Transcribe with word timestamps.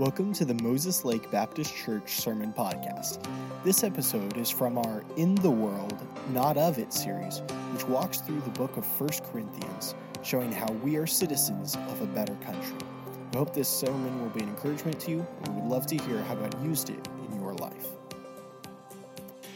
Welcome 0.00 0.32
to 0.32 0.46
the 0.46 0.54
Moses 0.62 1.04
Lake 1.04 1.30
Baptist 1.30 1.76
Church 1.76 2.20
Sermon 2.20 2.54
Podcast. 2.54 3.22
This 3.64 3.84
episode 3.84 4.38
is 4.38 4.48
from 4.48 4.78
our 4.78 5.04
In 5.18 5.34
the 5.34 5.50
World, 5.50 5.98
Not 6.32 6.56
of 6.56 6.78
It 6.78 6.90
series, 6.90 7.40
which 7.74 7.86
walks 7.86 8.22
through 8.22 8.40
the 8.40 8.50
book 8.52 8.78
of 8.78 8.86
1 8.98 9.10
Corinthians, 9.30 9.94
showing 10.22 10.52
how 10.52 10.72
we 10.82 10.96
are 10.96 11.06
citizens 11.06 11.76
of 11.76 12.00
a 12.00 12.06
better 12.06 12.34
country. 12.36 12.78
We 13.30 13.40
hope 13.40 13.52
this 13.52 13.68
sermon 13.68 14.22
will 14.22 14.30
be 14.30 14.40
an 14.40 14.48
encouragement 14.48 15.00
to 15.00 15.10
you, 15.10 15.26
and 15.44 15.54
we'd 15.54 15.68
love 15.68 15.86
to 15.88 15.98
hear 15.98 16.22
how 16.22 16.34
God 16.34 16.64
used 16.64 16.88
it. 16.88 17.06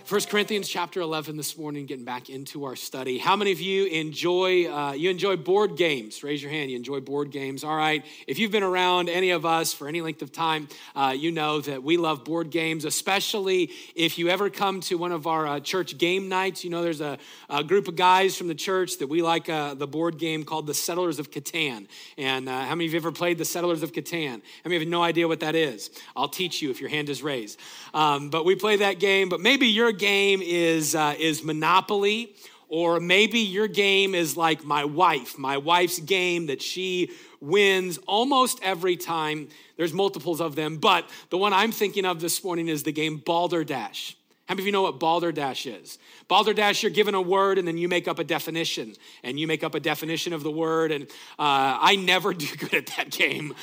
1 0.07 0.21
Corinthians 0.29 0.68
chapter 0.68 1.00
11 1.00 1.39
this 1.39 1.57
morning, 1.57 1.86
getting 1.86 2.04
back 2.04 2.29
into 2.29 2.66
our 2.66 2.77
study. 2.77 3.16
How 3.16 3.36
many 3.36 3.53
of 3.53 3.61
you 3.61 3.86
enjoy 3.86 4.71
uh, 4.71 4.93
you 4.93 5.09
enjoy 5.09 5.36
board 5.36 5.79
games? 5.79 6.23
Raise 6.23 6.43
your 6.43 6.53
hand. 6.53 6.71
You 6.71 6.77
enjoy 6.77 7.00
board 7.00 7.30
games. 7.30 7.64
All 7.64 7.75
right. 7.75 8.04
If 8.27 8.39
you've 8.39 8.50
been 8.50 8.62
around 8.62 9.09
any 9.09 9.30
of 9.30 9.46
us 9.46 9.72
for 9.72 9.89
any 9.89 10.03
length 10.03 10.21
of 10.21 10.30
time, 10.30 10.68
uh, 10.95 11.14
you 11.17 11.32
know 11.32 11.62
that 11.62 11.82
we 11.82 11.96
love 11.96 12.22
board 12.22 12.50
games, 12.50 12.85
especially 12.85 13.71
if 13.95 14.18
you 14.18 14.29
ever 14.29 14.50
come 14.50 14.82
to 14.82 14.98
one 14.98 15.11
of 15.11 15.26
our 15.26 15.46
uh, 15.46 15.61
church 15.61 15.96
game 15.96 16.29
nights. 16.29 16.64
You 16.64 16.71
know, 16.71 16.82
there's 16.82 17.00
a, 17.00 17.17
a, 17.48 17.64
group 17.64 17.89
of 17.89 17.96
guys 17.96 18.36
from 18.36 18.48
the 18.48 18.54
church 18.54 18.98
that 18.98 19.07
we 19.07 19.23
like 19.23 19.48
uh, 19.48 19.73
the 19.73 19.86
board 19.86 20.18
game 20.18 20.45
called 20.45 20.67
the 20.67 20.75
Settlers 20.75 21.18
of 21.18 21.31
Catan. 21.31 21.86
And 22.18 22.46
uh, 22.46 22.64
how 22.67 22.75
many 22.75 22.84
of 22.84 22.93
you 22.93 22.98
ever 22.98 23.11
played 23.11 23.39
the 23.39 23.46
Settlers 23.46 23.82
of 23.82 23.93
Catan? 23.93 24.43
How 24.64 24.68
many 24.68 24.81
have 24.81 24.86
no 24.86 25.03
idea 25.03 25.26
what 25.26 25.40
that 25.40 25.54
is? 25.54 25.89
I'll 26.14 26.29
teach 26.29 26.61
you 26.61 26.71
if 26.71 26.79
your 26.79 26.90
hand 26.90 27.09
is 27.09 27.23
raised. 27.23 27.59
Um, 27.95 28.29
but 28.29 28.45
we 28.45 28.54
play 28.54 28.76
that 28.76 29.00
game. 29.00 29.31
But 29.31 29.40
maybe 29.40 29.68
you're 29.68 29.93
game 29.94 30.43
is, 30.43 30.94
uh, 30.94 31.14
is 31.18 31.43
Monopoly, 31.43 32.34
or 32.69 33.00
maybe 33.00 33.41
your 33.41 33.69
game 33.69 34.14
is 34.14 34.36
like 34.36 34.64
my 34.64 34.84
wife, 34.84 35.39
my 35.39 35.56
wife's 35.56 36.00
game 36.00 36.47
that 36.47 36.61
she 36.61 37.11
wins 37.41 37.98
almost 38.06 38.58
every 38.62 38.97
time. 38.97 39.48
There's 39.77 39.92
multiples 39.92 40.41
of 40.41 40.56
them, 40.56 40.78
but 40.78 41.08
the 41.30 41.39
one 41.39 41.53
I'm 41.53 41.72
thinking 41.72 42.05
of 42.05 42.20
this 42.20 42.42
morning 42.42 42.69
is 42.69 42.83
the 42.83 42.92
game 42.92 43.22
Balderdash. 43.25 44.17
How 44.47 44.55
many 44.55 44.65
of 44.65 44.67
you 44.67 44.72
know 44.72 44.83
what 44.83 45.00
Balderdash 45.00 45.67
is? 45.67 45.98
Balderdash, 46.28 46.83
you're 46.83 46.92
given 46.92 47.15
a 47.15 47.20
word 47.20 47.56
and 47.56 47.67
then 47.67 47.78
you 47.78 47.89
make 47.89 48.06
up 48.06 48.19
a 48.19 48.25
definition, 48.25 48.95
and 49.22 49.41
you 49.41 49.47
make 49.47 49.65
up 49.65 49.75
a 49.75 49.81
definition 49.81 50.34
of 50.34 50.42
the 50.42 50.50
word. 50.50 50.92
And 50.92 51.05
uh, 51.39 51.78
I 51.81 51.97
never 51.97 52.34
do 52.34 52.47
good 52.56 52.75
at 52.75 52.87
that 52.98 53.11
game 53.11 53.55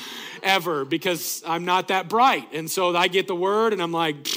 ever 0.42 0.84
because 0.84 1.44
I'm 1.46 1.66
not 1.66 1.90
that 1.90 2.10
bright. 2.10 2.48
And 2.54 2.70
so 2.70 2.96
I 2.96 3.10
get 3.10 3.28
the 3.28 3.36
word 3.36 3.74
and 3.74 3.82
I'm 3.82 3.92
like, 3.92 4.28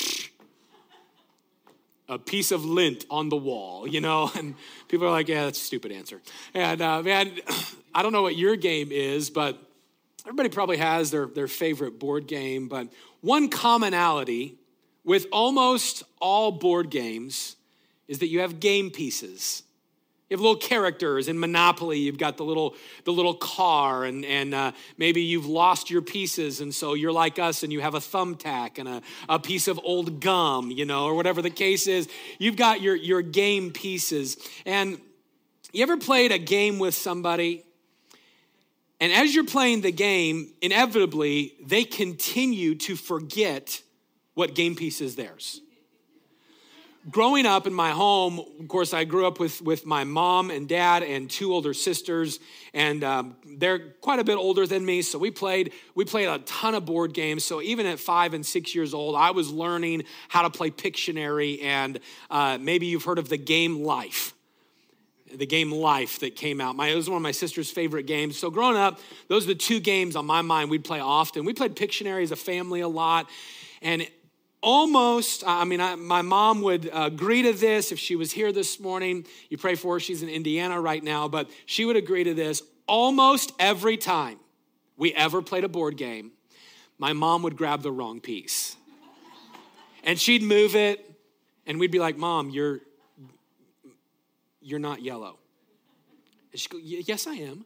a 2.08 2.19
piece 2.19 2.52
of 2.52 2.64
lint 2.64 3.05
on 3.10 3.28
the 3.28 3.36
wall, 3.36 3.86
you 3.86 4.00
know? 4.00 4.30
And 4.36 4.55
people 4.88 5.06
are 5.06 5.10
like, 5.10 5.28
yeah, 5.28 5.44
that's 5.44 5.60
a 5.60 5.64
stupid 5.64 5.92
answer. 5.92 6.20
And 6.52 6.80
uh, 6.80 7.02
man, 7.02 7.33
I 7.94 8.02
don't 8.02 8.12
know 8.12 8.22
what 8.22 8.36
your 8.36 8.56
game 8.56 8.91
is, 8.91 9.30
but 9.30 9.58
everybody 10.25 10.48
probably 10.48 10.78
has 10.78 11.10
their, 11.10 11.27
their 11.27 11.48
favorite 11.48 11.98
board 11.98 12.27
game. 12.27 12.69
But 12.69 12.88
one 13.20 13.48
commonality 13.48 14.56
with 15.05 15.27
almost 15.32 16.02
all 16.20 16.50
board 16.52 16.91
games 16.91 17.56
is 18.08 18.19
that 18.19 18.28
you 18.28 18.41
have 18.41 18.60
game 18.60 18.91
pieces. 18.91 19.62
You 20.30 20.36
have 20.39 20.41
little 20.41 20.56
characters 20.56 21.28
in 21.28 21.39
Monopoly. 21.39 21.98
You've 21.98 22.17
got 22.17 22.39
the 22.39 22.44
little 22.44 22.77
the 23.05 23.12
little 23.12 23.34
car, 23.34 24.05
and 24.05 24.25
and 24.25 24.55
uh, 24.55 24.72
maybe 24.97 25.20
you've 25.20 25.44
lost 25.44 25.91
your 25.91 26.00
pieces, 26.00 26.62
and 26.62 26.75
so 26.75 26.94
you're 26.94 27.12
like 27.12 27.39
us, 27.39 27.62
and 27.62 27.70
you 27.70 27.81
have 27.81 27.94
a 27.94 27.98
thumbtack 27.98 28.78
and 28.78 28.89
a, 28.89 29.03
a 29.28 29.39
piece 29.39 29.69
of 29.69 29.78
old 29.84 30.20
gum, 30.20 30.70
you 30.70 30.86
know, 30.86 31.05
or 31.05 31.14
whatever 31.14 31.42
the 31.42 31.50
case 31.50 31.86
is. 31.86 32.08
You've 32.39 32.56
got 32.56 32.81
your 32.81 32.97
your 32.97 33.20
game 33.20 33.70
pieces, 33.70 34.39
and 34.64 34.98
you 35.75 35.83
ever 35.83 35.98
played 35.98 36.33
a 36.33 36.38
game 36.38 36.78
with 36.78 36.94
somebody, 36.94 37.62
and 39.00 39.12
as 39.12 39.34
you're 39.34 39.44
playing 39.44 39.83
the 39.83 39.92
game, 39.92 40.55
inevitably 40.62 41.53
they 41.62 41.84
continue 41.84 42.77
to 42.77 42.97
forget 42.97 43.83
what 44.33 44.55
game 44.55 44.75
piece 44.75 45.03
is 45.03 45.16
theirs 45.16 45.61
growing 47.10 47.47
up 47.47 47.66
in 47.66 47.74
my 47.74 47.91
home, 47.91 48.38
of 48.38 48.69
course, 48.69 48.94
I 48.94 49.05
grew 49.05 49.27
up 49.27 49.38
with, 49.38 49.60
with 49.62 49.84
my 49.84 50.04
mom 50.04 50.50
and 50.50 50.69
dad 50.69 51.03
and 51.03 51.31
two 51.31 51.53
older 51.53 51.75
sisters, 51.75 52.41
and 52.72 53.04
um, 53.04 53.37
they're 53.59 53.78
quite 54.00 54.19
a 54.19 54.25
bit 54.25 54.37
older 54.37 54.66
than 54.66 54.84
me. 54.84 55.03
So 55.03 55.19
we 55.19 55.31
played 55.31 55.72
we 55.94 56.04
played 56.04 56.28
a 56.28 56.38
ton 56.41 56.75
of 56.75 56.84
board 56.84 57.12
games. 57.12 57.44
So 57.44 57.60
even 57.60 57.87
at 57.87 58.00
five 58.00 58.34
and 58.34 58.44
six 58.44 58.75
years 58.75 58.94
old, 58.94 59.16
I 59.16 59.32
was 59.32 59.50
learning 59.50 60.04
how 60.28 60.43
to 60.43 60.50
play 60.50 60.70
Pictionary, 60.70 61.62
and 61.62 62.00
uh, 62.31 62.59
maybe 62.60 62.87
you've 62.87 63.04
heard 63.04 63.19
of 63.19 63.28
the 63.28 63.38
game 63.38 63.82
Life. 63.82 64.32
The 65.34 65.47
game 65.47 65.72
Life 65.72 66.20
that 66.20 66.37
came 66.37 66.60
out. 66.60 66.76
My, 66.76 66.88
it 66.88 66.94
was 66.94 67.10
one 67.10 67.16
of 67.16 67.22
my 67.22 67.32
sister's 67.32 67.70
favorite 67.70 68.06
games. 68.06 68.38
So, 68.38 68.50
growing 68.50 68.76
up, 68.76 69.00
those 69.28 69.44
are 69.44 69.48
the 69.48 69.54
two 69.56 69.81
games 69.81 70.16
on 70.16 70.26
my 70.26 70.43
mind 70.43 70.70
we'd 70.70 70.84
play 70.84 71.00
often. 71.00 71.44
We 71.44 71.53
played 71.53 71.75
Pictionary 71.75 72.22
as 72.22 72.31
a 72.31 72.37
family 72.37 72.81
a 72.81 72.88
lot. 72.88 73.28
And 73.82 74.06
almost, 74.64 75.44
I 75.47 75.64
mean, 75.64 75.80
I, 75.80 75.94
my 75.94 76.22
mom 76.22 76.62
would 76.62 76.88
uh, 76.88 77.02
agree 77.12 77.42
to 77.42 77.52
this 77.52 77.92
if 77.92 77.98
she 77.98 78.16
was 78.16 78.32
here 78.32 78.50
this 78.50 78.80
morning. 78.80 79.26
You 79.50 79.58
pray 79.58 79.75
for 79.75 79.94
her, 79.94 80.00
she's 80.00 80.22
in 80.22 80.28
Indiana 80.30 80.80
right 80.80 81.04
now, 81.04 81.28
but 81.28 81.50
she 81.66 81.84
would 81.84 81.97
agree 81.97 82.25
to 82.25 82.34
this. 82.34 82.62
Almost 82.88 83.52
every 83.58 83.98
time 83.98 84.38
we 84.97 85.12
ever 85.14 85.42
played 85.42 85.64
a 85.64 85.69
board 85.69 85.97
game, 85.97 86.32
my 86.98 87.12
mom 87.12 87.42
would 87.42 87.56
grab 87.56 87.82
the 87.82 87.92
wrong 87.92 88.20
piece. 88.20 88.76
And 90.02 90.19
she'd 90.19 90.42
move 90.42 90.75
it, 90.75 91.12
and 91.66 91.78
we'd 91.78 91.91
be 91.91 91.98
like, 91.98 92.16
Mom, 92.16 92.50
you're, 92.50 92.81
you're 94.60 94.78
not 94.78 95.02
yellow. 95.02 95.38
And 96.52 96.60
she'd 96.60 96.70
go, 96.70 96.78
Yes, 96.78 97.26
I 97.26 97.34
am. 97.34 97.64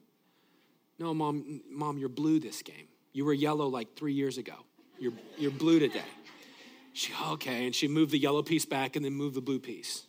No, 0.99 1.15
Mom, 1.15 1.61
Mom, 1.71 1.99
you're 1.99 2.09
blue 2.09 2.41
this 2.41 2.63
game. 2.63 2.89
You 3.13 3.25
were 3.25 3.33
yellow 3.33 3.69
like 3.69 3.95
three 3.97 4.15
years 4.15 4.39
ago. 4.39 4.55
You're, 4.99 5.13
you're 5.37 5.53
blue 5.53 5.79
today. 5.79 6.03
She, 6.99 7.13
okay. 7.29 7.65
And 7.65 7.73
she 7.73 7.87
moved 7.87 8.11
the 8.11 8.19
yellow 8.19 8.43
piece 8.43 8.65
back 8.65 8.97
and 8.97 9.05
then 9.05 9.13
moved 9.13 9.37
the 9.37 9.41
blue 9.41 9.61
piece. 9.61 10.03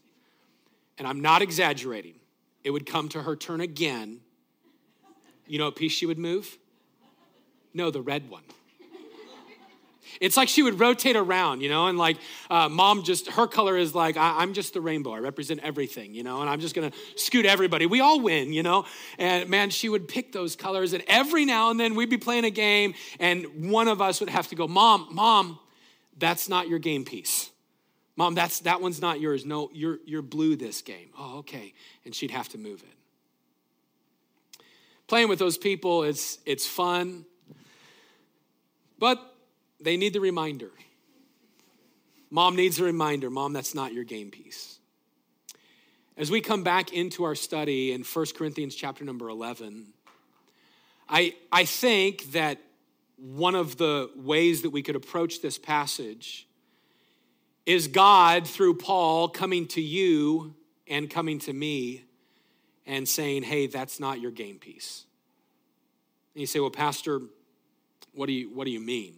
And 0.97 1.07
I'm 1.07 1.21
not 1.21 1.43
exaggerating. 1.43 2.15
It 2.63 2.71
would 2.71 2.87
come 2.87 3.09
to 3.09 3.21
her 3.21 3.35
turn 3.35 3.61
again. 3.61 4.21
You 5.45 5.59
know 5.59 5.65
what 5.65 5.75
piece 5.75 5.91
she 5.91 6.07
would 6.07 6.17
move? 6.17 6.57
No, 7.75 7.91
the 7.91 8.01
red 8.01 8.27
one. 8.27 8.41
It's 10.19 10.35
like 10.35 10.49
she 10.49 10.63
would 10.63 10.79
rotate 10.79 11.15
around, 11.15 11.61
you 11.61 11.69
know, 11.69 11.85
and 11.85 11.97
like 11.99 12.17
uh, 12.49 12.67
mom 12.67 13.03
just, 13.03 13.29
her 13.33 13.45
color 13.45 13.77
is 13.77 13.93
like, 13.93 14.17
I, 14.17 14.41
am 14.41 14.53
just 14.53 14.73
the 14.73 14.81
rainbow. 14.81 15.13
I 15.13 15.19
represent 15.19 15.59
everything, 15.61 16.15
you 16.15 16.23
know, 16.23 16.41
and 16.41 16.49
I'm 16.49 16.59
just 16.59 16.73
gonna 16.73 16.91
scoot 17.15 17.45
everybody. 17.45 17.85
We 17.85 18.01
all 18.01 18.19
win, 18.19 18.51
you 18.51 18.63
know. 18.63 18.85
And 19.19 19.47
man, 19.47 19.69
she 19.69 19.87
would 19.89 20.07
pick 20.07 20.31
those 20.31 20.55
colors, 20.55 20.93
and 20.93 21.03
every 21.07 21.45
now 21.45 21.69
and 21.69 21.79
then 21.79 21.93
we'd 21.93 22.09
be 22.09 22.17
playing 22.17 22.45
a 22.45 22.49
game, 22.49 22.95
and 23.19 23.69
one 23.69 23.87
of 23.87 24.01
us 24.01 24.19
would 24.19 24.29
have 24.29 24.47
to 24.47 24.55
go, 24.55 24.67
Mom, 24.67 25.07
Mom, 25.11 25.59
that's 26.19 26.49
not 26.49 26.67
your 26.67 26.79
game 26.79 27.05
piece. 27.05 27.49
Mom, 28.15 28.35
that's 28.35 28.59
that 28.61 28.81
one's 28.81 29.01
not 29.01 29.19
yours. 29.19 29.45
No, 29.45 29.69
you're 29.73 29.99
you're 30.05 30.21
blue 30.21 30.55
this 30.55 30.81
game. 30.81 31.09
Oh, 31.17 31.39
okay. 31.39 31.73
And 32.05 32.13
she'd 32.13 32.31
have 32.31 32.49
to 32.49 32.57
move 32.57 32.83
it. 32.83 34.61
Playing 35.07 35.29
with 35.29 35.39
those 35.39 35.57
people, 35.57 36.03
it's 36.03 36.37
it's 36.45 36.67
fun. 36.67 37.25
But 38.99 39.19
they 39.79 39.95
need 39.95 40.13
the 40.13 40.19
reminder. 40.19 40.71
Mom 42.29 42.55
needs 42.55 42.79
a 42.79 42.83
reminder. 42.83 43.29
Mom, 43.29 43.53
that's 43.53 43.73
not 43.73 43.93
your 43.93 44.03
game 44.03 44.29
piece. 44.29 44.79
As 46.17 46.29
we 46.29 46.41
come 46.41 46.63
back 46.63 46.91
into 46.91 47.23
our 47.23 47.33
study 47.33 47.93
in 47.93 48.03
1 48.03 48.25
Corinthians 48.35 48.75
chapter 48.75 49.05
number 49.05 49.29
11, 49.29 49.93
I, 51.07 51.33
I 51.51 51.63
think 51.63 52.33
that 52.33 52.59
one 53.21 53.55
of 53.55 53.77
the 53.77 54.09
ways 54.15 54.61
that 54.61 54.69
we 54.69 54.81
could 54.81 54.95
approach 54.95 55.41
this 55.41 55.57
passage 55.57 56.47
is 57.65 57.87
God, 57.87 58.47
through 58.47 58.75
Paul, 58.75 59.29
coming 59.29 59.67
to 59.67 59.81
you 59.81 60.55
and 60.87 61.09
coming 61.09 61.39
to 61.39 61.53
me 61.53 62.05
and 62.85 63.07
saying, 63.07 63.43
hey, 63.43 63.67
that's 63.67 63.99
not 63.99 64.19
your 64.19 64.31
game 64.31 64.57
piece. 64.57 65.05
And 66.33 66.41
you 66.41 66.47
say, 66.47 66.59
well, 66.59 66.71
Pastor, 66.71 67.21
what 68.13 68.25
do 68.25 68.33
you, 68.33 68.49
what 68.49 68.65
do 68.65 68.71
you 68.71 68.79
mean? 68.79 69.15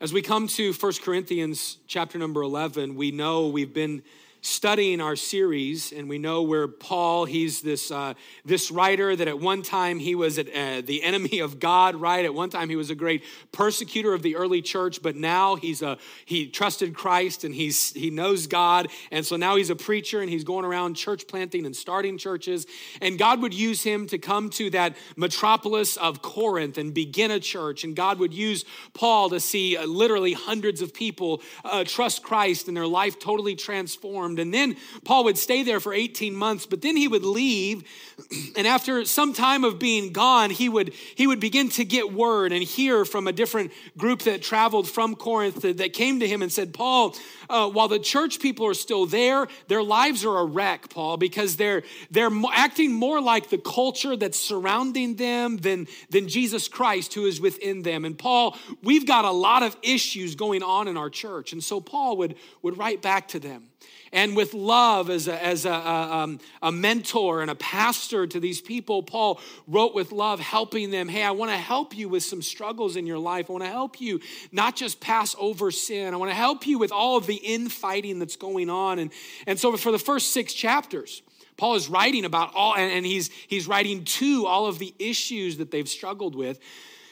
As 0.00 0.12
we 0.12 0.22
come 0.22 0.48
to 0.48 0.72
1 0.72 0.92
Corinthians 1.04 1.78
chapter 1.86 2.18
number 2.18 2.42
11, 2.42 2.96
we 2.96 3.10
know 3.10 3.48
we've 3.48 3.74
been 3.74 4.02
studying 4.42 5.00
our 5.00 5.14
series, 5.14 5.92
and 5.92 6.08
we 6.08 6.18
know 6.18 6.42
where 6.42 6.66
Paul, 6.66 7.26
he's 7.26 7.62
this, 7.62 7.92
uh, 7.92 8.14
this 8.44 8.72
writer 8.72 9.14
that 9.14 9.28
at 9.28 9.38
one 9.38 9.62
time 9.62 10.00
he 10.00 10.16
was 10.16 10.36
at, 10.36 10.48
uh, 10.48 10.82
the 10.84 11.00
enemy 11.04 11.38
of 11.38 11.60
God, 11.60 11.94
right? 11.94 12.24
At 12.24 12.34
one 12.34 12.50
time 12.50 12.68
he 12.68 12.74
was 12.74 12.90
a 12.90 12.96
great 12.96 13.22
persecutor 13.52 14.12
of 14.12 14.22
the 14.22 14.34
early 14.34 14.60
church, 14.60 15.00
but 15.00 15.14
now 15.14 15.54
he's 15.54 15.80
a, 15.80 15.96
he 16.24 16.48
trusted 16.48 16.92
Christ 16.92 17.44
and 17.44 17.54
he's, 17.54 17.92
he 17.92 18.10
knows 18.10 18.48
God. 18.48 18.88
And 19.12 19.24
so 19.24 19.36
now 19.36 19.54
he's 19.54 19.70
a 19.70 19.76
preacher 19.76 20.20
and 20.20 20.28
he's 20.28 20.42
going 20.42 20.64
around 20.64 20.94
church 20.94 21.28
planting 21.28 21.64
and 21.64 21.74
starting 21.74 22.18
churches. 22.18 22.66
And 23.00 23.20
God 23.20 23.40
would 23.42 23.54
use 23.54 23.84
him 23.84 24.08
to 24.08 24.18
come 24.18 24.50
to 24.50 24.70
that 24.70 24.96
metropolis 25.16 25.96
of 25.96 26.20
Corinth 26.20 26.78
and 26.78 26.92
begin 26.92 27.30
a 27.30 27.38
church. 27.38 27.84
And 27.84 27.94
God 27.94 28.18
would 28.18 28.34
use 28.34 28.64
Paul 28.92 29.30
to 29.30 29.38
see 29.38 29.76
uh, 29.76 29.86
literally 29.86 30.32
hundreds 30.32 30.82
of 30.82 30.92
people 30.92 31.42
uh, 31.64 31.84
trust 31.84 32.24
Christ 32.24 32.66
and 32.66 32.76
their 32.76 32.88
life 32.88 33.20
totally 33.20 33.54
transformed 33.54 34.31
And 34.38 34.52
then 34.52 34.76
Paul 35.04 35.24
would 35.24 35.38
stay 35.38 35.62
there 35.62 35.80
for 35.80 35.92
18 35.92 36.34
months, 36.34 36.66
but 36.66 36.82
then 36.82 36.96
he 36.96 37.08
would 37.08 37.24
leave. 37.24 37.84
And 38.54 38.66
after 38.66 39.04
some 39.06 39.32
time 39.32 39.64
of 39.64 39.78
being 39.78 40.12
gone, 40.12 40.50
he 40.50 40.68
would, 40.68 40.92
he 41.14 41.26
would 41.26 41.40
begin 41.40 41.70
to 41.70 41.84
get 41.84 42.12
word 42.12 42.52
and 42.52 42.62
hear 42.62 43.04
from 43.04 43.26
a 43.26 43.32
different 43.32 43.72
group 43.96 44.22
that 44.22 44.42
traveled 44.42 44.88
from 44.88 45.16
Corinth 45.16 45.62
that, 45.62 45.78
that 45.78 45.94
came 45.94 46.20
to 46.20 46.28
him 46.28 46.42
and 46.42 46.52
said, 46.52 46.74
Paul, 46.74 47.16
uh, 47.48 47.68
while 47.68 47.88
the 47.88 47.98
church 47.98 48.40
people 48.40 48.66
are 48.66 48.74
still 48.74 49.06
there, 49.06 49.48
their 49.68 49.82
lives 49.82 50.24
are 50.24 50.38
a 50.38 50.44
wreck, 50.44 50.90
Paul, 50.90 51.16
because 51.16 51.56
they're, 51.56 51.82
they're 52.10 52.30
acting 52.52 52.92
more 52.92 53.20
like 53.20 53.48
the 53.48 53.58
culture 53.58 54.16
that's 54.16 54.38
surrounding 54.38 55.16
them 55.16 55.56
than, 55.56 55.86
than 56.10 56.28
Jesus 56.28 56.68
Christ 56.68 57.14
who 57.14 57.26
is 57.26 57.40
within 57.40 57.82
them. 57.82 58.04
And 58.04 58.18
Paul, 58.18 58.56
we've 58.82 59.06
got 59.06 59.24
a 59.24 59.30
lot 59.30 59.62
of 59.62 59.76
issues 59.82 60.34
going 60.34 60.62
on 60.62 60.88
in 60.88 60.96
our 60.96 61.10
church. 61.10 61.52
And 61.52 61.62
so 61.62 61.80
Paul 61.80 62.16
would, 62.18 62.36
would 62.62 62.78
write 62.78 63.02
back 63.02 63.28
to 63.28 63.40
them 63.40 63.71
and 64.12 64.36
with 64.36 64.52
love 64.52 65.08
as 65.08 65.26
a, 65.26 65.42
as 65.42 65.64
a, 65.64 65.70
a, 65.70 66.12
um, 66.18 66.40
a, 66.60 66.70
mentor 66.70 67.40
and 67.40 67.50
a 67.50 67.54
pastor 67.54 68.26
to 68.26 68.38
these 68.38 68.60
people, 68.60 69.02
Paul 69.02 69.40
wrote 69.66 69.94
with 69.94 70.12
love, 70.12 70.38
helping 70.38 70.90
them. 70.90 71.08
Hey, 71.08 71.22
I 71.22 71.30
want 71.30 71.50
to 71.50 71.56
help 71.56 71.96
you 71.96 72.08
with 72.08 72.22
some 72.22 72.42
struggles 72.42 72.96
in 72.96 73.06
your 73.06 73.18
life. 73.18 73.48
I 73.48 73.52
want 73.52 73.64
to 73.64 73.70
help 73.70 74.00
you 74.00 74.20
not 74.52 74.76
just 74.76 75.00
pass 75.00 75.34
over 75.38 75.70
sin. 75.70 76.12
I 76.12 76.18
want 76.18 76.30
to 76.30 76.36
help 76.36 76.66
you 76.66 76.78
with 76.78 76.92
all 76.92 77.16
of 77.16 77.26
the 77.26 77.36
infighting 77.36 78.18
that's 78.18 78.36
going 78.36 78.68
on. 78.68 78.98
And, 78.98 79.10
and 79.46 79.58
so 79.58 79.76
for 79.76 79.90
the 79.90 79.98
first 79.98 80.32
six 80.32 80.52
chapters, 80.52 81.22
Paul 81.62 81.76
is 81.76 81.88
writing 81.88 82.24
about 82.24 82.52
all, 82.56 82.74
and 82.74 83.06
he's, 83.06 83.30
he's 83.46 83.68
writing 83.68 84.04
to 84.04 84.46
all 84.46 84.66
of 84.66 84.80
the 84.80 84.92
issues 84.98 85.58
that 85.58 85.70
they've 85.70 85.88
struggled 85.88 86.34
with. 86.34 86.58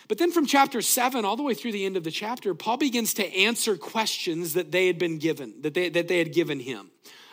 But 0.09 0.19
then 0.19 0.33
from 0.33 0.45
chapter 0.45 0.83
seven 0.83 1.25
all 1.25 1.37
the 1.37 1.45
way 1.45 1.55
through 1.55 1.71
the 1.71 1.87
end 1.87 1.97
of 1.97 2.03
the 2.03 2.11
chapter, 2.11 2.53
Paul 2.53 2.77
begins 2.77 3.15
to 3.15 3.33
answer 3.33 3.77
questions 3.77 4.55
that 4.55 4.73
they 4.73 4.89
had 4.89 4.99
been 4.99 5.19
given, 5.19 5.55
that 5.61 5.75
they, 5.75 5.89
that 5.91 6.09
they 6.09 6.19
had 6.19 6.33
given 6.33 6.59
him. 6.59 6.91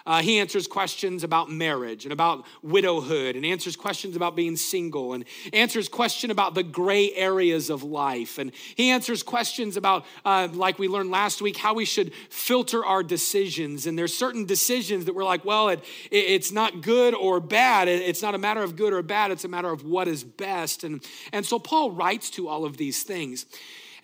Uh, 0.07 0.21
he 0.21 0.39
answers 0.39 0.67
questions 0.67 1.25
about 1.25 1.51
marriage 1.51 2.05
and 2.05 2.13
about 2.13 2.45
widowhood 2.63 3.35
and 3.35 3.45
answers 3.45 3.75
questions 3.75 4.15
about 4.15 4.37
being 4.37 4.55
single 4.55 5.11
and 5.11 5.25
answers 5.51 5.89
question 5.89 6.31
about 6.31 6.55
the 6.55 6.63
gray 6.63 7.11
areas 7.13 7.69
of 7.69 7.83
life. 7.83 8.37
And 8.37 8.53
he 8.75 8.89
answers 8.89 9.21
questions 9.21 9.75
about, 9.75 10.05
uh, 10.23 10.47
like 10.53 10.79
we 10.79 10.87
learned 10.87 11.11
last 11.11 11.41
week, 11.41 11.57
how 11.57 11.73
we 11.73 11.83
should 11.83 12.13
filter 12.29 12.85
our 12.85 13.03
decisions. 13.03 13.85
And 13.85 13.99
there's 13.99 14.17
certain 14.17 14.45
decisions 14.45 15.03
that 15.05 15.13
we're 15.13 15.25
like, 15.25 15.43
well, 15.43 15.67
it, 15.67 15.83
it, 16.09 16.23
it's 16.25 16.53
not 16.53 16.81
good 16.81 17.13
or 17.13 17.41
bad. 17.41 17.89
It, 17.89 18.01
it's 18.01 18.21
not 18.21 18.33
a 18.33 18.37
matter 18.37 18.63
of 18.63 18.77
good 18.77 18.93
or 18.93 19.01
bad. 19.01 19.31
It's 19.31 19.43
a 19.43 19.49
matter 19.49 19.69
of 19.69 19.83
what 19.83 20.07
is 20.07 20.23
best. 20.23 20.85
And, 20.85 21.03
and 21.33 21.45
so 21.45 21.59
Paul 21.59 21.91
writes 21.91 22.29
to 22.31 22.47
all 22.47 22.63
of 22.63 22.77
these 22.77 23.03
things. 23.03 23.45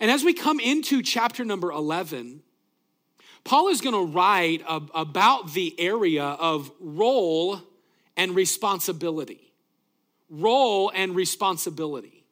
And 0.00 0.10
as 0.10 0.22
we 0.22 0.34
come 0.34 0.60
into 0.60 1.00
chapter 1.00 1.46
number 1.46 1.72
11, 1.72 2.42
Paul 3.44 3.68
is 3.68 3.82
going 3.82 3.94
to 3.94 4.12
write 4.12 4.62
about 4.66 5.52
the 5.52 5.78
area 5.78 6.24
of 6.24 6.70
role 6.80 7.60
and 8.16 8.34
responsibility. 8.34 9.52
Role 10.30 10.90
and 10.94 11.14
responsibility. 11.14 12.24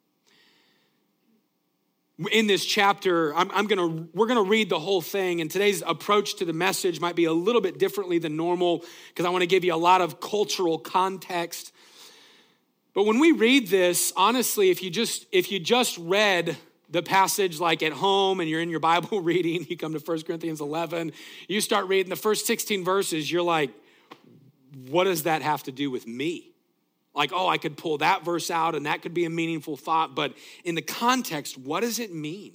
In 2.31 2.47
this 2.47 2.65
chapter, 2.65 3.35
I'm, 3.35 3.51
I'm 3.51 3.67
gonna, 3.67 4.07
we're 4.15 4.27
gonna 4.27 4.43
read 4.43 4.69
the 4.69 4.79
whole 4.79 5.01
thing, 5.01 5.41
and 5.41 5.51
today's 5.51 5.83
approach 5.85 6.37
to 6.37 6.45
the 6.45 6.53
message 6.53 7.01
might 7.01 7.17
be 7.17 7.25
a 7.25 7.33
little 7.33 7.61
bit 7.61 7.79
differently 7.79 8.19
than 8.19 8.37
normal 8.37 8.85
because 9.09 9.25
I 9.25 9.31
wanna 9.31 9.47
give 9.47 9.65
you 9.65 9.75
a 9.75 9.77
lot 9.77 10.01
of 10.01 10.21
cultural 10.21 10.79
context. 10.79 11.73
But 12.95 13.05
when 13.05 13.19
we 13.19 13.33
read 13.33 13.69
this, 13.69 14.13
honestly, 14.17 14.71
if 14.71 14.83
you 14.83 14.91
just 14.91 15.27
if 15.33 15.51
you 15.51 15.59
just 15.59 15.99
read 15.99 16.57
the 16.93 17.03
passage 17.03 17.59
like 17.59 17.83
at 17.83 17.93
home 17.93 18.39
and 18.39 18.49
you're 18.49 18.61
in 18.61 18.69
your 18.69 18.81
Bible 18.81 19.21
reading, 19.23 19.67
you 19.69 19.77
come 19.77 19.95
to 19.95 19.99
1 19.99 20.23
Corinthians 20.23 20.61
11, 20.61 21.13
you 21.49 21.61
start 21.61 21.89
reading 21.89 22.11
the 22.11 22.17
first 22.17 22.47
16 22.47 22.85
verses, 22.85 23.33
you're 23.33 23.43
like, 23.43 23.71
what 24.89 25.05
does 25.05 25.25
that 25.25 25.43
have 25.43 25.63
to 25.65 25.73
do 25.73 25.91
with 25.91 26.07
me? 26.07 26.53
Like, 27.15 27.33
oh, 27.33 27.49
I 27.49 27.59
could 27.59 27.77
pull 27.77 27.99
that 27.99 28.25
verse 28.25 28.51
out 28.51 28.75
and 28.75 28.87
that 28.87 29.03
could 29.03 29.15
be 29.15 29.25
a 29.25 29.31
meaningful 29.31 29.77
thought, 29.77 30.15
but 30.15 30.35
in 30.65 30.75
the 30.75 30.83
context, 30.83 31.59
what 31.59 31.81
does 31.81 31.99
it 31.99 32.15
mean? 32.15 32.53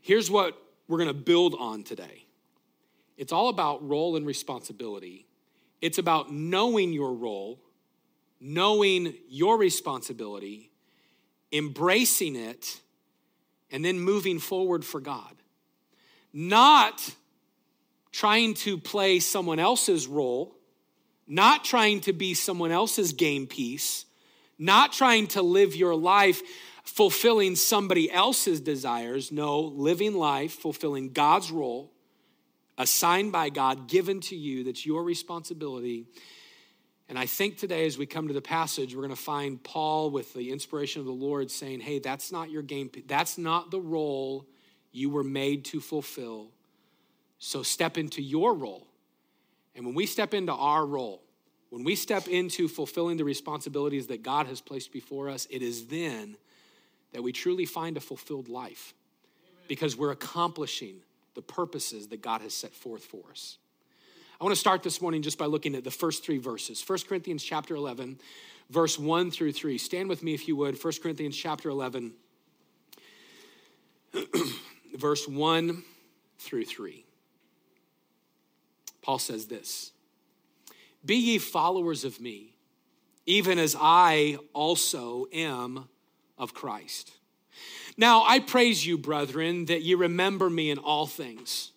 Here's 0.00 0.30
what 0.30 0.58
we're 0.88 0.98
gonna 0.98 1.14
build 1.14 1.54
on 1.58 1.84
today 1.84 2.24
it's 3.16 3.32
all 3.32 3.48
about 3.48 3.86
role 3.86 4.16
and 4.16 4.26
responsibility, 4.26 5.26
it's 5.82 5.98
about 5.98 6.32
knowing 6.32 6.94
your 6.94 7.12
role, 7.12 7.60
knowing 8.40 9.14
your 9.28 9.58
responsibility 9.58 10.70
embracing 11.54 12.34
it, 12.34 12.80
and 13.70 13.84
then 13.84 14.00
moving 14.00 14.38
forward 14.40 14.84
for 14.84 15.00
God. 15.00 15.34
Not 16.32 17.14
trying 18.10 18.54
to 18.54 18.76
play 18.76 19.20
someone 19.20 19.60
else's 19.60 20.06
role, 20.06 20.56
not 21.26 21.64
trying 21.64 22.00
to 22.00 22.12
be 22.12 22.34
someone 22.34 22.72
else's 22.72 23.12
game 23.12 23.46
piece, 23.46 24.04
not 24.58 24.92
trying 24.92 25.28
to 25.28 25.42
live 25.42 25.74
your 25.74 25.94
life 25.94 26.42
fulfilling 26.84 27.56
somebody 27.56 28.10
else's 28.10 28.60
desires. 28.60 29.32
No, 29.32 29.60
living 29.60 30.14
life, 30.14 30.52
fulfilling 30.52 31.12
God's 31.12 31.50
role, 31.50 31.92
assigned 32.76 33.32
by 33.32 33.48
God, 33.48 33.88
given 33.88 34.20
to 34.22 34.36
you, 34.36 34.64
that's 34.64 34.84
your 34.84 35.02
responsibility 35.02 36.06
and 37.08 37.18
I 37.18 37.26
think 37.26 37.58
today, 37.58 37.86
as 37.86 37.98
we 37.98 38.06
come 38.06 38.28
to 38.28 38.34
the 38.34 38.40
passage, 38.40 38.94
we're 38.94 39.02
going 39.02 39.14
to 39.14 39.20
find 39.20 39.62
Paul 39.62 40.10
with 40.10 40.32
the 40.32 40.50
inspiration 40.50 41.00
of 41.00 41.06
the 41.06 41.12
Lord 41.12 41.50
saying, 41.50 41.80
Hey, 41.80 41.98
that's 41.98 42.32
not 42.32 42.50
your 42.50 42.62
game, 42.62 42.90
that's 43.06 43.36
not 43.36 43.70
the 43.70 43.80
role 43.80 44.46
you 44.90 45.10
were 45.10 45.24
made 45.24 45.64
to 45.66 45.80
fulfill. 45.80 46.48
So 47.38 47.62
step 47.62 47.98
into 47.98 48.22
your 48.22 48.54
role. 48.54 48.86
And 49.74 49.84
when 49.84 49.94
we 49.94 50.06
step 50.06 50.32
into 50.32 50.52
our 50.52 50.86
role, 50.86 51.20
when 51.68 51.84
we 51.84 51.96
step 51.96 52.28
into 52.28 52.68
fulfilling 52.68 53.16
the 53.16 53.24
responsibilities 53.24 54.06
that 54.06 54.22
God 54.22 54.46
has 54.46 54.60
placed 54.60 54.92
before 54.92 55.28
us, 55.28 55.46
it 55.50 55.60
is 55.60 55.86
then 55.86 56.36
that 57.12 57.22
we 57.22 57.32
truly 57.32 57.66
find 57.66 57.96
a 57.96 58.00
fulfilled 58.00 58.48
life 58.48 58.94
because 59.66 59.96
we're 59.96 60.12
accomplishing 60.12 61.00
the 61.34 61.42
purposes 61.42 62.08
that 62.08 62.22
God 62.22 62.40
has 62.42 62.54
set 62.54 62.72
forth 62.72 63.04
for 63.04 63.24
us. 63.30 63.58
I 64.44 64.46
want 64.46 64.56
to 64.56 64.60
start 64.60 64.82
this 64.82 65.00
morning 65.00 65.22
just 65.22 65.38
by 65.38 65.46
looking 65.46 65.74
at 65.74 65.84
the 65.84 65.90
first 65.90 66.22
three 66.22 66.36
verses. 66.36 66.86
1 66.86 66.98
Corinthians 67.08 67.42
chapter 67.42 67.74
11, 67.76 68.20
verse 68.68 68.98
1 68.98 69.30
through 69.30 69.52
3. 69.52 69.78
Stand 69.78 70.10
with 70.10 70.22
me 70.22 70.34
if 70.34 70.46
you 70.46 70.54
would. 70.56 70.76
1 70.84 70.92
Corinthians 71.02 71.34
chapter 71.34 71.70
11, 71.70 72.12
verse 74.98 75.26
1 75.26 75.82
through 76.38 76.66
3. 76.66 77.06
Paul 79.00 79.18
says 79.18 79.46
this 79.46 79.92
Be 81.02 81.16
ye 81.16 81.38
followers 81.38 82.04
of 82.04 82.20
me, 82.20 82.52
even 83.24 83.58
as 83.58 83.74
I 83.80 84.36
also 84.52 85.24
am 85.32 85.88
of 86.36 86.52
Christ. 86.52 87.12
Now 87.96 88.24
I 88.26 88.40
praise 88.40 88.86
you, 88.86 88.98
brethren, 88.98 89.64
that 89.64 89.80
ye 89.80 89.94
remember 89.94 90.50
me 90.50 90.70
in 90.70 90.76
all 90.76 91.06
things 91.06 91.70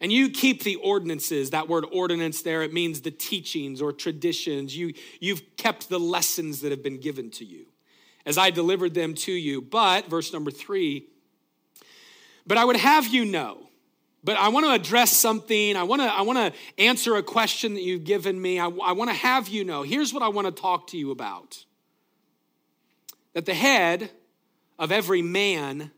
and 0.00 0.12
you 0.12 0.30
keep 0.30 0.62
the 0.62 0.76
ordinances, 0.76 1.50
that 1.50 1.68
word 1.68 1.84
ordinance 1.90 2.42
there, 2.42 2.62
it 2.62 2.72
means 2.72 3.00
the 3.00 3.10
teachings 3.10 3.82
or 3.82 3.92
traditions. 3.92 4.76
You, 4.76 4.92
you've 5.20 5.56
kept 5.56 5.88
the 5.88 5.98
lessons 5.98 6.60
that 6.60 6.70
have 6.70 6.82
been 6.82 7.00
given 7.00 7.30
to 7.32 7.44
you 7.44 7.66
as 8.24 8.38
I 8.38 8.50
delivered 8.50 8.94
them 8.94 9.14
to 9.14 9.32
you. 9.32 9.60
But, 9.60 10.08
verse 10.08 10.32
number 10.32 10.50
three, 10.50 11.06
but 12.46 12.58
I 12.58 12.64
would 12.64 12.76
have 12.76 13.08
you 13.08 13.24
know, 13.24 13.68
but 14.22 14.36
I 14.36 14.48
want 14.48 14.66
to 14.66 14.72
address 14.72 15.16
something. 15.16 15.76
I 15.76 15.82
want 15.82 16.02
to, 16.02 16.06
I 16.06 16.22
want 16.22 16.38
to 16.38 16.82
answer 16.82 17.16
a 17.16 17.22
question 17.22 17.74
that 17.74 17.82
you've 17.82 18.04
given 18.04 18.40
me. 18.40 18.58
I, 18.60 18.66
I 18.66 18.92
want 18.92 19.10
to 19.10 19.16
have 19.16 19.48
you 19.48 19.64
know. 19.64 19.82
Here's 19.82 20.14
what 20.14 20.22
I 20.22 20.28
want 20.28 20.46
to 20.46 20.62
talk 20.62 20.88
to 20.88 20.96
you 20.96 21.10
about 21.10 21.64
that 23.34 23.46
the 23.46 23.54
head 23.54 24.10
of 24.78 24.90
every 24.90 25.22
man 25.22 25.90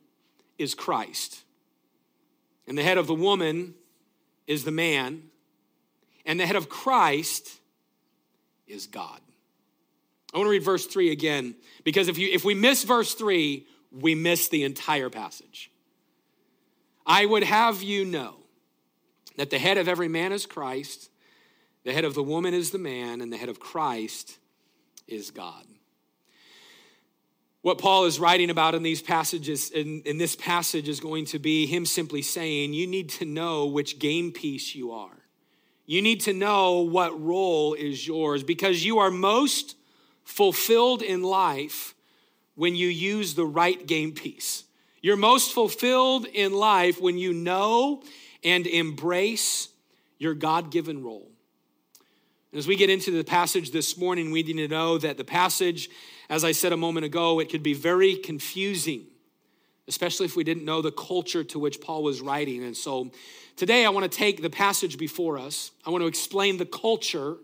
is 0.59 0.75
Christ, 0.75 1.43
and 2.67 2.77
the 2.77 2.83
head 2.83 2.99
of 2.99 3.07
the 3.07 3.15
woman 3.15 3.75
is 4.51 4.65
the 4.65 4.73
man, 4.73 5.23
and 6.27 6.41
the 6.41 6.45
head 6.45 6.57
of 6.57 6.69
Christ 6.69 7.61
is 8.67 8.89
God. 8.89 9.21
I 10.35 10.39
want 10.39 10.49
to 10.49 10.51
read 10.51 10.65
verse 10.65 10.87
3 10.87 11.13
again 11.13 11.55
because 11.85 12.09
if, 12.09 12.19
you, 12.19 12.29
if 12.33 12.45
we 12.45 12.55
miss 12.55 12.83
verse 12.83 13.15
3, 13.15 13.65
we 13.93 14.17
miss 14.17 14.49
the 14.49 14.65
entire 14.65 15.09
passage. 15.09 15.71
I 17.07 17.27
would 17.27 17.45
have 17.45 17.85
you 17.85 18.05
know 18.05 18.39
that 19.37 19.51
the 19.51 19.59
head 19.61 19.79
of 19.79 19.87
every 19.87 20.09
man 20.09 20.33
is 20.33 20.47
Christ, 20.47 21.11
the 21.85 21.93
head 21.93 22.05
of 22.05 22.15
the 22.15 22.23
woman 22.23 22.53
is 22.53 22.73
the 22.73 22.79
man, 22.79 23.21
and 23.21 23.33
the 23.33 23.37
head 23.37 23.49
of 23.49 23.61
Christ 23.61 24.39
is 25.07 25.31
God. 25.31 25.65
What 27.63 27.79
Paul 27.79 28.07
is 28.07 28.19
writing 28.19 28.49
about 28.49 28.75
in 28.75 28.83
these 28.83 29.03
passages, 29.03 29.71
in, 29.71 30.03
in 30.07 30.17
this 30.17 30.35
passage, 30.35 30.89
is 30.89 30.99
going 30.99 31.27
to 31.27 31.39
be 31.39 31.67
him 31.67 31.85
simply 31.85 32.23
saying, 32.23 32.73
You 32.73 32.87
need 32.87 33.11
to 33.11 33.27
know 33.27 33.67
which 33.67 33.99
game 33.99 34.33
piece 34.33 34.75
you 34.75 34.93
are. 34.93 35.21
You 35.85 36.01
need 36.01 36.21
to 36.23 36.33
know 36.33 36.81
what 36.81 37.21
role 37.21 37.75
is 37.75 38.07
yours 38.07 38.45
because 38.45 38.85
you 38.85 39.01
are 39.01 39.11
most 39.11 39.77
fulfilled 40.25 41.03
in 41.03 41.23
life 41.23 41.95
when 42.55 42.77
you 42.77 42.89
use 42.89 43.35
the 43.35 43.45
right 43.45 43.87
game 43.87 44.13
piece. 44.13 44.65
You're 45.03 45.17
most 45.17 45.53
fulfilled 45.53 46.27
in 46.27 46.53
life 46.53 47.01
when 47.01 47.19
you 47.19 47.33
know 47.33 48.03
and 48.45 48.67
embrace 48.67 49.69
your 50.19 50.35
God 50.35 50.71
given 50.71 51.03
role. 51.03 51.31
As 52.53 52.67
we 52.67 52.75
get 52.75 52.91
into 52.91 53.13
the 53.13 53.23
passage 53.23 53.71
this 53.71 53.97
morning, 53.97 54.33
we 54.33 54.43
need 54.43 54.57
to 54.57 54.67
know 54.67 54.99
that 54.99 55.17
the 55.17 55.23
passage, 55.23 55.89
as 56.29 56.43
I 56.43 56.51
said 56.51 56.73
a 56.73 56.77
moment 56.77 57.07
ago, 57.07 57.39
it 57.39 57.49
could 57.49 57.63
be 57.63 57.75
very 57.75 58.17
confusing, 58.17 59.07
especially 59.87 60.27
if 60.27 60.35
we 60.35 60.43
didn't 60.43 60.65
know 60.65 60.83
the 60.83 60.91
culture 60.91 61.45
to 61.45 61.61
which 61.61 61.81
Paul 61.81 62.03
was 62.03 62.21
writing. 62.21 62.65
And 62.65 62.77
so 62.77 63.13
today 63.55 63.87
I 63.87 63.91
want 63.91 64.11
to 64.11 64.19
take 64.19 64.43
the 64.43 64.51
passage 64.51 64.99
before 64.99 65.39
us, 65.39 65.71
I 65.87 65.91
want 65.91 66.03
to 66.03 66.09
explain 66.09 66.57
the 66.57 66.67
culture, 66.67 67.37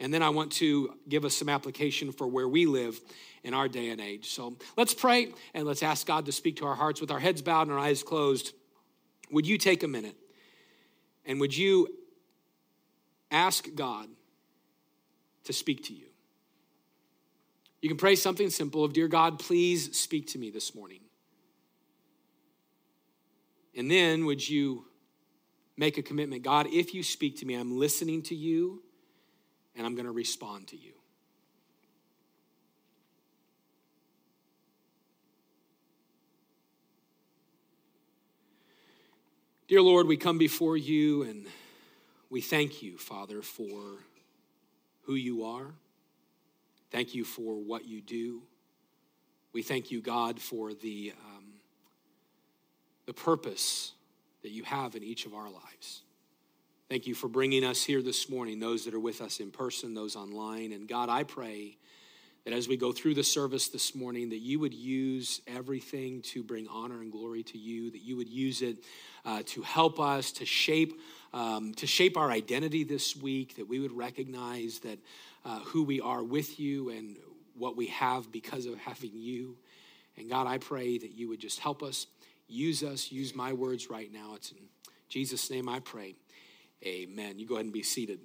and 0.00 0.14
then 0.14 0.22
I 0.22 0.30
want 0.30 0.52
to 0.52 0.94
give 1.06 1.26
us 1.26 1.36
some 1.36 1.50
application 1.50 2.10
for 2.10 2.26
where 2.26 2.48
we 2.48 2.64
live 2.64 2.98
in 3.44 3.52
our 3.52 3.68
day 3.68 3.90
and 3.90 4.00
age. 4.00 4.30
So 4.30 4.56
let's 4.78 4.94
pray 4.94 5.28
and 5.52 5.66
let's 5.66 5.82
ask 5.82 6.06
God 6.06 6.24
to 6.24 6.32
speak 6.32 6.56
to 6.56 6.64
our 6.64 6.74
hearts 6.74 7.02
with 7.02 7.10
our 7.10 7.20
heads 7.20 7.42
bowed 7.42 7.62
and 7.62 7.72
our 7.72 7.78
eyes 7.78 8.02
closed. 8.02 8.54
Would 9.30 9.46
you 9.46 9.58
take 9.58 9.82
a 9.82 9.88
minute 9.88 10.16
and 11.26 11.38
would 11.38 11.54
you 11.54 11.88
ask 13.30 13.68
God? 13.74 14.08
To 15.48 15.52
speak 15.54 15.82
to 15.84 15.94
you. 15.94 16.04
You 17.80 17.88
can 17.88 17.96
pray 17.96 18.16
something 18.16 18.50
simple 18.50 18.84
of, 18.84 18.92
Dear 18.92 19.08
God, 19.08 19.38
please 19.38 19.98
speak 19.98 20.26
to 20.28 20.38
me 20.38 20.50
this 20.50 20.74
morning. 20.74 21.00
And 23.74 23.90
then 23.90 24.26
would 24.26 24.46
you 24.46 24.84
make 25.78 25.96
a 25.96 26.02
commitment 26.02 26.42
God, 26.42 26.66
if 26.70 26.92
you 26.92 27.02
speak 27.02 27.38
to 27.38 27.46
me, 27.46 27.54
I'm 27.54 27.78
listening 27.78 28.20
to 28.24 28.34
you 28.34 28.82
and 29.74 29.86
I'm 29.86 29.94
going 29.94 30.04
to 30.04 30.12
respond 30.12 30.68
to 30.68 30.76
you. 30.76 30.92
Dear 39.66 39.80
Lord, 39.80 40.06
we 40.06 40.18
come 40.18 40.36
before 40.36 40.76
you 40.76 41.22
and 41.22 41.46
we 42.28 42.42
thank 42.42 42.82
you, 42.82 42.98
Father, 42.98 43.40
for 43.40 43.98
who 45.08 45.14
you 45.14 45.44
are. 45.44 45.72
Thank 46.90 47.14
you 47.14 47.24
for 47.24 47.56
what 47.56 47.88
you 47.88 48.02
do. 48.02 48.42
We 49.54 49.62
thank 49.62 49.90
you, 49.90 50.02
God, 50.02 50.38
for 50.38 50.74
the, 50.74 51.14
um, 51.34 51.44
the 53.06 53.14
purpose 53.14 53.92
that 54.42 54.50
you 54.50 54.64
have 54.64 54.96
in 54.96 55.02
each 55.02 55.24
of 55.24 55.32
our 55.32 55.48
lives. 55.50 56.02
Thank 56.90 57.06
you 57.06 57.14
for 57.14 57.26
bringing 57.26 57.64
us 57.64 57.82
here 57.82 58.02
this 58.02 58.28
morning, 58.28 58.60
those 58.60 58.84
that 58.84 58.92
are 58.92 59.00
with 59.00 59.22
us 59.22 59.40
in 59.40 59.50
person, 59.50 59.94
those 59.94 60.14
online. 60.14 60.72
And 60.72 60.86
God, 60.86 61.08
I 61.08 61.22
pray 61.22 61.78
that 62.44 62.52
as 62.52 62.68
we 62.68 62.76
go 62.76 62.92
through 62.92 63.14
the 63.14 63.24
service 63.24 63.68
this 63.68 63.94
morning, 63.94 64.28
that 64.28 64.40
you 64.40 64.58
would 64.58 64.74
use 64.74 65.40
everything 65.46 66.20
to 66.20 66.42
bring 66.42 66.68
honor 66.68 67.00
and 67.00 67.10
glory 67.10 67.42
to 67.44 67.56
you, 67.56 67.90
that 67.92 68.02
you 68.02 68.14
would 68.18 68.28
use 68.28 68.60
it 68.60 68.76
uh, 69.24 69.42
to 69.46 69.62
help 69.62 70.00
us 70.00 70.32
to 70.32 70.44
shape 70.44 71.00
um, 71.32 71.74
to 71.74 71.86
shape 71.86 72.16
our 72.16 72.30
identity 72.30 72.84
this 72.84 73.16
week, 73.16 73.56
that 73.56 73.68
we 73.68 73.80
would 73.80 73.92
recognize 73.92 74.78
that 74.80 74.98
uh, 75.44 75.60
who 75.60 75.82
we 75.82 76.00
are 76.00 76.22
with 76.22 76.58
you 76.58 76.90
and 76.90 77.16
what 77.56 77.76
we 77.76 77.86
have 77.86 78.30
because 78.32 78.66
of 78.66 78.78
having 78.78 79.12
you. 79.14 79.56
And 80.16 80.28
God, 80.28 80.46
I 80.46 80.58
pray 80.58 80.98
that 80.98 81.12
you 81.12 81.28
would 81.28 81.40
just 81.40 81.60
help 81.60 81.82
us, 81.82 82.06
use 82.48 82.82
us, 82.82 83.12
use 83.12 83.34
my 83.34 83.52
words 83.52 83.90
right 83.90 84.12
now. 84.12 84.34
It's 84.34 84.50
in 84.52 84.58
Jesus' 85.08 85.50
name 85.50 85.68
I 85.68 85.80
pray. 85.80 86.14
Amen. 86.84 87.38
You 87.38 87.46
go 87.46 87.54
ahead 87.54 87.66
and 87.66 87.72
be 87.72 87.82
seated. 87.82 88.20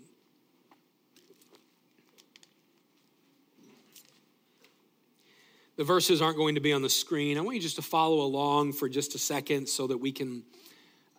The 5.75 5.83
verses 5.83 6.21
aren't 6.21 6.37
going 6.37 6.55
to 6.55 6.61
be 6.61 6.71
on 6.71 6.83
the 6.83 6.89
screen. 6.89 7.37
I 7.37 7.41
want 7.41 7.55
you 7.55 7.61
just 7.61 7.77
to 7.77 7.81
follow 7.81 8.21
along 8.21 8.73
for 8.73 8.87
just 8.87 9.15
a 9.15 9.17
second 9.17 9.67
so 9.67 9.87
that 9.87 9.97
we 9.97 10.11
can 10.11 10.43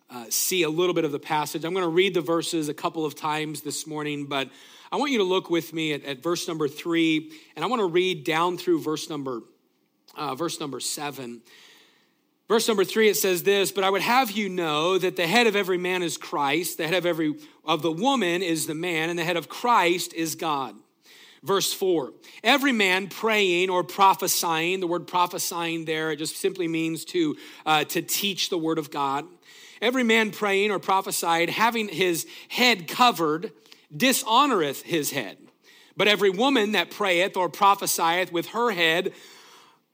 uh, 0.09 0.25
see 0.29 0.63
a 0.63 0.69
little 0.69 0.93
bit 0.93 1.05
of 1.05 1.11
the 1.11 1.19
passage. 1.19 1.65
I'm 1.65 1.73
going 1.73 1.85
to 1.85 1.89
read 1.89 2.13
the 2.13 2.21
verses 2.21 2.69
a 2.69 2.73
couple 2.73 3.05
of 3.05 3.15
times 3.15 3.61
this 3.61 3.87
morning, 3.87 4.25
but 4.25 4.49
I 4.91 4.97
want 4.97 5.11
you 5.11 5.17
to 5.17 5.23
look 5.23 5.49
with 5.49 5.73
me 5.73 5.93
at, 5.93 6.03
at 6.03 6.21
verse 6.21 6.47
number 6.47 6.67
three, 6.67 7.31
and 7.55 7.65
I 7.65 7.67
want 7.67 7.81
to 7.81 7.87
read 7.87 8.23
down 8.23 8.57
through 8.57 8.81
verse 8.81 9.09
number 9.09 9.41
uh, 10.15 10.35
verse 10.35 10.59
number 10.59 10.79
seven. 10.79 11.41
Verse 12.47 12.67
number 12.67 12.85
three, 12.85 13.09
it 13.09 13.17
says 13.17 13.41
this, 13.41 13.71
but 13.71 13.83
I 13.83 13.89
would 13.89 14.03
have 14.03 14.31
you 14.31 14.49
know 14.49 14.99
that 14.99 15.15
the 15.15 15.25
head 15.25 15.47
of 15.47 15.55
every 15.55 15.79
man 15.79 16.03
is 16.03 16.15
Christ, 16.15 16.77
the 16.77 16.85
head 16.85 16.93
of 16.93 17.05
every 17.05 17.33
of 17.65 17.81
the 17.81 17.91
woman 17.91 18.43
is 18.43 18.67
the 18.67 18.75
man, 18.75 19.09
and 19.09 19.17
the 19.17 19.23
head 19.23 19.35
of 19.35 19.49
Christ 19.49 20.13
is 20.13 20.35
God. 20.35 20.75
Verse 21.41 21.73
four, 21.73 22.13
every 22.43 22.71
man 22.71 23.07
praying 23.07 23.69
or 23.69 23.83
prophesying, 23.83 24.79
the 24.79 24.87
word 24.87 25.07
prophesying 25.07 25.85
there, 25.85 26.11
it 26.11 26.17
just 26.17 26.37
simply 26.37 26.67
means 26.67 27.05
to, 27.05 27.35
uh, 27.65 27.83
to 27.85 28.01
teach 28.01 28.49
the 28.49 28.57
word 28.57 28.77
of 28.77 28.89
God. 28.91 29.25
Every 29.85 30.01
man 30.01 30.31
praying 30.31 30.71
or 30.71 30.79
prophesied, 30.79 31.47
having 31.51 31.89
his 31.89 32.25
head 32.49 32.87
covered, 32.87 33.51
dishonoreth 33.95 34.81
his 34.81 35.11
head. 35.11 35.37
But 35.95 36.07
every 36.07 36.31
woman 36.31 36.71
that 36.71 36.89
prayeth 36.89 37.37
or 37.37 37.49
prophesieth 37.49 38.31
with 38.31 38.47
her 38.47 38.71
head 38.71 39.13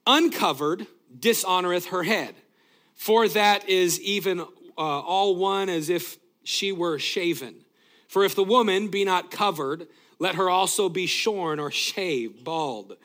uncovered 0.06 0.86
dishonoreth 1.14 1.88
her 1.88 2.04
head. 2.04 2.34
For 2.94 3.28
that 3.28 3.68
is 3.68 4.00
even 4.00 4.40
uh, 4.40 4.46
all 4.78 5.36
one 5.36 5.68
as 5.68 5.90
if 5.90 6.16
she 6.42 6.72
were 6.72 6.98
shaven. 6.98 7.56
For 8.08 8.24
if 8.24 8.34
the 8.34 8.44
woman 8.44 8.88
be 8.88 9.04
not 9.04 9.30
covered, 9.30 9.88
let 10.18 10.36
her 10.36 10.48
also 10.48 10.88
be 10.88 11.04
shorn 11.04 11.60
or 11.60 11.70
shaved, 11.70 12.44
bald. 12.44 12.96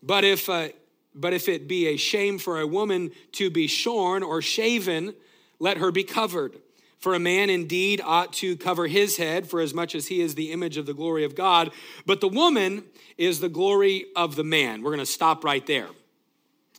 But 0.00 0.22
if, 0.22 0.48
uh, 0.48 0.68
but 1.12 1.32
if 1.32 1.48
it 1.48 1.66
be 1.66 1.88
a 1.88 1.96
shame 1.96 2.38
for 2.38 2.60
a 2.60 2.68
woman 2.68 3.10
to 3.32 3.50
be 3.50 3.66
shorn 3.66 4.22
or 4.22 4.40
shaven, 4.40 5.12
let 5.58 5.78
her 5.78 5.90
be 5.90 6.04
covered. 6.04 6.56
For 6.98 7.14
a 7.14 7.18
man 7.18 7.50
indeed 7.50 8.00
ought 8.02 8.32
to 8.34 8.56
cover 8.56 8.86
his 8.86 9.16
head, 9.16 9.46
for 9.48 9.60
as 9.60 9.74
much 9.74 9.94
as 9.94 10.06
he 10.06 10.20
is 10.20 10.34
the 10.34 10.50
image 10.50 10.76
of 10.76 10.86
the 10.86 10.94
glory 10.94 11.24
of 11.24 11.34
God, 11.34 11.70
but 12.06 12.20
the 12.20 12.28
woman 12.28 12.84
is 13.18 13.40
the 13.40 13.48
glory 13.48 14.06
of 14.16 14.34
the 14.34 14.44
man. 14.44 14.82
We're 14.82 14.90
going 14.90 15.00
to 15.00 15.06
stop 15.06 15.44
right 15.44 15.64
there. 15.66 15.88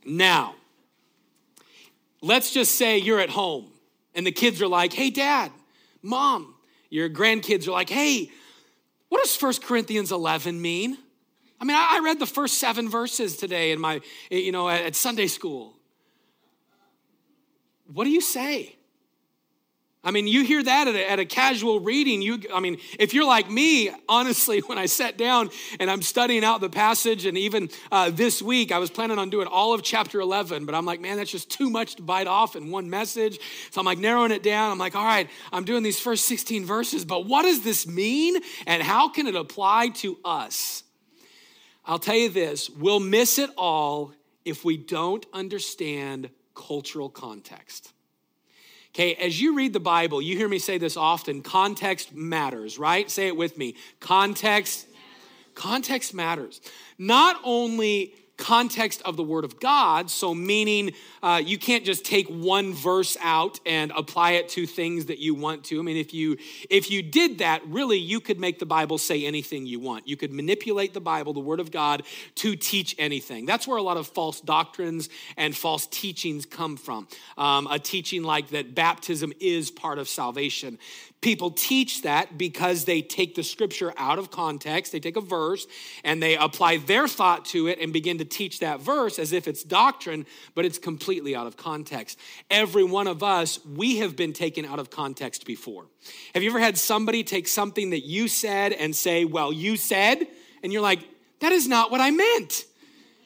Now, 0.05 0.55
let's 2.21 2.51
just 2.51 2.77
say 2.77 2.97
you're 2.97 3.19
at 3.19 3.29
home 3.29 3.71
and 4.15 4.25
the 4.25 4.31
kids 4.31 4.61
are 4.61 4.67
like, 4.67 4.93
hey, 4.93 5.11
dad, 5.11 5.51
mom, 6.01 6.55
your 6.89 7.09
grandkids 7.09 7.67
are 7.67 7.71
like, 7.71 7.89
hey, 7.89 8.31
what 9.09 9.23
does 9.23 9.39
1 9.39 9.53
Corinthians 9.63 10.11
11 10.11 10.61
mean? 10.61 10.97
I 11.59 11.65
mean, 11.65 11.77
I 11.77 12.01
read 12.03 12.19
the 12.19 12.25
first 12.25 12.59
seven 12.59 12.89
verses 12.89 13.37
today 13.37 13.71
in 13.71 13.79
my, 13.79 14.01
you 14.29 14.51
know, 14.51 14.69
at 14.69 14.95
Sunday 14.95 15.27
school. 15.27 15.76
What 17.91 18.03
do 18.03 18.09
you 18.09 18.21
say? 18.21 18.77
I 20.07 20.11
mean, 20.11 20.25
you 20.25 20.45
hear 20.45 20.63
that 20.63 20.87
at 20.87 20.95
a, 20.95 21.11
at 21.11 21.19
a, 21.19 21.25
casual 21.25 21.81
reading. 21.81 22.21
You, 22.21 22.39
I 22.53 22.61
mean, 22.61 22.77
if 22.97 23.13
you're 23.13 23.25
like 23.25 23.49
me, 23.51 23.91
honestly, 24.07 24.59
when 24.67 24.77
I 24.77 24.85
sat 24.85 25.17
down 25.17 25.49
and 25.81 25.91
I'm 25.91 26.01
studying 26.01 26.45
out 26.45 26.61
the 26.61 26.69
passage, 26.69 27.25
and 27.25 27.37
even 27.37 27.69
uh, 27.91 28.09
this 28.11 28.41
week, 28.41 28.71
I 28.71 28.77
was 28.77 28.89
planning 28.89 29.19
on 29.19 29.29
doing 29.29 29.47
all 29.47 29.73
of 29.73 29.83
chapter 29.83 30.21
11, 30.21 30.65
but 30.65 30.75
I'm 30.75 30.85
like, 30.85 31.01
man, 31.01 31.17
that's 31.17 31.29
just 31.31 31.49
too 31.49 31.69
much 31.69 31.95
to 31.95 32.03
bite 32.03 32.27
off 32.27 32.55
in 32.55 32.71
one 32.71 32.89
message. 32.89 33.37
So 33.71 33.81
I'm 33.81 33.85
like 33.85 33.97
narrowing 33.97 34.31
it 34.31 34.43
down. 34.43 34.71
I'm 34.71 34.77
like, 34.77 34.95
all 34.95 35.03
right, 35.03 35.29
I'm 35.51 35.65
doing 35.65 35.83
these 35.83 35.99
first 35.99 36.23
16 36.25 36.63
verses, 36.63 37.03
but 37.03 37.25
what 37.25 37.41
does 37.41 37.63
this 37.63 37.85
mean, 37.85 38.37
and 38.65 38.81
how 38.81 39.09
can 39.09 39.27
it 39.27 39.35
apply 39.35 39.89
to 39.89 40.17
us? 40.23 40.83
I'll 41.85 41.99
tell 41.99 42.15
you 42.15 42.29
this: 42.29 42.69
we'll 42.69 43.01
miss 43.01 43.39
it 43.39 43.49
all 43.57 44.13
if 44.45 44.63
we 44.63 44.77
don't 44.77 45.25
understand 45.33 46.29
cultural 46.57 47.09
context. 47.09 47.93
Okay, 48.89 49.13
as 49.15 49.39
you 49.39 49.55
read 49.55 49.73
the 49.73 49.79
Bible, 49.79 50.21
you 50.21 50.35
hear 50.35 50.49
me 50.49 50.57
say 50.57 50.79
this 50.79 50.97
often 50.97 51.43
context 51.43 52.15
matters, 52.15 52.79
right? 52.79 53.09
Say 53.11 53.27
it 53.27 53.37
with 53.37 53.57
me. 53.57 53.75
Context 53.99 54.87
context 55.53 56.13
matters. 56.13 56.61
Not 56.97 57.39
only 57.43 58.13
context 58.37 59.01
of 59.03 59.17
the 59.17 59.23
Word 59.23 59.43
of 59.43 59.59
God. 59.59 60.09
So, 60.09 60.33
meaning 60.33 60.93
uh, 61.21 61.41
you 61.43 61.57
can't 61.57 61.83
just 61.83 62.05
take 62.05 62.27
one 62.27 62.73
verse 62.73 63.17
out 63.21 63.59
and 63.65 63.91
apply 63.95 64.31
it 64.31 64.49
to 64.49 64.65
things 64.65 65.07
that 65.07 65.19
you 65.19 65.35
want 65.35 65.63
to. 65.65 65.79
I 65.79 65.81
mean, 65.81 65.97
if 65.97 66.13
you 66.13 66.37
if 66.69 66.89
you 66.89 67.01
did 67.01 67.39
that, 67.39 67.65
really, 67.67 67.97
you 67.97 68.19
could 68.19 68.39
make 68.39 68.59
the 68.59 68.65
Bible 68.65 68.97
say 68.97 69.25
anything 69.25 69.65
you 69.65 69.79
want. 69.79 70.07
You 70.07 70.15
could 70.15 70.31
manipulate 70.31 70.93
the 70.93 71.01
Bible, 71.01 71.33
the 71.33 71.39
Word 71.39 71.59
of 71.59 71.71
God, 71.71 72.03
to 72.35 72.55
teach 72.55 72.95
anything. 72.97 73.45
That's 73.45 73.67
where 73.67 73.77
a 73.77 73.83
lot 73.83 73.97
of 73.97 74.07
false 74.07 74.39
doctrines 74.39 75.09
and 75.35 75.55
false 75.55 75.87
teachings 75.87 76.45
come 76.45 76.77
from. 76.77 77.07
Um, 77.37 77.67
a 77.69 77.79
teaching 77.79 78.23
like 78.23 78.49
that 78.49 78.75
baptism 78.75 79.33
is 79.39 79.71
part 79.71 79.97
of 79.97 80.07
salvation. 80.07 80.77
People 81.19 81.49
teach 81.49 82.03
that 82.03 82.37
because 82.37 82.85
they 82.85 83.01
take 83.01 83.33
the 83.33 83.43
scripture 83.43 83.91
out 83.97 84.19
of 84.19 84.29
context. 84.29 84.91
They 84.91 84.99
take 84.99 85.17
a 85.17 85.21
verse 85.21 85.65
and 86.03 86.21
they 86.21 86.37
apply 86.37 86.77
their 86.77 87.07
thought 87.07 87.45
to 87.45 87.67
it 87.67 87.79
and 87.81 87.91
begin 87.91 88.19
to 88.19 88.25
teach 88.25 88.59
that 88.59 88.81
verse 88.81 89.17
as 89.17 89.33
if 89.33 89.47
it's 89.47 89.63
doctrine, 89.63 90.27
but 90.53 90.63
it's 90.63 90.77
completely 90.77 91.35
out 91.35 91.47
of 91.47 91.57
context. 91.57 92.19
Every 92.51 92.83
one 92.83 93.07
of 93.07 93.23
us, 93.23 93.59
we 93.65 93.97
have 93.97 94.15
been 94.15 94.31
taken 94.31 94.63
out 94.63 94.77
of 94.77 94.91
context 94.91 95.45
before. 95.47 95.87
Have 96.35 96.43
you 96.43 96.51
ever 96.51 96.59
had 96.59 96.77
somebody 96.77 97.23
take 97.23 97.47
something 97.47 97.89
that 97.89 98.05
you 98.05 98.27
said 98.27 98.71
and 98.71 98.95
say, 98.95 99.25
Well, 99.25 99.51
you 99.51 99.75
said? 99.75 100.27
And 100.61 100.71
you're 100.71 100.83
like, 100.83 100.99
That 101.39 101.51
is 101.51 101.67
not 101.67 101.89
what 101.89 101.99
I 101.99 102.11
meant. 102.11 102.65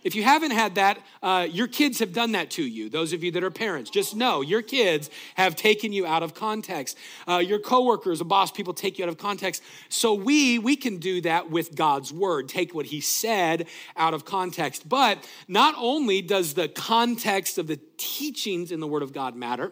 If 0.04 0.16
you 0.16 0.24
haven't 0.24 0.52
had 0.52 0.76
that, 0.76 1.00
uh, 1.22 1.48
your 1.50 1.68
kids 1.68 2.00
have 2.00 2.14
done 2.14 2.32
that 2.32 2.50
to 2.52 2.64
you. 2.64 2.90
Those 2.90 3.14
of 3.14 3.24
you 3.24 3.32
that 3.32 3.44
are 3.44 3.52
parents, 3.52 3.90
just 3.90 4.16
know 4.16 4.42
your 4.42 4.62
kids 4.62 5.10
have 5.36 5.56
taken 5.56 5.94
you 5.94 6.08
out 6.08 6.24
of 6.24 6.34
context. 6.34 6.98
Uh, 7.28 7.38
your 7.38 7.60
coworkers, 7.60 8.20
a 8.22 8.26
boss, 8.26 8.52
people 8.52 8.74
take 8.74 8.98
you 8.98 9.06
out 9.06 9.10
of 9.10 9.18
context. 9.18 9.62
So 9.90 10.14
we 10.14 10.58
we 10.60 10.76
can 10.76 10.98
do 10.98 11.22
that 11.22 11.52
with 11.52 11.76
God's 11.76 12.12
word. 12.12 12.50
Take 12.50 12.74
what 12.74 12.88
He 12.88 13.02
said 13.02 13.68
out 13.96 14.14
of 14.14 14.26
context. 14.26 14.90
But 14.90 15.28
not 15.48 15.76
only 15.78 16.22
does 16.22 16.54
the 16.54 16.68
context 16.68 17.58
of 17.58 17.68
the 17.68 17.80
teachings 17.98 18.72
in 18.72 18.80
the 18.80 18.88
Word 18.88 19.04
of 19.04 19.14
God 19.14 19.36
matter, 19.36 19.72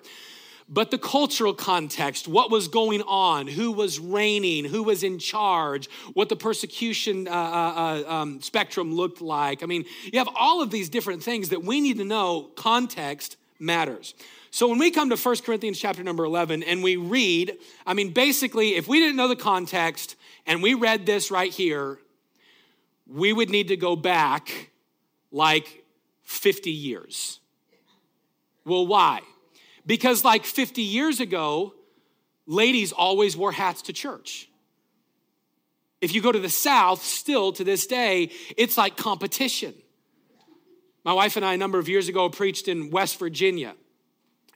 but 0.70 0.92
the 0.92 1.00
cultural 1.00 1.54
context, 1.54 2.28
what 2.28 2.52
was 2.52 2.68
going 2.68 3.02
on, 3.02 3.48
who 3.48 3.72
was 3.72 4.00
reigning, 4.00 4.66
who 4.66 4.84
was 4.84 5.04
in 5.04 5.18
charge, 5.18 5.90
what 6.14 6.30
the 6.30 6.36
persecution 6.36 7.28
uh, 7.28 7.32
uh, 7.32 8.04
uh, 8.08 8.14
um, 8.14 8.42
spectrum 8.42 8.94
looked 8.94 9.20
like. 9.20 9.64
I 9.64 9.66
mean, 9.66 9.86
you 10.04 10.20
have 10.20 10.30
all 10.36 10.62
of 10.62 10.70
these 10.70 10.88
different 10.88 11.24
things 11.24 11.50
that 11.50 11.64
we 11.64 11.82
need 11.82 11.98
to 11.98 12.06
know. 12.06 12.52
Context 12.56 13.38
matters. 13.60 14.14
So 14.52 14.68
when 14.68 14.78
we 14.78 14.92
come 14.92 15.10
to 15.10 15.18
1 15.18 15.38
Corinthians 15.38 15.80
chapter 15.80 16.04
number 16.04 16.24
11 16.24 16.62
and 16.64 16.84
we 16.84 16.96
read, 16.96 17.58
I 17.86 17.96
mean, 17.96 18.12
basically, 18.12 18.76
if 18.76 18.88
we 18.88 19.00
didn't 19.00 19.16
know 19.16 19.28
the 19.28 19.36
context 19.36 20.16
and 20.46 20.62
we 20.62 20.76
read 20.76 21.06
this 21.06 21.32
right 21.32 21.52
here, 21.52 22.00
we 23.08 23.34
would 23.34 23.50
need 23.50 23.70
to 23.70 23.78
go 23.78 23.96
back 23.96 24.70
like 25.32 25.84
50 26.24 26.70
years. 26.70 27.40
Well, 28.66 28.86
why? 28.86 29.22
Because, 29.86 30.24
like 30.24 30.45
50 30.45 30.81
years 30.81 31.19
ago, 31.19 31.74
ladies 32.45 32.91
always 32.91 33.36
wore 33.38 33.51
hats 33.51 33.83
to 33.83 33.93
church. 33.93 34.50
If 36.01 36.13
you 36.13 36.21
go 36.21 36.31
to 36.31 36.39
the 36.39 36.50
South, 36.50 37.03
still 37.03 37.51
to 37.53 37.63
this 37.63 37.86
day, 37.86 38.31
it's 38.55 38.77
like 38.77 38.95
competition. 38.95 39.74
My 41.03 41.13
wife 41.13 41.36
and 41.36 41.45
I, 41.45 41.53
a 41.53 41.57
number 41.57 41.79
of 41.79 41.89
years 41.89 42.07
ago, 42.07 42.29
preached 42.29 42.67
in 42.67 42.89
West 42.89 43.19
Virginia 43.19 43.75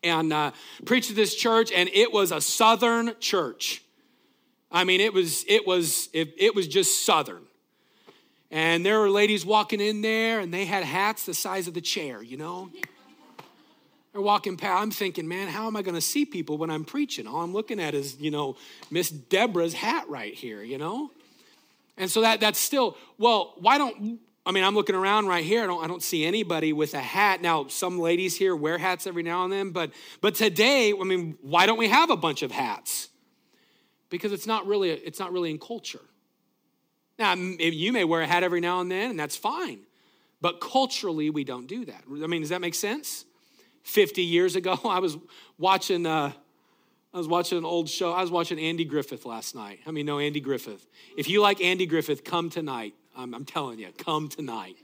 and 0.03 0.33
uh, 0.33 0.51
preached 0.85 1.09
at 1.09 1.15
this 1.15 1.35
church, 1.35 1.71
and 1.71 1.89
it 1.93 2.11
was 2.11 2.31
a 2.31 2.41
Southern 2.41 3.13
church. 3.19 3.83
I 4.71 4.83
mean, 4.83 5.01
it 5.01 5.13
was 5.13 5.45
it 5.47 5.65
was 5.65 6.09
it, 6.13 6.33
it 6.37 6.55
was 6.55 6.67
just 6.67 7.05
Southern. 7.05 7.43
And 8.51 8.85
there 8.85 8.99
were 8.99 9.09
ladies 9.09 9.45
walking 9.45 9.79
in 9.79 10.01
there, 10.01 10.39
and 10.39 10.53
they 10.53 10.65
had 10.65 10.83
hats 10.83 11.25
the 11.25 11.33
size 11.33 11.67
of 11.67 11.73
the 11.73 11.81
chair, 11.81 12.21
you 12.21 12.37
know. 12.37 12.69
They're 14.13 14.21
walking 14.21 14.57
past. 14.57 14.81
I'm 14.81 14.91
thinking, 14.91 15.27
man, 15.27 15.47
how 15.47 15.65
am 15.65 15.75
I 15.75 15.81
going 15.81 15.95
to 15.95 16.01
see 16.01 16.23
people 16.23 16.57
when 16.57 16.69
I'm 16.69 16.85
preaching? 16.85 17.27
All 17.27 17.41
I'm 17.41 17.51
looking 17.51 17.79
at 17.79 17.95
is, 17.95 18.19
you 18.19 18.29
know, 18.29 18.55
Miss 18.91 19.09
Deborah's 19.09 19.73
hat 19.73 20.07
right 20.07 20.33
here, 20.33 20.61
you 20.61 20.77
know? 20.77 21.09
And 21.97 22.09
so 22.09 22.21
that 22.21 22.39
that's 22.39 22.59
still, 22.59 22.95
well, 23.17 23.55
why 23.57 23.79
don't, 23.79 24.19
I 24.45 24.51
mean, 24.51 24.63
I'm 24.63 24.75
looking 24.75 24.95
around 24.95 25.27
right 25.27 25.43
here. 25.43 25.63
I 25.63 25.67
don't, 25.67 25.83
I 25.83 25.87
don't 25.87 26.03
see 26.03 26.25
anybody 26.25 26.73
with 26.73 26.93
a 26.93 26.99
hat. 26.99 27.41
Now, 27.41 27.67
some 27.67 27.99
ladies 27.99 28.35
here 28.35 28.55
wear 28.55 28.77
hats 28.77 29.07
every 29.07 29.23
now 29.23 29.45
and 29.45 29.53
then, 29.53 29.71
but, 29.71 29.91
but 30.21 30.35
today, 30.35 30.93
I 30.93 31.03
mean, 31.03 31.37
why 31.41 31.65
don't 31.65 31.77
we 31.79 31.87
have 31.87 32.11
a 32.11 32.17
bunch 32.17 32.43
of 32.43 32.51
hats? 32.51 33.09
Because 34.09 34.31
it's 34.31 34.45
not 34.45 34.67
really, 34.67 34.91
it's 34.91 35.19
not 35.19 35.33
really 35.33 35.49
in 35.49 35.57
culture. 35.57 36.01
Now, 37.17 37.33
you 37.33 37.91
may 37.91 38.03
wear 38.03 38.21
a 38.21 38.27
hat 38.27 38.43
every 38.43 38.59
now 38.59 38.79
and 38.79 38.91
then, 38.91 39.11
and 39.11 39.19
that's 39.19 39.37
fine. 39.37 39.79
But 40.39 40.61
culturally, 40.61 41.31
we 41.31 41.43
don't 41.43 41.67
do 41.67 41.85
that. 41.85 42.03
I 42.07 42.27
mean, 42.27 42.41
does 42.41 42.49
that 42.49 42.61
make 42.61 42.75
sense? 42.75 43.25
50 43.83 44.23
years 44.23 44.55
ago. 44.55 44.79
I 44.85 44.99
was 44.99 45.17
watching, 45.57 46.05
uh, 46.05 46.31
I 47.13 47.17
was 47.17 47.27
watching 47.27 47.57
an 47.57 47.65
old 47.65 47.89
show. 47.89 48.11
I 48.11 48.21
was 48.21 48.31
watching 48.31 48.59
Andy 48.59 48.85
Griffith 48.85 49.25
last 49.25 49.55
night. 49.55 49.79
I 49.85 49.91
mean, 49.91 50.05
no, 50.05 50.19
Andy 50.19 50.39
Griffith. 50.39 50.87
If 51.15 51.29
you 51.29 51.41
like 51.41 51.61
Andy 51.61 51.85
Griffith, 51.85 52.23
come 52.23 52.49
tonight. 52.49 52.95
I'm, 53.15 53.33
I'm 53.35 53.45
telling 53.45 53.79
you, 53.79 53.89
come 53.97 54.27
tonight. 54.29 54.75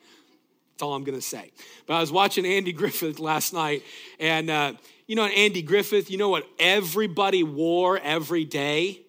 That's 0.74 0.84
all 0.84 0.94
I'm 0.94 1.03
going 1.03 1.18
to 1.18 1.25
say. 1.25 1.51
But 1.88 1.96
I 1.96 2.01
was 2.01 2.12
watching 2.12 2.46
Andy 2.46 2.72
Griffith 2.79 3.20
last 3.20 3.53
night, 3.53 3.84
and 4.20 4.50
uh, 4.50 4.74
you 5.08 5.15
know, 5.15 5.25
Andy 5.25 5.63
Griffith, 5.63 6.12
you 6.12 6.18
know 6.18 6.29
what 6.29 6.48
everybody 6.60 7.41
wore 7.41 7.98
every 7.98 8.46
day? 8.46 9.01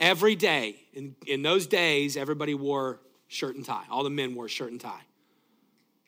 Every 0.00 0.34
day. 0.34 0.76
In, 0.92 1.14
in 1.26 1.42
those 1.42 1.66
days, 1.66 2.16
everybody 2.16 2.54
wore 2.54 3.00
shirt 3.28 3.54
and 3.54 3.64
tie. 3.64 3.84
All 3.90 4.02
the 4.02 4.10
men 4.10 4.34
wore 4.34 4.48
shirt 4.48 4.72
and 4.72 4.80
tie 4.80 5.02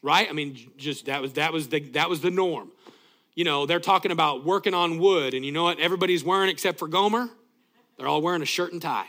right? 0.07 0.29
I 0.31 0.33
mean, 0.33 0.57
just 0.77 1.07
that 1.07 1.21
was 1.21 1.33
that 1.35 1.53
was 1.53 1.69
the 1.69 1.81
that 1.91 2.09
was 2.09 2.21
the 2.21 2.31
norm. 2.31 2.71
You 3.35 3.45
know, 3.45 3.67
they're 3.67 3.81
talking 3.81 4.13
about 4.13 4.45
working 4.45 4.73
on 4.73 4.99
wood, 4.99 5.35
and 5.35 5.45
you 5.45 5.53
know 5.53 5.65
what 5.65 5.81
everybody's 5.81 6.25
wearing 6.25 6.49
except 6.49 6.79
for 6.79 6.89
Gomer? 6.89 7.29
They're 7.99 8.07
all 8.07 8.23
wearing 8.23 8.41
a 8.41 8.47
shirt 8.47 8.73
and 8.73 8.81
tie. 8.81 9.09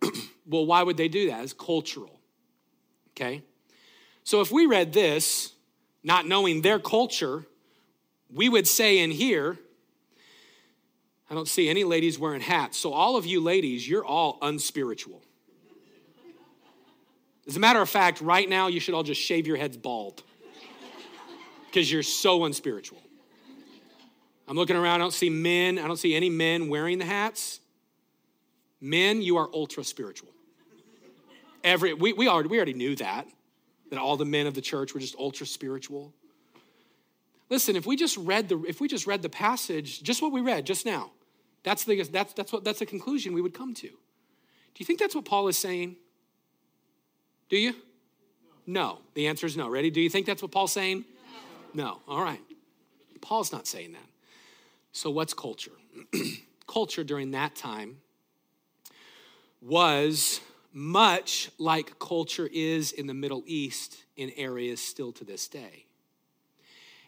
well, 0.46 0.64
why 0.64 0.82
would 0.82 0.96
they 0.96 1.08
do 1.08 1.28
that? 1.28 1.42
It's 1.42 1.52
cultural. 1.52 2.20
Okay? 3.12 3.42
So 4.22 4.40
if 4.40 4.52
we 4.52 4.66
read 4.66 4.92
this, 4.92 5.52
not 6.02 6.26
knowing 6.26 6.62
their 6.62 6.78
culture, 6.78 7.44
we 8.32 8.48
would 8.48 8.66
say 8.66 8.98
in 8.98 9.10
here, 9.10 9.58
I 11.28 11.34
don't 11.34 11.48
see 11.48 11.68
any 11.68 11.84
ladies 11.84 12.18
wearing 12.18 12.42
hats. 12.42 12.78
So, 12.78 12.92
all 12.92 13.16
of 13.16 13.26
you 13.26 13.40
ladies, 13.40 13.88
you're 13.88 14.04
all 14.04 14.38
unspiritual. 14.40 15.22
As 17.46 17.56
a 17.56 17.60
matter 17.60 17.80
of 17.80 17.90
fact, 17.90 18.20
right 18.20 18.48
now, 18.48 18.68
you 18.68 18.80
should 18.80 18.94
all 18.94 19.02
just 19.02 19.20
shave 19.20 19.46
your 19.46 19.56
heads 19.56 19.76
bald 19.76 20.22
because 21.66 21.90
you're 21.90 22.02
so 22.02 22.44
unspiritual. 22.44 23.02
I'm 24.46 24.56
looking 24.56 24.76
around, 24.76 24.96
I 24.96 24.98
don't 24.98 25.12
see 25.12 25.30
men, 25.30 25.78
I 25.78 25.86
don't 25.86 25.96
see 25.96 26.14
any 26.14 26.30
men 26.30 26.68
wearing 26.68 26.98
the 26.98 27.04
hats. 27.04 27.60
Men, 28.80 29.22
you 29.22 29.38
are 29.38 29.48
ultra 29.52 29.82
spiritual. 29.84 30.28
Every, 31.62 31.94
we, 31.94 32.12
we, 32.12 32.28
already, 32.28 32.48
we 32.48 32.58
already 32.58 32.74
knew 32.74 32.94
that, 32.96 33.26
that 33.90 33.98
all 33.98 34.16
the 34.16 34.26
men 34.26 34.46
of 34.46 34.54
the 34.54 34.60
church 34.60 34.92
were 34.92 35.00
just 35.00 35.16
ultra 35.16 35.46
spiritual. 35.46 36.12
Listen, 37.48 37.76
if 37.76 37.86
we 37.86 37.96
just 37.96 38.16
read 38.18 38.48
the, 38.48 38.62
if 38.68 38.80
we 38.80 38.88
just 38.88 39.06
read 39.06 39.22
the 39.22 39.28
passage, 39.30 40.02
just 40.02 40.20
what 40.20 40.32
we 40.32 40.42
read 40.42 40.66
just 40.66 40.84
now, 40.84 41.10
that's 41.62 41.84
the, 41.84 42.02
that's, 42.02 42.34
that's, 42.34 42.52
what, 42.52 42.64
that's 42.64 42.80
the 42.80 42.86
conclusion 42.86 43.32
we 43.32 43.40
would 43.40 43.54
come 43.54 43.72
to. 43.74 43.88
Do 43.88 43.96
you 44.78 44.84
think 44.84 44.98
that's 44.98 45.14
what 45.14 45.24
Paul 45.24 45.48
is 45.48 45.56
saying? 45.56 45.96
Do 47.54 47.60
you? 47.60 47.76
No. 48.66 48.98
The 49.14 49.28
answer 49.28 49.46
is 49.46 49.56
no. 49.56 49.68
Ready? 49.68 49.88
Do 49.88 50.00
you 50.00 50.10
think 50.10 50.26
that's 50.26 50.42
what 50.42 50.50
Paul's 50.50 50.72
saying? 50.72 51.04
No. 51.72 51.84
no. 51.84 52.00
All 52.08 52.20
right. 52.20 52.40
Paul's 53.20 53.52
not 53.52 53.68
saying 53.68 53.92
that. 53.92 54.08
So, 54.90 55.08
what's 55.08 55.34
culture? 55.34 55.70
culture 56.66 57.04
during 57.04 57.30
that 57.30 57.54
time 57.54 57.98
was 59.62 60.40
much 60.72 61.48
like 61.56 61.96
culture 62.00 62.50
is 62.52 62.90
in 62.90 63.06
the 63.06 63.14
Middle 63.14 63.44
East 63.46 63.98
in 64.16 64.30
areas 64.30 64.80
still 64.80 65.12
to 65.12 65.24
this 65.24 65.46
day. 65.46 65.86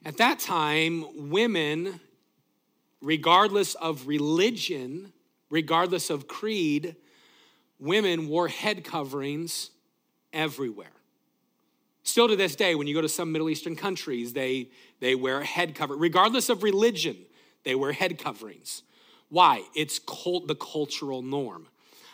At 0.04 0.18
that 0.18 0.38
time, 0.38 1.28
women, 1.28 1.98
regardless 3.00 3.74
of 3.74 4.06
religion, 4.06 5.12
regardless 5.50 6.08
of 6.08 6.28
creed, 6.28 6.94
women 7.80 8.28
wore 8.28 8.46
head 8.46 8.84
coverings 8.84 9.70
everywhere. 10.36 10.92
Still 12.02 12.28
to 12.28 12.36
this 12.36 12.54
day, 12.54 12.76
when 12.76 12.86
you 12.86 12.94
go 12.94 13.00
to 13.00 13.08
some 13.08 13.32
Middle 13.32 13.50
Eastern 13.50 13.74
countries, 13.74 14.32
they, 14.32 14.68
they 15.00 15.16
wear 15.16 15.42
head 15.42 15.74
cover. 15.74 15.96
Regardless 15.96 16.48
of 16.48 16.62
religion, 16.62 17.16
they 17.64 17.74
wear 17.74 17.90
head 17.90 18.16
coverings. 18.18 18.82
Why? 19.28 19.64
It's 19.74 19.98
cult, 19.98 20.46
the 20.46 20.54
cultural 20.54 21.22
norm. 21.22 21.66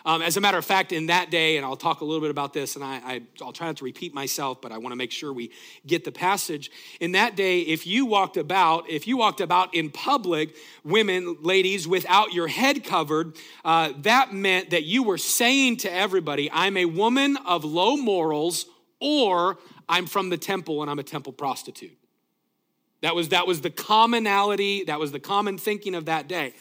Um, 0.04 0.20
as 0.20 0.36
a 0.36 0.40
matter 0.40 0.58
of 0.58 0.64
fact, 0.64 0.92
in 0.92 1.06
that 1.06 1.30
day, 1.30 1.56
and 1.56 1.64
I'll 1.64 1.76
talk 1.76 2.00
a 2.00 2.04
little 2.04 2.20
bit 2.20 2.30
about 2.30 2.52
this, 2.52 2.74
and 2.74 2.84
I, 2.84 3.00
I, 3.04 3.44
will 3.44 3.52
try 3.52 3.68
not 3.68 3.76
to 3.76 3.84
repeat 3.84 4.12
myself, 4.12 4.60
but 4.60 4.72
I 4.72 4.78
want 4.78 4.92
to 4.92 4.96
make 4.96 5.12
sure 5.12 5.32
we 5.32 5.52
get 5.86 6.04
the 6.04 6.10
passage. 6.10 6.70
In 7.00 7.12
that 7.12 7.36
day, 7.36 7.60
if 7.60 7.86
you 7.86 8.04
walked 8.04 8.36
about, 8.36 8.90
if 8.90 9.06
you 9.06 9.16
walked 9.16 9.40
about 9.40 9.74
in 9.74 9.90
public, 9.90 10.56
women, 10.84 11.36
ladies, 11.40 11.86
without 11.86 12.32
your 12.32 12.48
head 12.48 12.82
covered, 12.82 13.36
uh, 13.64 13.92
that 13.98 14.32
meant 14.32 14.70
that 14.70 14.84
you 14.84 15.04
were 15.04 15.18
saying 15.18 15.76
to 15.78 15.92
everybody, 15.92 16.50
I'm 16.50 16.76
a 16.76 16.86
woman 16.86 17.36
of 17.46 17.64
low 17.64 17.96
morals, 17.96 18.66
or 19.00 19.58
I'm 19.88 20.06
from 20.06 20.30
the 20.30 20.38
temple 20.38 20.82
and 20.82 20.90
I'm 20.90 20.98
a 20.98 21.04
temple 21.04 21.32
prostitute. 21.32 21.96
That 23.02 23.14
was, 23.14 23.30
that 23.30 23.46
was 23.46 23.60
the 23.60 23.70
commonality, 23.70 24.84
that 24.84 24.98
was 24.98 25.12
the 25.12 25.20
common 25.20 25.58
thinking 25.58 25.94
of 25.94 26.06
that 26.06 26.28
day. 26.28 26.54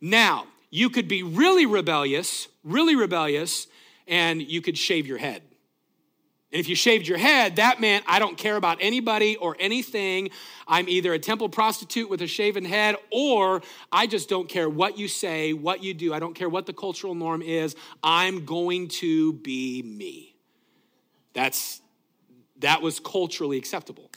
Now, 0.00 0.46
you 0.70 0.88
could 0.88 1.08
be 1.08 1.22
really 1.22 1.66
rebellious, 1.66 2.48
really 2.64 2.96
rebellious, 2.96 3.66
and 4.06 4.40
you 4.40 4.60
could 4.62 4.78
shave 4.78 5.06
your 5.06 5.18
head. 5.18 5.42
And 6.52 6.58
if 6.58 6.68
you 6.68 6.74
shaved 6.74 7.06
your 7.06 7.18
head, 7.18 7.56
that 7.56 7.80
meant 7.80 8.04
I 8.08 8.18
don't 8.18 8.36
care 8.36 8.56
about 8.56 8.78
anybody 8.80 9.36
or 9.36 9.56
anything. 9.60 10.30
I'm 10.66 10.88
either 10.88 11.12
a 11.12 11.18
temple 11.18 11.48
prostitute 11.48 12.10
with 12.10 12.22
a 12.22 12.26
shaven 12.26 12.64
head, 12.64 12.96
or 13.12 13.62
I 13.92 14.08
just 14.08 14.28
don't 14.28 14.48
care 14.48 14.68
what 14.68 14.98
you 14.98 15.06
say, 15.06 15.52
what 15.52 15.84
you 15.84 15.94
do. 15.94 16.12
I 16.12 16.18
don't 16.18 16.34
care 16.34 16.48
what 16.48 16.66
the 16.66 16.72
cultural 16.72 17.14
norm 17.14 17.40
is. 17.42 17.76
I'm 18.02 18.44
going 18.44 18.88
to 18.88 19.34
be 19.34 19.82
me. 19.82 20.34
That's 21.34 21.80
that 22.58 22.82
was 22.82 23.00
culturally 23.00 23.56
acceptable 23.56 24.10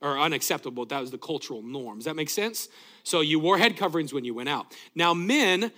or 0.00 0.18
unacceptable. 0.18 0.86
That 0.86 1.00
was 1.00 1.10
the 1.10 1.18
cultural 1.18 1.62
norm. 1.62 1.98
Does 1.98 2.04
that 2.04 2.16
make 2.16 2.30
sense? 2.30 2.68
So 3.02 3.20
you 3.20 3.38
wore 3.38 3.58
head 3.58 3.76
coverings 3.76 4.12
when 4.12 4.24
you 4.24 4.34
went 4.34 4.48
out. 4.48 4.74
Now, 4.94 5.14
men, 5.14 5.72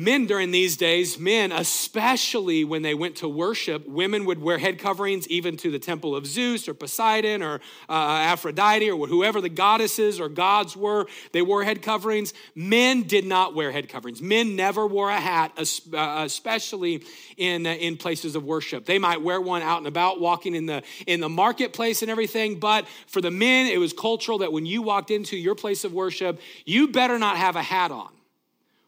men 0.00 0.26
during 0.26 0.50
these 0.50 0.76
days, 0.76 1.18
men, 1.18 1.52
especially 1.52 2.64
when 2.64 2.80
they 2.80 2.94
went 2.94 3.16
to 3.16 3.28
worship, 3.28 3.86
women 3.86 4.24
would 4.24 4.40
wear 4.40 4.56
head 4.56 4.78
coverings 4.78 5.28
even 5.28 5.56
to 5.58 5.70
the 5.70 5.78
temple 5.78 6.16
of 6.16 6.26
Zeus 6.26 6.68
or 6.68 6.74
Poseidon 6.74 7.42
or 7.42 7.56
uh, 7.88 7.92
Aphrodite 7.92 8.90
or 8.90 9.06
whoever 9.06 9.40
the 9.40 9.50
goddesses 9.50 10.18
or 10.18 10.30
gods 10.30 10.74
were. 10.74 11.06
They 11.32 11.42
wore 11.42 11.64
head 11.64 11.82
coverings. 11.82 12.32
Men 12.54 13.02
did 13.02 13.26
not 13.26 13.54
wear 13.54 13.70
head 13.70 13.88
coverings. 13.90 14.22
Men 14.22 14.56
never 14.56 14.86
wore 14.86 15.10
a 15.10 15.20
hat, 15.20 15.52
uh, 15.58 16.22
especially 16.24 17.04
in, 17.36 17.66
uh, 17.66 17.70
in 17.70 17.98
places 17.98 18.34
of 18.34 18.42
worship. 18.42 18.86
They 18.86 18.98
might 18.98 19.20
wear 19.20 19.40
one 19.40 19.60
out 19.60 19.78
and 19.78 19.86
about, 19.86 20.18
walking 20.18 20.54
in 20.54 20.64
the, 20.64 20.82
in 21.06 21.20
the 21.20 21.28
marketplace 21.28 22.00
and 22.00 22.10
everything, 22.10 22.58
but 22.58 22.86
for 23.06 23.20
the 23.20 23.30
men, 23.30 23.66
it 23.66 23.78
was 23.78 23.92
cultural 23.92 24.38
that 24.38 24.52
when 24.52 24.64
you 24.64 24.80
walked 24.80 25.10
into 25.10 25.36
your 25.36 25.54
place 25.54 25.84
of 25.84 25.92
worship, 25.92 26.40
you 26.64 26.88
better 26.88 27.18
not 27.18 27.36
have 27.36 27.56
a 27.56 27.62
hat 27.62 27.90
on. 27.90 28.08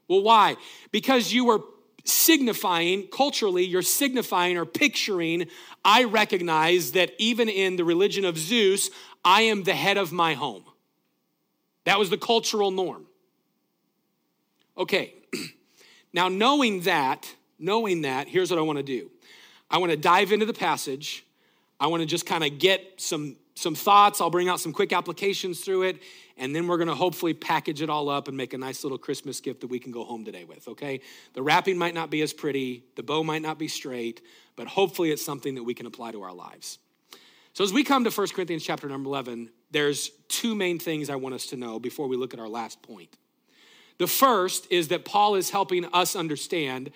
Well, 0.09 0.23
why? 0.23 0.57
Because 0.91 1.33
you 1.33 1.45
were 1.45 1.61
signifying, 2.05 3.07
culturally, 3.09 3.65
you're 3.65 3.83
signifying 3.83 4.59
or 4.59 4.65
picturing, 4.65 5.47
I 5.85 6.05
recognize 6.05 6.93
that 6.93 7.13
even 7.19 7.49
in 7.49 7.77
the 7.77 7.85
religion 7.85 8.25
of 8.25 8.37
Zeus, 8.37 8.91
I 9.25 9.43
am 9.43 9.63
the 9.63 9.75
head 9.75 9.97
of 9.97 10.13
my 10.13 10.35
home. 10.35 10.65
That 11.85 11.99
was 11.99 12.11
the 12.11 12.19
cultural 12.19 12.71
norm. 12.71 13.07
Okay, 14.77 15.15
now 16.13 16.29
knowing 16.29 16.81
that, 16.83 17.35
knowing 17.59 18.03
that, 18.03 18.29
here's 18.29 18.51
what 18.51 18.59
I 18.59 18.63
want 18.63 18.79
to 18.79 18.83
do. 18.83 19.11
I 19.71 19.79
want 19.79 19.91
to 19.91 19.97
dive 19.97 20.33
into 20.33 20.47
the 20.47 20.55
passage. 20.55 21.25
I 21.81 21.87
want 21.89 22.01
to 22.03 22.07
just 22.07 22.27
kind 22.27 22.45
of 22.45 22.59
get 22.59 22.83
some 22.97 23.37
some 23.55 23.75
thoughts. 23.75 24.21
I'll 24.21 24.31
bring 24.31 24.49
out 24.49 24.61
some 24.61 24.73
quick 24.73 24.93
applications 24.93 25.61
through 25.61 25.83
it, 25.83 26.03
and 26.37 26.55
then 26.55 26.67
we're 26.67 26.77
going 26.77 26.89
to 26.89 26.95
hopefully 26.95 27.35
package 27.35 27.83
it 27.83 27.91
all 27.91 28.09
up 28.09 28.29
and 28.29 28.37
make 28.37 28.53
a 28.53 28.59
nice 28.59 28.83
little 28.85 28.99
Christmas 28.99 29.41
gift 29.41 29.61
that 29.61 29.69
we 29.69 29.79
can 29.79 29.93
go 29.93 30.05
home 30.05 30.25
today 30.25 30.45
with, 30.45 30.67
okay? 30.69 31.01
The 31.35 31.43
wrapping 31.43 31.79
might 31.79 31.95
not 31.95 32.11
be 32.11 32.23
as 32.23 32.33
pretty, 32.33 32.85
the 32.97 33.03
bow 33.03 33.23
might 33.23 33.43
not 33.43 33.59
be 33.59 33.69
straight, 33.69 34.23
but 34.57 34.67
hopefully 34.67 35.11
it's 35.11 35.25
something 35.25 35.55
that 35.55 35.63
we 35.63 35.75
can 35.75 35.87
apply 35.87 36.13
to 36.13 36.23
our 36.23 36.33
lives. 36.33 36.79
So 37.53 37.65
as 37.65 37.73
we 37.73 37.85
come 37.85 38.05
to 38.05 38.11
1 38.11 38.29
Corinthians 38.29 38.65
chapter 38.65 38.89
number 38.89 39.09
11, 39.09 39.51
there's 39.71 40.11
two 40.29 40.55
main 40.55 40.79
things 40.79 41.11
I 41.11 41.17
want 41.17 41.35
us 41.35 41.47
to 41.47 41.57
know 41.57 41.79
before 41.79 42.09
we 42.09 42.17
look 42.17 42.33
at 42.33 42.41
our 42.41 42.49
last 42.49 42.83
point. 42.83 43.17
The 43.99 44.07
first 44.07 44.67
is 44.71 44.89
that 44.89 45.05
Paul 45.05 45.35
is 45.35 45.51
helping 45.51 45.85
us 45.93 46.17
understand 46.17 46.91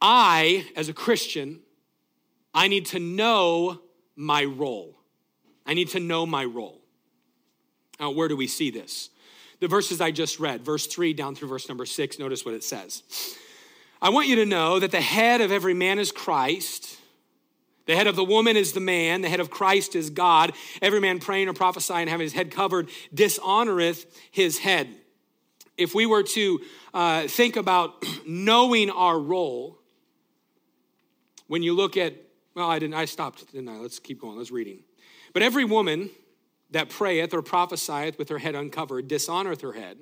I, 0.00 0.66
as 0.76 0.88
a 0.88 0.94
Christian, 0.94 1.60
I 2.54 2.68
need 2.68 2.86
to 2.86 2.98
know 2.98 3.80
my 4.16 4.44
role. 4.44 4.96
I 5.66 5.74
need 5.74 5.88
to 5.90 6.00
know 6.00 6.24
my 6.24 6.44
role. 6.44 6.79
Now, 8.00 8.10
where 8.10 8.28
do 8.28 8.36
we 8.36 8.46
see 8.46 8.70
this? 8.70 9.10
The 9.60 9.68
verses 9.68 10.00
I 10.00 10.10
just 10.10 10.40
read, 10.40 10.64
verse 10.64 10.86
3 10.86 11.12
down 11.12 11.34
through 11.34 11.48
verse 11.48 11.68
number 11.68 11.84
6, 11.84 12.18
notice 12.18 12.46
what 12.46 12.54
it 12.54 12.64
says. 12.64 13.02
I 14.00 14.08
want 14.08 14.26
you 14.26 14.36
to 14.36 14.46
know 14.46 14.78
that 14.78 14.90
the 14.90 15.02
head 15.02 15.42
of 15.42 15.52
every 15.52 15.74
man 15.74 15.98
is 15.98 16.10
Christ. 16.10 16.96
The 17.84 17.94
head 17.94 18.06
of 18.06 18.16
the 18.16 18.24
woman 18.24 18.56
is 18.56 18.72
the 18.72 18.80
man. 18.80 19.20
The 19.20 19.28
head 19.28 19.40
of 19.40 19.50
Christ 19.50 19.94
is 19.94 20.08
God. 20.08 20.54
Every 20.80 21.00
man 21.00 21.18
praying 21.18 21.48
or 21.48 21.52
prophesying, 21.52 22.08
having 22.08 22.24
his 22.24 22.32
head 22.32 22.50
covered, 22.50 22.88
dishonoreth 23.14 24.06
his 24.30 24.58
head. 24.58 24.88
If 25.76 25.94
we 25.94 26.06
were 26.06 26.22
to 26.22 26.60
uh, 26.94 27.28
think 27.28 27.56
about 27.56 28.02
knowing 28.26 28.88
our 28.88 29.18
role, 29.18 29.78
when 31.48 31.62
you 31.62 31.74
look 31.74 31.98
at, 31.98 32.14
well, 32.54 32.70
I 32.70 32.78
didn't, 32.78 32.94
I 32.94 33.04
stopped, 33.04 33.52
didn't 33.52 33.68
I? 33.68 33.76
Let's 33.76 33.98
keep 33.98 34.22
going. 34.22 34.38
Let's 34.38 34.50
reading. 34.50 34.78
But 35.34 35.42
every 35.42 35.66
woman 35.66 36.10
that 36.70 36.88
prayeth 36.88 37.34
or 37.34 37.42
prophesieth 37.42 38.18
with 38.18 38.28
her 38.28 38.38
head 38.38 38.54
uncovered 38.54 39.08
dishonoreth 39.08 39.62
her 39.62 39.72
head, 39.72 39.98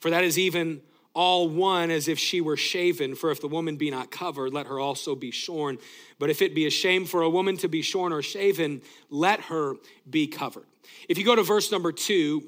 for 0.00 0.10
that 0.10 0.24
is 0.24 0.38
even 0.38 0.82
all 1.12 1.48
one 1.48 1.90
as 1.90 2.08
if 2.08 2.18
she 2.18 2.40
were 2.40 2.56
shaven. 2.56 3.14
For 3.14 3.30
if 3.30 3.40
the 3.40 3.48
woman 3.48 3.76
be 3.76 3.90
not 3.90 4.10
covered, 4.10 4.52
let 4.52 4.66
her 4.66 4.78
also 4.78 5.14
be 5.14 5.30
shorn. 5.30 5.78
But 6.18 6.30
if 6.30 6.40
it 6.40 6.54
be 6.54 6.66
a 6.66 6.70
shame 6.70 7.04
for 7.04 7.22
a 7.22 7.30
woman 7.30 7.56
to 7.58 7.68
be 7.68 7.82
shorn 7.82 8.12
or 8.12 8.22
shaven, 8.22 8.82
let 9.08 9.40
her 9.42 9.74
be 10.08 10.26
covered. 10.26 10.66
If 11.08 11.18
you 11.18 11.24
go 11.24 11.34
to 11.34 11.42
verse 11.42 11.72
number 11.72 11.92
two, 11.92 12.44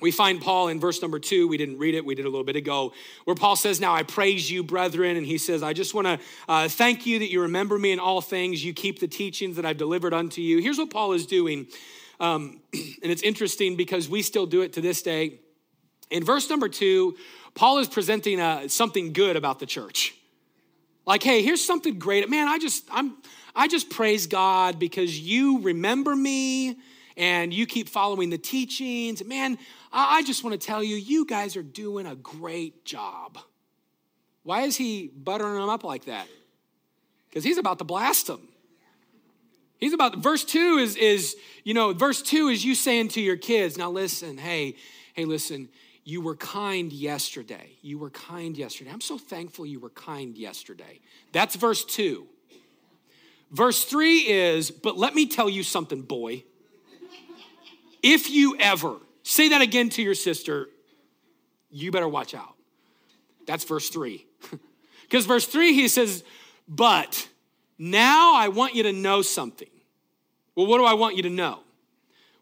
we 0.00 0.10
find 0.10 0.40
Paul 0.40 0.68
in 0.68 0.80
verse 0.80 1.00
number 1.00 1.20
two. 1.20 1.46
We 1.46 1.56
didn't 1.56 1.78
read 1.78 1.94
it, 1.94 2.04
we 2.04 2.16
did 2.16 2.24
a 2.24 2.28
little 2.28 2.44
bit 2.44 2.56
ago, 2.56 2.92
where 3.24 3.36
Paul 3.36 3.54
says, 3.54 3.80
Now 3.80 3.94
I 3.94 4.02
praise 4.02 4.50
you, 4.50 4.64
brethren. 4.64 5.16
And 5.16 5.24
he 5.24 5.38
says, 5.38 5.62
I 5.62 5.72
just 5.72 5.94
want 5.94 6.06
to 6.06 6.18
uh, 6.48 6.68
thank 6.68 7.06
you 7.06 7.20
that 7.20 7.30
you 7.30 7.42
remember 7.42 7.78
me 7.78 7.92
in 7.92 8.00
all 8.00 8.20
things. 8.20 8.64
You 8.64 8.74
keep 8.74 8.98
the 8.98 9.06
teachings 9.06 9.54
that 9.56 9.64
I've 9.64 9.76
delivered 9.76 10.12
unto 10.12 10.40
you. 10.42 10.58
Here's 10.58 10.78
what 10.78 10.90
Paul 10.90 11.12
is 11.12 11.26
doing. 11.26 11.68
Um, 12.20 12.60
and 12.72 13.10
it's 13.10 13.22
interesting 13.22 13.76
because 13.76 14.08
we 14.08 14.22
still 14.22 14.46
do 14.46 14.62
it 14.62 14.74
to 14.74 14.80
this 14.80 15.02
day. 15.02 15.40
In 16.10 16.24
verse 16.24 16.48
number 16.50 16.68
two, 16.68 17.16
Paul 17.54 17.78
is 17.78 17.88
presenting 17.88 18.40
uh, 18.40 18.68
something 18.68 19.12
good 19.12 19.36
about 19.36 19.58
the 19.58 19.66
church. 19.66 20.14
Like, 21.06 21.22
hey, 21.22 21.42
here's 21.42 21.64
something 21.64 21.98
great. 21.98 22.28
Man, 22.28 22.48
I 22.48 22.58
just, 22.58 22.84
I'm, 22.90 23.16
I 23.54 23.68
just 23.68 23.90
praise 23.90 24.26
God 24.26 24.78
because 24.78 25.18
you 25.18 25.60
remember 25.60 26.16
me 26.16 26.78
and 27.16 27.52
you 27.52 27.66
keep 27.66 27.88
following 27.88 28.30
the 28.30 28.38
teachings. 28.38 29.24
Man, 29.24 29.58
I 29.92 30.22
just 30.24 30.42
want 30.42 30.60
to 30.60 30.66
tell 30.66 30.82
you, 30.82 30.96
you 30.96 31.26
guys 31.26 31.56
are 31.56 31.62
doing 31.62 32.06
a 32.06 32.16
great 32.16 32.84
job. 32.84 33.38
Why 34.42 34.62
is 34.62 34.76
he 34.76 35.08
buttering 35.08 35.54
them 35.54 35.68
up 35.68 35.84
like 35.84 36.06
that? 36.06 36.26
Because 37.28 37.44
he's 37.44 37.58
about 37.58 37.78
to 37.78 37.84
blast 37.84 38.26
them. 38.26 38.48
He's 39.84 39.92
about, 39.92 40.16
verse 40.16 40.46
two 40.46 40.78
is, 40.78 40.96
is, 40.96 41.36
you 41.62 41.74
know, 41.74 41.92
verse 41.92 42.22
two 42.22 42.48
is 42.48 42.64
you 42.64 42.74
saying 42.74 43.08
to 43.08 43.20
your 43.20 43.36
kids, 43.36 43.76
now 43.76 43.90
listen, 43.90 44.38
hey, 44.38 44.76
hey, 45.12 45.26
listen, 45.26 45.68
you 46.04 46.22
were 46.22 46.36
kind 46.36 46.90
yesterday. 46.90 47.72
You 47.82 47.98
were 47.98 48.08
kind 48.08 48.56
yesterday. 48.56 48.90
I'm 48.90 49.02
so 49.02 49.18
thankful 49.18 49.66
you 49.66 49.78
were 49.78 49.90
kind 49.90 50.38
yesterday. 50.38 51.00
That's 51.32 51.54
verse 51.56 51.84
two. 51.84 52.26
Verse 53.50 53.84
three 53.84 54.20
is, 54.20 54.70
but 54.70 54.96
let 54.96 55.14
me 55.14 55.26
tell 55.26 55.50
you 55.50 55.62
something, 55.62 56.00
boy. 56.00 56.44
If 58.02 58.30
you 58.30 58.56
ever, 58.58 58.96
say 59.22 59.50
that 59.50 59.60
again 59.60 59.90
to 59.90 60.02
your 60.02 60.14
sister, 60.14 60.70
you 61.70 61.92
better 61.92 62.08
watch 62.08 62.34
out. 62.34 62.54
That's 63.46 63.64
verse 63.64 63.90
three. 63.90 64.24
Because 65.02 65.26
verse 65.26 65.46
three, 65.46 65.74
he 65.74 65.88
says, 65.88 66.24
but 66.66 67.28
now 67.78 68.34
I 68.34 68.48
want 68.48 68.74
you 68.74 68.84
to 68.84 68.92
know 68.92 69.20
something. 69.20 69.68
Well, 70.56 70.66
what 70.66 70.78
do 70.78 70.84
I 70.84 70.94
want 70.94 71.16
you 71.16 71.22
to 71.24 71.30
know? 71.30 71.60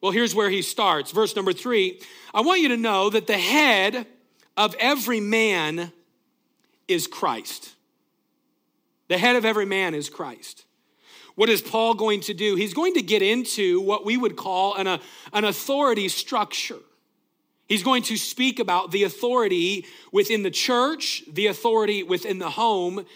Well, 0.00 0.12
here's 0.12 0.34
where 0.34 0.50
he 0.50 0.62
starts. 0.62 1.12
Verse 1.12 1.34
number 1.36 1.52
three 1.52 2.00
I 2.34 2.40
want 2.40 2.60
you 2.60 2.68
to 2.68 2.76
know 2.76 3.10
that 3.10 3.26
the 3.26 3.38
head 3.38 4.06
of 4.56 4.74
every 4.78 5.20
man 5.20 5.92
is 6.88 7.06
Christ. 7.06 7.74
The 9.08 9.18
head 9.18 9.36
of 9.36 9.44
every 9.44 9.66
man 9.66 9.94
is 9.94 10.08
Christ. 10.08 10.64
What 11.34 11.48
is 11.48 11.62
Paul 11.62 11.94
going 11.94 12.20
to 12.22 12.34
do? 12.34 12.56
He's 12.56 12.74
going 12.74 12.94
to 12.94 13.02
get 13.02 13.22
into 13.22 13.80
what 13.80 14.04
we 14.04 14.16
would 14.16 14.36
call 14.36 14.74
an, 14.74 14.86
an 14.86 15.44
authority 15.44 16.08
structure. 16.08 16.78
He's 17.66 17.82
going 17.82 18.02
to 18.04 18.16
speak 18.18 18.58
about 18.58 18.90
the 18.90 19.04
authority 19.04 19.86
within 20.12 20.42
the 20.42 20.50
church, 20.50 21.24
the 21.32 21.46
authority 21.46 22.02
within 22.02 22.38
the 22.38 22.50
home, 22.50 23.06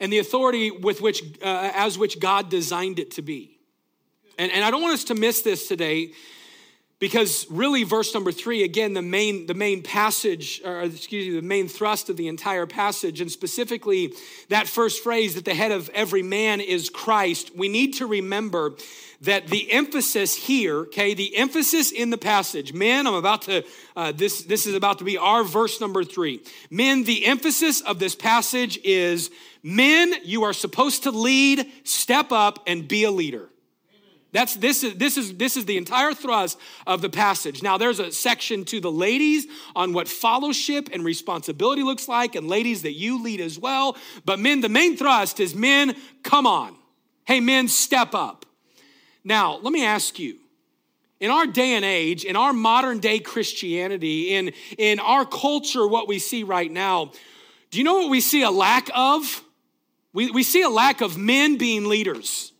and 0.00 0.12
the 0.12 0.18
authority 0.18 0.70
with 0.70 1.02
which, 1.02 1.22
uh, 1.42 1.70
as 1.74 1.98
which 1.98 2.18
God 2.18 2.48
designed 2.48 2.98
it 2.98 3.10
to 3.12 3.22
be. 3.22 3.55
And, 4.38 4.52
and 4.52 4.64
I 4.64 4.70
don't 4.70 4.82
want 4.82 4.94
us 4.94 5.04
to 5.04 5.14
miss 5.14 5.42
this 5.42 5.68
today 5.68 6.12
because 6.98 7.46
really 7.50 7.82
verse 7.82 8.14
number 8.14 8.32
three 8.32 8.62
again 8.62 8.94
the 8.94 9.02
main 9.02 9.46
the 9.46 9.54
main 9.54 9.82
passage 9.82 10.62
or 10.64 10.80
excuse 10.80 11.26
me 11.26 11.34
the 11.34 11.46
main 11.46 11.68
thrust 11.68 12.08
of 12.08 12.16
the 12.16 12.28
entire 12.28 12.66
passage 12.66 13.20
and 13.20 13.30
specifically 13.30 14.14
that 14.48 14.66
first 14.66 15.02
phrase 15.02 15.34
that 15.34 15.44
the 15.44 15.54
head 15.54 15.72
of 15.72 15.90
every 15.90 16.22
man 16.22 16.60
is 16.60 16.88
christ 16.88 17.54
we 17.54 17.68
need 17.68 17.92
to 17.92 18.06
remember 18.06 18.74
that 19.20 19.46
the 19.48 19.70
emphasis 19.72 20.34
here 20.34 20.78
okay 20.78 21.12
the 21.12 21.36
emphasis 21.36 21.92
in 21.92 22.08
the 22.08 22.18
passage 22.18 22.72
men 22.72 23.06
i'm 23.06 23.14
about 23.14 23.42
to 23.42 23.62
uh, 23.94 24.12
this 24.12 24.44
this 24.44 24.66
is 24.66 24.74
about 24.74 24.98
to 24.98 25.04
be 25.04 25.18
our 25.18 25.42
verse 25.42 25.80
number 25.80 26.04
three. 26.04 26.42
Men 26.70 27.04
the 27.04 27.26
emphasis 27.26 27.80
of 27.80 27.98
this 27.98 28.14
passage 28.14 28.78
is 28.84 29.30
men 29.62 30.12
you 30.22 30.44
are 30.44 30.52
supposed 30.52 31.04
to 31.04 31.10
lead 31.10 31.66
step 31.84 32.30
up 32.30 32.62
and 32.66 32.86
be 32.86 33.04
a 33.04 33.10
leader 33.10 33.48
that's 34.36 34.54
this 34.54 34.84
is 34.84 34.94
this 34.96 35.16
is 35.16 35.34
this 35.34 35.56
is 35.56 35.64
the 35.64 35.78
entire 35.78 36.12
thrust 36.12 36.58
of 36.86 37.00
the 37.00 37.08
passage. 37.08 37.62
Now 37.62 37.78
there's 37.78 37.98
a 37.98 38.12
section 38.12 38.66
to 38.66 38.80
the 38.80 38.92
ladies 38.92 39.46
on 39.74 39.94
what 39.94 40.08
fellowship 40.08 40.90
and 40.92 41.02
responsibility 41.02 41.82
looks 41.82 42.06
like 42.06 42.34
and 42.34 42.46
ladies 42.46 42.82
that 42.82 42.92
you 42.92 43.22
lead 43.22 43.40
as 43.40 43.58
well. 43.58 43.96
But 44.26 44.38
men 44.38 44.60
the 44.60 44.68
main 44.68 44.98
thrust 44.98 45.40
is 45.40 45.54
men 45.54 45.96
come 46.22 46.46
on. 46.46 46.76
Hey 47.24 47.40
men 47.40 47.68
step 47.68 48.14
up. 48.14 48.44
Now, 49.24 49.56
let 49.56 49.72
me 49.72 49.84
ask 49.84 50.18
you. 50.18 50.38
In 51.18 51.30
our 51.30 51.46
day 51.46 51.72
and 51.72 51.84
age, 51.84 52.24
in 52.24 52.36
our 52.36 52.52
modern 52.52 52.98
day 52.98 53.20
Christianity, 53.20 54.34
in 54.34 54.52
in 54.76 54.98
our 55.00 55.24
culture 55.24 55.86
what 55.88 56.08
we 56.08 56.18
see 56.18 56.42
right 56.42 56.70
now, 56.70 57.10
do 57.70 57.78
you 57.78 57.84
know 57.84 57.94
what 57.94 58.10
we 58.10 58.20
see 58.20 58.42
a 58.42 58.50
lack 58.50 58.90
of? 58.94 59.42
We, 60.12 60.30
we 60.30 60.42
see 60.42 60.60
a 60.60 60.68
lack 60.68 61.00
of 61.00 61.16
men 61.16 61.56
being 61.56 61.88
leaders. 61.88 62.52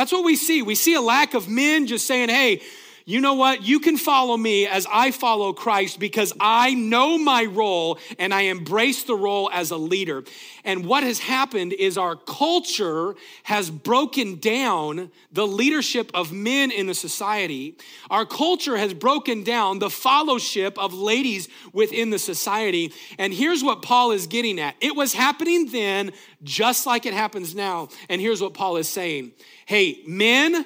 That's 0.00 0.12
what 0.12 0.24
we 0.24 0.34
see. 0.34 0.62
We 0.62 0.76
see 0.76 0.94
a 0.94 1.00
lack 1.02 1.34
of 1.34 1.46
men 1.46 1.86
just 1.86 2.06
saying, 2.06 2.30
hey, 2.30 2.62
you 3.10 3.20
know 3.20 3.34
what? 3.34 3.64
You 3.64 3.80
can 3.80 3.96
follow 3.96 4.36
me 4.36 4.68
as 4.68 4.86
I 4.88 5.10
follow 5.10 5.52
Christ 5.52 5.98
because 5.98 6.32
I 6.38 6.74
know 6.74 7.18
my 7.18 7.44
role 7.44 7.98
and 8.20 8.32
I 8.32 8.42
embrace 8.42 9.02
the 9.02 9.16
role 9.16 9.50
as 9.52 9.72
a 9.72 9.76
leader. 9.76 10.22
And 10.64 10.84
what 10.86 11.02
has 11.02 11.18
happened 11.18 11.72
is 11.72 11.98
our 11.98 12.14
culture 12.14 13.16
has 13.42 13.68
broken 13.68 14.38
down 14.38 15.10
the 15.32 15.44
leadership 15.44 16.12
of 16.14 16.32
men 16.32 16.70
in 16.70 16.86
the 16.86 16.94
society. 16.94 17.76
Our 18.10 18.24
culture 18.24 18.76
has 18.76 18.94
broken 18.94 19.42
down 19.42 19.80
the 19.80 19.90
fellowship 19.90 20.78
of 20.78 20.94
ladies 20.94 21.48
within 21.72 22.10
the 22.10 22.18
society. 22.18 22.92
And 23.18 23.34
here's 23.34 23.64
what 23.64 23.82
Paul 23.82 24.12
is 24.12 24.28
getting 24.28 24.60
at 24.60 24.76
it 24.80 24.94
was 24.94 25.14
happening 25.14 25.72
then, 25.72 26.12
just 26.44 26.86
like 26.86 27.06
it 27.06 27.14
happens 27.14 27.56
now. 27.56 27.88
And 28.08 28.20
here's 28.20 28.40
what 28.40 28.54
Paul 28.54 28.76
is 28.76 28.88
saying 28.88 29.32
Hey, 29.66 30.00
men, 30.06 30.64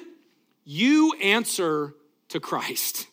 you 0.63 1.13
answer 1.23 1.95
to 2.29 2.39
Christ. 2.39 3.07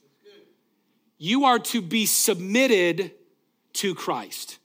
You 1.18 1.44
are 1.44 1.58
to 1.58 1.80
be 1.80 2.06
submitted 2.06 3.12
to 3.74 3.94
Christ. 3.94 4.58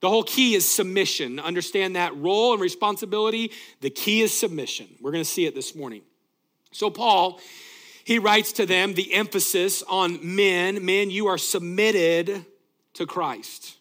The 0.00 0.08
whole 0.08 0.24
key 0.24 0.54
is 0.54 0.68
submission. 0.68 1.38
Understand 1.38 1.96
that 1.96 2.16
role 2.16 2.52
and 2.52 2.60
responsibility. 2.60 3.52
The 3.80 3.90
key 3.90 4.22
is 4.22 4.36
submission. 4.36 4.88
We're 5.00 5.12
going 5.12 5.24
to 5.24 5.30
see 5.30 5.46
it 5.46 5.54
this 5.54 5.74
morning. 5.74 6.02
So, 6.72 6.90
Paul, 6.90 7.40
he 8.04 8.18
writes 8.18 8.52
to 8.54 8.66
them 8.66 8.94
the 8.94 9.14
emphasis 9.14 9.82
on 9.88 10.18
men 10.22 10.84
men, 10.84 11.10
you 11.10 11.28
are 11.28 11.38
submitted 11.38 12.44
to 12.94 13.06
Christ. 13.06 13.78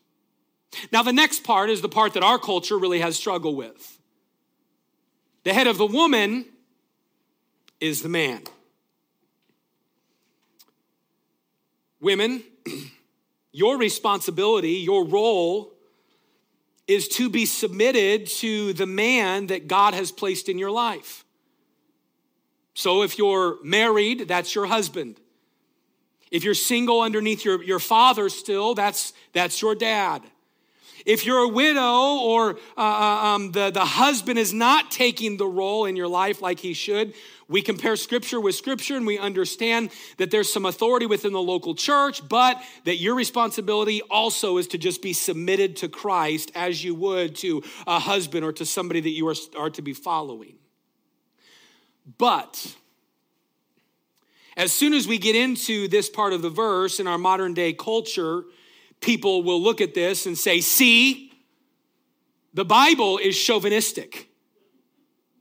Now, 0.91 1.03
the 1.03 1.13
next 1.13 1.43
part 1.43 1.69
is 1.69 1.81
the 1.81 1.89
part 1.89 2.13
that 2.13 2.23
our 2.23 2.37
culture 2.37 2.77
really 2.77 2.99
has 2.99 3.15
struggled 3.15 3.57
with. 3.57 3.99
The 5.43 5.53
head 5.53 5.67
of 5.67 5.77
the 5.77 5.85
woman 5.85 6.45
is 7.79 8.03
the 8.03 8.09
man. 8.09 8.43
Women, 12.01 12.43
your 13.51 13.77
responsibility, 13.77 14.71
your 14.71 15.05
role 15.05 15.73
is 16.87 17.07
to 17.07 17.29
be 17.29 17.45
submitted 17.45 18.25
to 18.27 18.73
the 18.73 18.87
man 18.87 19.47
that 19.47 19.67
God 19.67 19.93
has 19.93 20.11
placed 20.11 20.49
in 20.49 20.57
your 20.57 20.71
life. 20.71 21.23
So 22.73 23.03
if 23.03 23.17
you're 23.17 23.63
married, 23.63 24.27
that's 24.27 24.55
your 24.55 24.65
husband. 24.65 25.19
If 26.31 26.43
you're 26.43 26.53
single 26.53 27.01
underneath 27.01 27.45
your, 27.45 27.61
your 27.61 27.79
father 27.79 28.29
still, 28.29 28.73
that's, 28.73 29.13
that's 29.33 29.61
your 29.61 29.75
dad. 29.75 30.23
If 31.05 31.25
you're 31.25 31.39
a 31.39 31.47
widow 31.47 32.17
or 32.19 32.57
uh, 32.77 32.81
uh, 32.81 33.25
um, 33.25 33.51
the, 33.51 33.71
the 33.71 33.85
husband 33.85 34.37
is 34.37 34.53
not 34.53 34.91
taking 34.91 35.37
the 35.37 35.47
role 35.47 35.85
in 35.85 35.95
your 35.95 36.07
life 36.07 36.41
like 36.41 36.59
he 36.59 36.73
should, 36.73 37.13
we 37.47 37.61
compare 37.61 37.97
scripture 37.97 38.39
with 38.39 38.55
scripture 38.55 38.95
and 38.95 39.05
we 39.05 39.17
understand 39.17 39.89
that 40.17 40.31
there's 40.31 40.51
some 40.51 40.65
authority 40.65 41.05
within 41.05 41.33
the 41.33 41.41
local 41.41 41.75
church, 41.75 42.27
but 42.29 42.61
that 42.85 42.97
your 42.97 43.13
responsibility 43.13 44.01
also 44.09 44.57
is 44.57 44.67
to 44.67 44.77
just 44.77 45.01
be 45.01 45.11
submitted 45.11 45.75
to 45.77 45.89
Christ 45.89 46.51
as 46.55 46.83
you 46.83 46.95
would 46.95 47.35
to 47.37 47.61
a 47.85 47.99
husband 47.99 48.45
or 48.45 48.53
to 48.53 48.65
somebody 48.65 49.01
that 49.01 49.09
you 49.09 49.27
are, 49.27 49.35
are 49.57 49.69
to 49.71 49.81
be 49.81 49.93
following. 49.93 50.55
But 52.17 52.75
as 54.55 54.71
soon 54.71 54.93
as 54.93 55.07
we 55.07 55.17
get 55.17 55.35
into 55.35 55.87
this 55.87 56.09
part 56.09 56.33
of 56.33 56.41
the 56.41 56.49
verse 56.49 56.99
in 56.99 57.07
our 57.07 57.17
modern 57.17 57.53
day 57.53 57.73
culture, 57.73 58.43
people 59.01 59.43
will 59.43 59.61
look 59.61 59.81
at 59.81 59.93
this 59.93 60.25
and 60.25 60.37
say, 60.37 60.61
see, 60.61 61.33
the 62.53 62.65
Bible 62.65 63.17
is 63.17 63.37
chauvinistic. 63.37 64.29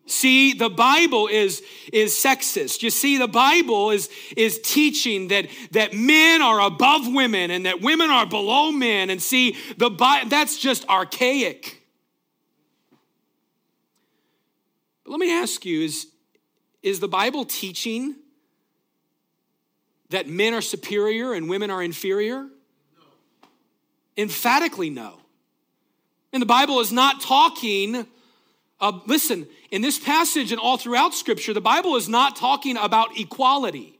See, 0.07 0.55
the 0.55 0.69
Bible 0.69 1.29
is, 1.29 1.63
is 1.93 2.15
sexist. 2.15 2.83
You 2.83 2.91
see, 2.91 3.17
the 3.17 3.29
Bible 3.29 3.91
is, 3.91 4.09
is 4.37 4.59
teaching 4.61 5.29
that, 5.29 5.47
that 5.71 5.95
men 5.95 6.43
are 6.43 6.61
above 6.61 7.03
women 7.07 7.53
and 7.53 7.67
that 7.67 7.81
women 7.81 8.11
are 8.11 8.27
below 8.27 8.73
men. 8.73 9.09
And 9.11 9.23
see, 9.23 9.57
the 9.77 9.89
Bi- 9.89 10.25
that's 10.27 10.59
just 10.59 10.89
archaic. 10.89 11.87
But 15.05 15.13
let 15.13 15.21
me 15.21 15.33
ask 15.33 15.65
you 15.65 15.83
is, 15.83 16.09
is 16.83 16.99
the 16.99 17.09
Bible 17.09 17.45
teaching 17.45 18.17
that 20.09 20.29
men 20.29 20.55
are 20.55 20.61
superior 20.61 21.35
and 21.35 21.49
women 21.49 21.71
are 21.71 21.83
inferior? 21.83 22.49
Emphatically, 24.17 24.91
no. 24.91 25.21
And 26.33 26.41
the 26.41 26.47
Bible 26.47 26.81
is 26.81 26.93
not 26.93 27.21
talking, 27.21 28.07
uh, 28.81 29.01
listen, 29.07 29.47
in 29.71 29.83
this 29.83 29.99
passage 29.99 30.53
and 30.53 30.61
all 30.61 30.77
throughout 30.77 31.15
Scripture, 31.15 31.53
the 31.53 31.61
Bible 31.61 31.97
is 31.97 32.09
not 32.09 32.37
talking 32.37 32.77
about 32.77 33.19
equality. 33.19 33.99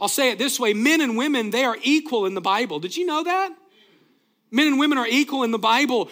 I'll 0.00 0.08
say 0.08 0.30
it 0.30 0.38
this 0.38 0.58
way 0.58 0.74
men 0.74 1.00
and 1.00 1.16
women, 1.16 1.50
they 1.50 1.64
are 1.64 1.76
equal 1.82 2.26
in 2.26 2.34
the 2.34 2.40
Bible. 2.40 2.80
Did 2.80 2.96
you 2.96 3.06
know 3.06 3.22
that? 3.22 3.54
Men 4.50 4.66
and 4.66 4.78
women 4.78 4.98
are 4.98 5.06
equal 5.06 5.44
in 5.44 5.52
the 5.52 5.58
Bible. 5.58 6.10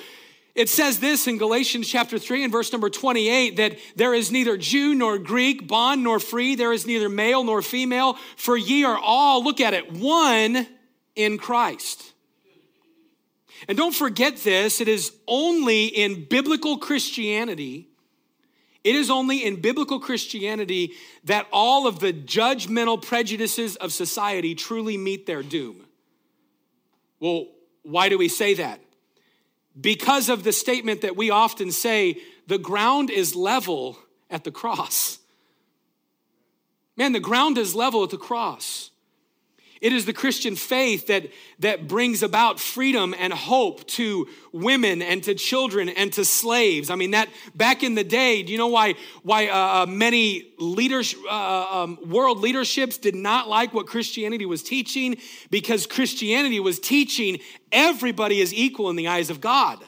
It 0.55 0.69
says 0.69 0.99
this 0.99 1.27
in 1.27 1.39
Galatians 1.39 1.89
chapter 1.89 2.19
3 2.19 2.45
and 2.45 2.53
verse 2.53 2.73
number 2.73 2.91
28 2.91 3.57
that 3.57 3.79
there 3.97 4.15
is 4.15 4.31
neither 4.31 4.57
Jew 4.57 4.95
nor 4.95 5.19
Greek, 5.19 5.67
bond 5.67 6.05
nor 6.05 6.19
free, 6.21 6.55
there 6.55 6.73
is 6.73 6.87
neither 6.87 7.09
male 7.09 7.45
nor 7.45 7.63
female, 7.63 8.17
for 8.37 8.57
ye 8.57 8.85
are 8.85 8.99
all, 8.99 9.43
look 9.45 9.61
at 9.61 9.75
it, 9.75 9.93
one 9.93 10.67
in 11.17 11.39
Christ. 11.39 12.13
And 13.69 13.77
don't 13.77 13.95
forget 13.95 14.39
this, 14.39 14.81
it 14.81 14.89
is 14.89 15.13
only 15.29 15.87
in 15.87 16.25
biblical 16.25 16.79
Christianity, 16.79 17.89
it 18.83 18.95
is 18.95 19.11
only 19.11 19.45
in 19.45 19.61
biblical 19.61 20.01
Christianity 20.01 20.93
that 21.25 21.47
all 21.53 21.87
of 21.87 22.01
the 22.01 22.15
judgmental 22.15 23.01
prejudices 23.01 23.77
of 23.77 23.93
society 23.93 24.55
truly 24.55 24.97
meet 24.97 25.27
their 25.27 25.43
doom. 25.43 25.85
Well, 27.19 27.49
why 27.83 28.09
do 28.09 28.17
we 28.17 28.29
say 28.29 28.55
that? 28.55 28.81
Because 29.79 30.31
of 30.31 30.45
the 30.45 30.53
statement 30.53 31.03
that 31.03 31.17
we 31.17 31.29
often 31.31 31.71
say, 31.71 32.17
the 32.47 32.59
ground 32.59 33.11
is 33.11 33.37
level 33.37 33.99
at 34.31 34.45
the 34.45 34.51
cross. 34.51 35.19
Man, 36.97 37.13
the 37.13 37.21
ground 37.21 37.59
is 37.59 37.75
level 37.75 38.03
at 38.03 38.11
the 38.11 38.19
cross. 38.19 38.90
It 39.81 39.95
is 39.95 40.05
the 40.05 40.13
Christian 40.13 40.57
faith 40.57 41.07
that, 41.07 41.29
that 41.61 41.89
brings 41.89 42.23
about 42.23 42.61
freedom 42.61 43.15
and 43.19 43.33
hope 43.33 43.87
to 43.89 44.29
women 44.53 45.01
and 45.01 45.25
to 45.25 45.35
children 45.35 45.89
and 45.89 46.13
to 46.13 46.25
slaves. 46.25 46.91
I 46.91 46.97
mean, 46.97 47.13
that 47.13 47.31
back 47.55 47.83
in 47.83 47.95
the 47.95 48.05
day, 48.05 48.43
do 48.43 48.53
you 48.53 48.59
know 48.59 48.67
why, 48.67 48.95
why 49.23 49.49
uh, 49.49 49.83
uh 49.83 49.87
many 49.87 50.53
leaders, 50.59 51.15
uh, 51.25 51.31
uh, 51.31 51.83
um, 51.83 51.99
world 52.11 52.41
leaderships 52.41 52.99
did 52.99 53.15
not 53.15 53.49
like 53.49 53.73
what 53.73 53.87
Christianity 53.87 54.45
was 54.45 54.63
teaching? 54.63 55.17
Because 55.51 55.87
Christianity 55.87 56.61
was 56.61 56.79
teaching 56.79 57.39
everybody 57.73 58.41
is 58.41 58.53
equal 58.53 58.91
in 58.91 58.97
the 58.97 59.09
eyes 59.09 59.31
of 59.31 59.41
God. 59.41 59.83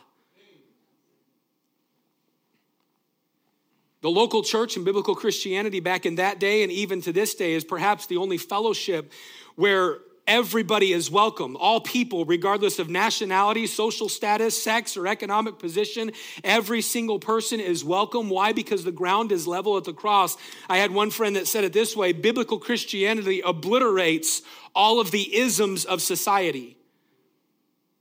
The 4.02 4.10
local 4.10 4.42
church 4.42 4.74
and 4.74 4.84
biblical 4.84 5.14
Christianity 5.14 5.78
back 5.78 6.06
in 6.06 6.16
that 6.16 6.40
day 6.40 6.64
and 6.64 6.72
even 6.72 7.00
to 7.02 7.12
this 7.12 7.36
day 7.36 7.52
is 7.52 7.62
perhaps 7.62 8.06
the 8.06 8.16
only 8.16 8.36
fellowship 8.36 9.12
where 9.56 9.98
everybody 10.26 10.92
is 10.92 11.10
welcome. 11.10 11.56
All 11.56 11.80
people, 11.80 12.24
regardless 12.24 12.78
of 12.78 12.88
nationality, 12.88 13.66
social 13.66 14.08
status, 14.08 14.60
sex, 14.60 14.96
or 14.96 15.06
economic 15.06 15.58
position, 15.58 16.12
every 16.44 16.80
single 16.80 17.18
person 17.18 17.60
is 17.60 17.84
welcome. 17.84 18.30
Why? 18.30 18.52
Because 18.52 18.84
the 18.84 18.92
ground 18.92 19.32
is 19.32 19.46
level 19.46 19.76
at 19.76 19.84
the 19.84 19.92
cross. 19.92 20.36
I 20.68 20.78
had 20.78 20.90
one 20.90 21.10
friend 21.10 21.36
that 21.36 21.46
said 21.46 21.64
it 21.64 21.72
this 21.72 21.96
way 21.96 22.12
biblical 22.12 22.58
Christianity 22.58 23.40
obliterates 23.44 24.42
all 24.74 25.00
of 25.00 25.10
the 25.10 25.36
isms 25.36 25.84
of 25.84 26.00
society. 26.00 26.76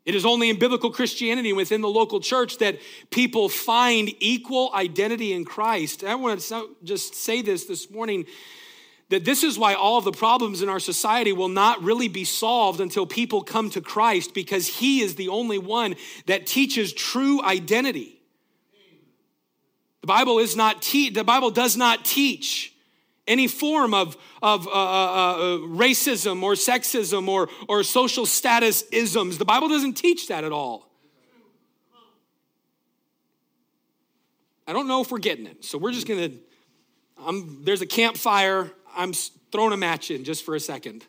It 0.04 0.16
is 0.16 0.26
only 0.26 0.50
in 0.50 0.58
biblical 0.58 0.90
Christianity 0.90 1.54
within 1.54 1.82
the 1.82 1.90
local 1.90 2.20
church 2.20 2.58
that 2.58 2.80
people 3.12 3.50
find 3.50 4.12
equal 4.20 4.72
identity 4.74 5.32
in 5.32 5.46
Christ. 5.46 6.04
I 6.04 6.16
want 6.16 6.40
to 6.40 6.70
just 6.84 7.14
say 7.14 7.44
this 7.44 7.66
this 7.66 7.90
morning 7.92 8.26
that 9.12 9.26
this 9.26 9.44
is 9.44 9.60
why 9.60 9.74
all 9.74 9.98
of 9.98 10.06
the 10.06 10.12
problems 10.12 10.62
in 10.62 10.70
our 10.70 10.80
society 10.80 11.34
will 11.34 11.50
not 11.50 11.84
really 11.84 12.08
be 12.08 12.24
solved 12.24 12.80
until 12.80 13.06
people 13.06 13.44
come 13.44 13.70
to 13.70 13.82
Christ 13.82 14.34
because 14.34 14.68
he 14.68 15.02
is 15.02 15.16
the 15.16 15.28
only 15.28 15.58
one 15.58 15.96
that 16.28 16.48
teaches 16.48 16.94
true 16.94 17.44
identity. 17.44 18.22
The 20.00 20.08
Bible 20.08 20.40
is 20.40 20.56
not 20.56 20.82
te- 20.82 21.10
the 21.10 21.26
Bible 21.26 21.52
does 21.52 21.76
not 21.76 22.06
teach 22.06 22.74
any 23.28 23.48
form 23.50 23.94
of, 23.94 24.16
of 24.42 24.66
uh, 24.66 24.72
uh, 24.72 24.76
uh, 24.76 25.38
racism 25.68 26.42
or 26.42 26.54
sexism 26.54 27.28
or, 27.28 27.50
or 27.68 27.84
social 27.84 28.26
status 28.26 28.84
isms. 28.94 29.38
The 29.38 29.46
Bible 29.46 29.68
doesn't 29.68 29.94
teach 29.94 30.30
that 30.30 30.46
at 30.46 30.54
all. 30.54 30.90
I 34.66 34.74
don't 34.74 34.88
know 34.88 35.02
if 35.02 35.12
we're 35.12 35.20
getting 35.20 35.48
it. 35.48 35.66
So 35.66 35.78
we're 35.78 35.92
just 35.92 36.08
to, 36.08 37.64
there's 37.64 37.82
a 37.82 37.86
campfire. 37.86 38.72
I'm 38.96 39.14
throwing 39.52 39.74
a 39.74 39.78
match 39.78 40.12
in 40.12 40.24
just 40.24 40.44
for 40.44 40.56
a 40.56 40.60
second. 40.60 41.06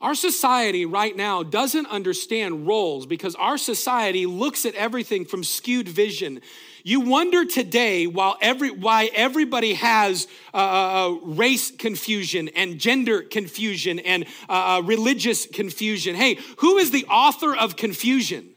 Our 0.00 0.14
society 0.14 0.84
right 0.84 1.16
now 1.16 1.42
doesn't 1.42 1.86
understand 1.86 2.66
roles 2.66 3.06
because 3.06 3.34
our 3.36 3.56
society 3.56 4.26
looks 4.26 4.66
at 4.66 4.74
everything 4.74 5.24
from 5.24 5.42
skewed 5.42 5.88
vision. 5.88 6.42
You 6.82 7.00
wonder 7.00 7.46
today 7.46 8.06
while 8.06 8.36
every, 8.42 8.70
why 8.70 9.08
everybody 9.14 9.72
has 9.72 10.28
uh, 10.52 10.58
uh, 10.58 10.60
uh 10.60 11.10
race 11.24 11.70
confusion 11.70 12.50
and 12.50 12.78
gender 12.78 13.22
confusion 13.22 13.98
and 13.98 14.26
uh, 14.46 14.52
uh, 14.76 14.82
religious 14.82 15.46
confusion. 15.46 16.14
Hey, 16.14 16.38
who 16.58 16.76
is 16.76 16.90
the 16.90 17.06
author 17.06 17.56
of 17.56 17.76
confusion? 17.76 18.53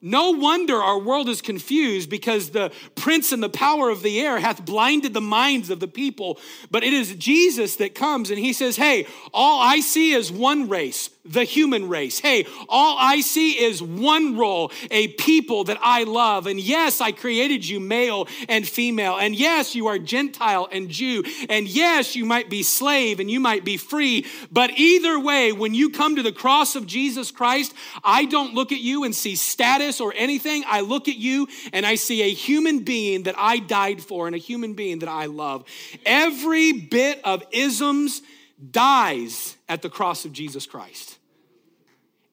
No 0.00 0.30
wonder 0.30 0.76
our 0.76 0.98
world 0.98 1.28
is 1.28 1.42
confused 1.42 2.08
because 2.08 2.50
the 2.50 2.70
prince 2.94 3.32
and 3.32 3.42
the 3.42 3.48
power 3.48 3.90
of 3.90 4.02
the 4.02 4.20
air 4.20 4.38
hath 4.38 4.64
blinded 4.64 5.12
the 5.12 5.20
minds 5.20 5.70
of 5.70 5.80
the 5.80 5.88
people. 5.88 6.38
But 6.70 6.84
it 6.84 6.92
is 6.92 7.16
Jesus 7.16 7.76
that 7.76 7.96
comes 7.96 8.30
and 8.30 8.38
he 8.38 8.52
says, 8.52 8.76
Hey, 8.76 9.06
all 9.34 9.60
I 9.60 9.80
see 9.80 10.12
is 10.12 10.30
one 10.30 10.68
race, 10.68 11.10
the 11.28 11.44
human 11.44 11.88
race. 11.88 12.18
Hey, 12.18 12.46
all 12.68 12.96
I 12.98 13.20
see 13.20 13.52
is 13.52 13.82
one 13.82 14.36
role, 14.36 14.72
a 14.90 15.08
people 15.08 15.64
that 15.64 15.78
I 15.82 16.04
love. 16.04 16.46
And 16.46 16.58
yes, 16.58 17.00
I 17.00 17.12
created 17.12 17.66
you 17.66 17.80
male 17.80 18.28
and 18.48 18.66
female. 18.66 19.16
And 19.16 19.34
yes, 19.34 19.74
you 19.74 19.86
are 19.88 19.98
Gentile 19.98 20.68
and 20.72 20.88
Jew. 20.88 21.22
And 21.48 21.68
yes, 21.68 22.16
you 22.16 22.24
might 22.24 22.48
be 22.48 22.62
slave 22.62 23.20
and 23.20 23.30
you 23.30 23.40
might 23.40 23.64
be 23.64 23.76
free. 23.76 24.26
But 24.50 24.78
either 24.78 25.18
way, 25.20 25.52
when 25.52 25.74
you 25.74 25.90
come 25.90 26.16
to 26.16 26.22
the 26.22 26.32
cross 26.32 26.74
of 26.74 26.86
Jesus 26.86 27.30
Christ, 27.30 27.74
I 28.02 28.24
don't 28.24 28.54
look 28.54 28.72
at 28.72 28.80
you 28.80 29.04
and 29.04 29.14
see 29.14 29.36
status 29.36 30.00
or 30.00 30.14
anything. 30.16 30.64
I 30.66 30.80
look 30.80 31.08
at 31.08 31.16
you 31.16 31.48
and 31.72 31.84
I 31.84 31.96
see 31.96 32.22
a 32.22 32.32
human 32.32 32.80
being 32.80 33.24
that 33.24 33.34
I 33.38 33.58
died 33.58 34.02
for 34.02 34.26
and 34.26 34.34
a 34.34 34.38
human 34.38 34.74
being 34.74 35.00
that 35.00 35.08
I 35.08 35.26
love. 35.26 35.64
Every 36.06 36.72
bit 36.72 37.20
of 37.24 37.44
isms 37.50 38.22
dies 38.70 39.56
at 39.68 39.82
the 39.82 39.90
cross 39.90 40.24
of 40.24 40.32
Jesus 40.32 40.66
Christ 40.66 41.17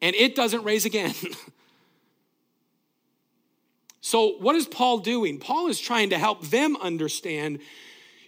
and 0.06 0.16
it 0.16 0.36
doesn't 0.36 0.64
raise 0.64 0.86
again. 0.86 1.16
so, 4.02 4.38
what 4.38 4.56
is 4.56 4.68
Paul 4.68 5.00
doing? 5.00 5.40
Paul 5.40 5.68
is 5.68 5.80
trying 5.80 6.12
to 6.12 6.20
help 6.20 6.46
them 6.46 6.78
understand 6.78 7.58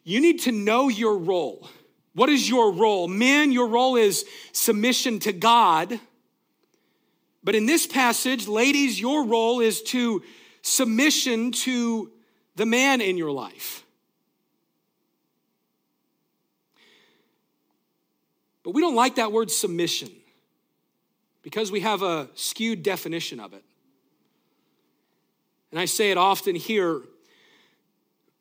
you 0.03 0.19
need 0.19 0.39
to 0.41 0.51
know 0.51 0.89
your 0.89 1.15
role. 1.15 1.69
What 2.15 2.29
is 2.29 2.49
your 2.49 2.71
role? 2.71 3.07
Men, 3.07 3.51
your 3.51 3.67
role 3.67 3.95
is 3.95 4.25
submission 4.53 5.19
to 5.19 5.31
God. 5.31 5.99
But 7.43 7.53
in 7.53 7.67
this 7.67 7.85
passage, 7.85 8.47
ladies, 8.47 8.99
your 8.99 9.27
role 9.27 9.59
is 9.59 9.83
to 9.83 10.23
submission 10.63 11.51
to 11.51 12.11
the 12.55 12.65
man 12.65 13.01
in 13.01 13.19
your 13.19 13.31
life. 13.31 13.83
But 18.63 18.71
we 18.71 18.81
don't 18.81 18.95
like 18.95 19.15
that 19.17 19.31
word 19.31 19.51
submission 19.51 20.09
because 21.47 21.71
we 21.71 21.79
have 21.79 22.01
a 22.01 22.27
skewed 22.35 22.83
definition 22.83 23.39
of 23.39 23.53
it. 23.53 23.63
And 25.71 25.79
I 25.79 25.85
say 25.85 26.11
it 26.11 26.17
often 26.17 26.57
here, 26.57 27.03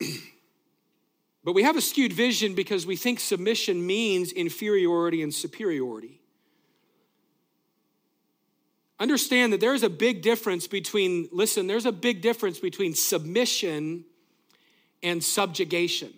but 1.45 1.53
we 1.53 1.63
have 1.63 1.77
a 1.77 1.81
skewed 1.81 2.13
vision 2.13 2.57
because 2.57 2.85
we 2.85 2.97
think 2.97 3.21
submission 3.21 3.87
means 3.87 4.33
inferiority 4.33 5.23
and 5.23 5.33
superiority. 5.33 6.21
Understand 8.99 9.53
that 9.53 9.61
there's 9.61 9.85
a 9.85 9.89
big 9.89 10.21
difference 10.21 10.67
between, 10.67 11.29
listen, 11.31 11.69
there's 11.69 11.87
a 11.87 11.93
big 11.93 12.23
difference 12.23 12.59
between 12.59 12.93
submission 12.93 14.05
and 15.01 15.23
subjugation. 15.23 16.13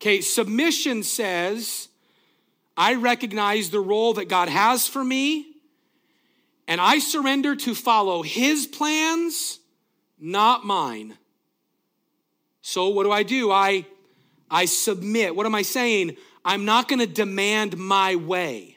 Okay, 0.00 0.22
submission 0.22 1.02
says, 1.02 1.88
I 2.76 2.94
recognize 2.94 3.70
the 3.70 3.80
role 3.80 4.14
that 4.14 4.28
God 4.28 4.48
has 4.48 4.86
for 4.86 5.02
me, 5.02 5.46
and 6.68 6.80
I 6.80 6.98
surrender 6.98 7.56
to 7.56 7.74
follow 7.74 8.22
His 8.22 8.66
plans, 8.66 9.60
not 10.18 10.64
mine. 10.64 11.16
So, 12.60 12.88
what 12.88 13.04
do 13.04 13.12
I 13.12 13.22
do? 13.22 13.50
I, 13.50 13.86
I 14.50 14.64
submit. 14.64 15.34
What 15.34 15.46
am 15.46 15.54
I 15.54 15.62
saying? 15.62 16.16
I'm 16.44 16.64
not 16.64 16.88
going 16.88 16.98
to 17.00 17.06
demand 17.06 17.76
my 17.76 18.16
way. 18.16 18.76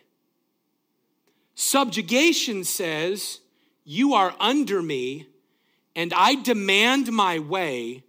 Subjugation 1.55 2.63
says, 2.63 3.39
You 3.83 4.13
are 4.13 4.33
under 4.39 4.81
me, 4.81 5.27
and 5.95 6.13
I 6.13 6.35
demand 6.35 7.11
my 7.11 7.39
way, 7.39 8.03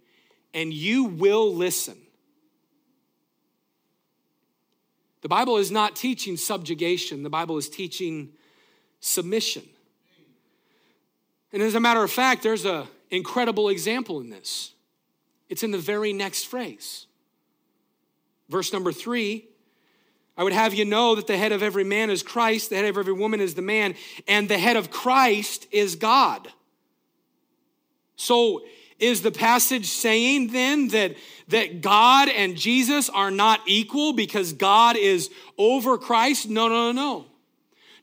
and 0.53 0.73
you 0.73 1.03
will 1.03 1.53
listen. 1.53 2.00
The 5.21 5.29
Bible 5.29 5.57
is 5.57 5.71
not 5.71 5.95
teaching 5.95 6.37
subjugation, 6.37 7.23
the 7.23 7.29
Bible 7.29 7.57
is 7.57 7.69
teaching 7.69 8.29
submission. 8.99 9.63
And 11.53 11.61
as 11.61 11.75
a 11.75 11.79
matter 11.79 12.03
of 12.03 12.11
fact, 12.11 12.43
there's 12.43 12.65
an 12.65 12.85
incredible 13.09 13.69
example 13.69 14.19
in 14.19 14.29
this. 14.29 14.73
It's 15.49 15.63
in 15.63 15.71
the 15.71 15.77
very 15.77 16.13
next 16.13 16.45
phrase. 16.45 17.07
Verse 18.49 18.73
number 18.73 18.91
three 18.91 19.47
I 20.37 20.43
would 20.43 20.53
have 20.53 20.73
you 20.73 20.85
know 20.85 21.13
that 21.15 21.27
the 21.27 21.37
head 21.37 21.51
of 21.51 21.61
every 21.61 21.83
man 21.83 22.09
is 22.09 22.23
Christ, 22.23 22.69
the 22.69 22.77
head 22.77 22.85
of 22.85 22.97
every 22.97 23.13
woman 23.13 23.41
is 23.41 23.53
the 23.53 23.61
man, 23.61 23.95
and 24.27 24.47
the 24.47 24.57
head 24.57 24.77
of 24.77 24.89
Christ 24.89 25.67
is 25.71 25.95
God. 25.95 26.47
So 28.15 28.61
is 29.01 29.21
the 29.21 29.31
passage 29.31 29.87
saying 29.87 30.51
then 30.51 30.89
that, 30.89 31.15
that 31.49 31.81
God 31.81 32.29
and 32.29 32.55
Jesus 32.55 33.09
are 33.09 33.31
not 33.31 33.61
equal 33.65 34.13
because 34.13 34.53
God 34.53 34.95
is 34.95 35.29
over 35.57 35.97
Christ? 35.97 36.49
No, 36.49 36.67
no, 36.67 36.91
no, 36.91 36.93
no. 36.93 37.25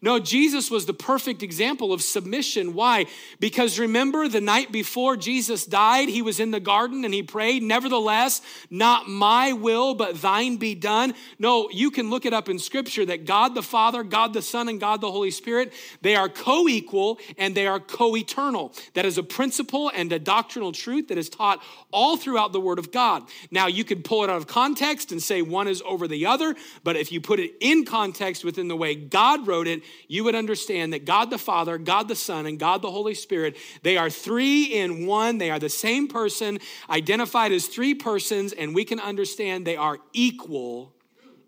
No, 0.00 0.20
Jesus 0.20 0.70
was 0.70 0.86
the 0.86 0.94
perfect 0.94 1.42
example 1.42 1.92
of 1.92 2.02
submission. 2.02 2.72
Why? 2.72 3.06
Because 3.40 3.80
remember 3.80 4.28
the 4.28 4.40
night 4.40 4.70
before 4.70 5.16
Jesus 5.16 5.66
died, 5.66 6.08
he 6.08 6.22
was 6.22 6.38
in 6.38 6.52
the 6.52 6.60
garden 6.60 7.04
and 7.04 7.12
he 7.12 7.24
prayed, 7.24 7.64
Nevertheless, 7.64 8.40
not 8.70 9.08
my 9.08 9.52
will, 9.52 9.94
but 9.94 10.22
thine 10.22 10.56
be 10.56 10.76
done. 10.76 11.14
No, 11.40 11.68
you 11.70 11.90
can 11.90 12.10
look 12.10 12.26
it 12.26 12.32
up 12.32 12.48
in 12.48 12.60
scripture 12.60 13.04
that 13.06 13.24
God 13.24 13.56
the 13.56 13.62
Father, 13.62 14.04
God 14.04 14.34
the 14.34 14.42
Son, 14.42 14.68
and 14.68 14.78
God 14.78 15.00
the 15.00 15.10
Holy 15.10 15.32
Spirit, 15.32 15.72
they 16.00 16.14
are 16.14 16.28
co 16.28 16.68
equal 16.68 17.18
and 17.36 17.56
they 17.56 17.66
are 17.66 17.80
co 17.80 18.16
eternal. 18.16 18.72
That 18.94 19.04
is 19.04 19.18
a 19.18 19.24
principle 19.24 19.90
and 19.92 20.12
a 20.12 20.20
doctrinal 20.20 20.70
truth 20.70 21.08
that 21.08 21.18
is 21.18 21.28
taught 21.28 21.60
all 21.90 22.16
throughout 22.16 22.52
the 22.52 22.60
Word 22.60 22.78
of 22.78 22.92
God. 22.92 23.24
Now, 23.50 23.66
you 23.66 23.82
could 23.82 24.04
pull 24.04 24.22
it 24.22 24.30
out 24.30 24.36
of 24.36 24.46
context 24.46 25.10
and 25.10 25.20
say 25.20 25.42
one 25.42 25.66
is 25.66 25.82
over 25.84 26.06
the 26.06 26.26
other, 26.26 26.54
but 26.84 26.94
if 26.94 27.10
you 27.10 27.20
put 27.20 27.40
it 27.40 27.54
in 27.58 27.84
context 27.84 28.44
within 28.44 28.68
the 28.68 28.76
way 28.76 28.94
God 28.94 29.46
wrote 29.48 29.66
it, 29.66 29.82
you 30.06 30.24
would 30.24 30.34
understand 30.34 30.92
that 30.92 31.04
God 31.04 31.30
the 31.30 31.38
Father, 31.38 31.78
God 31.78 32.08
the 32.08 32.14
Son, 32.14 32.46
and 32.46 32.58
God 32.58 32.82
the 32.82 32.90
Holy 32.90 33.14
Spirit, 33.14 33.56
they 33.82 33.96
are 33.96 34.10
three 34.10 34.64
in 34.64 35.06
one. 35.06 35.38
They 35.38 35.50
are 35.50 35.58
the 35.58 35.68
same 35.68 36.08
person, 36.08 36.58
identified 36.88 37.52
as 37.52 37.66
three 37.66 37.94
persons, 37.94 38.52
and 38.52 38.74
we 38.74 38.84
can 38.84 39.00
understand 39.00 39.66
they 39.66 39.76
are 39.76 39.98
equal 40.12 40.92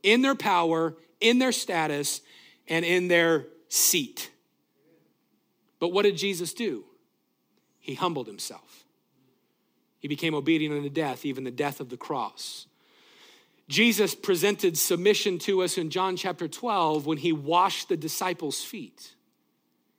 in 0.03 0.23
their 0.23 0.35
power, 0.35 0.97
in 1.21 1.39
their 1.39 1.53
status, 1.53 2.21
and 2.69 2.85
in 2.85 3.09
their 3.09 3.47
seat. 3.69 4.31
But 5.79 5.89
what 5.89 6.03
did 6.03 6.17
Jesus 6.17 6.53
do? 6.55 6.85
He 7.79 7.95
humbled 7.95 8.27
himself. 8.27 8.85
He 9.99 10.09
became 10.09 10.35
obedient 10.35 10.75
unto 10.75 10.89
death, 10.89 11.25
even 11.25 11.45
the 11.45 11.51
death 11.51 11.81
of 11.81 11.89
the 11.89 11.97
cross. 11.97 12.67
Jesus 13.71 14.17
presented 14.17 14.77
submission 14.77 15.39
to 15.39 15.63
us 15.63 15.79
in 15.79 15.91
John 15.91 16.17
chapter 16.17 16.49
12 16.49 17.07
when 17.07 17.19
he 17.19 17.33
washed 17.33 17.89
the 17.89 17.97
disciples' 17.97 18.65
feet. 18.65 19.15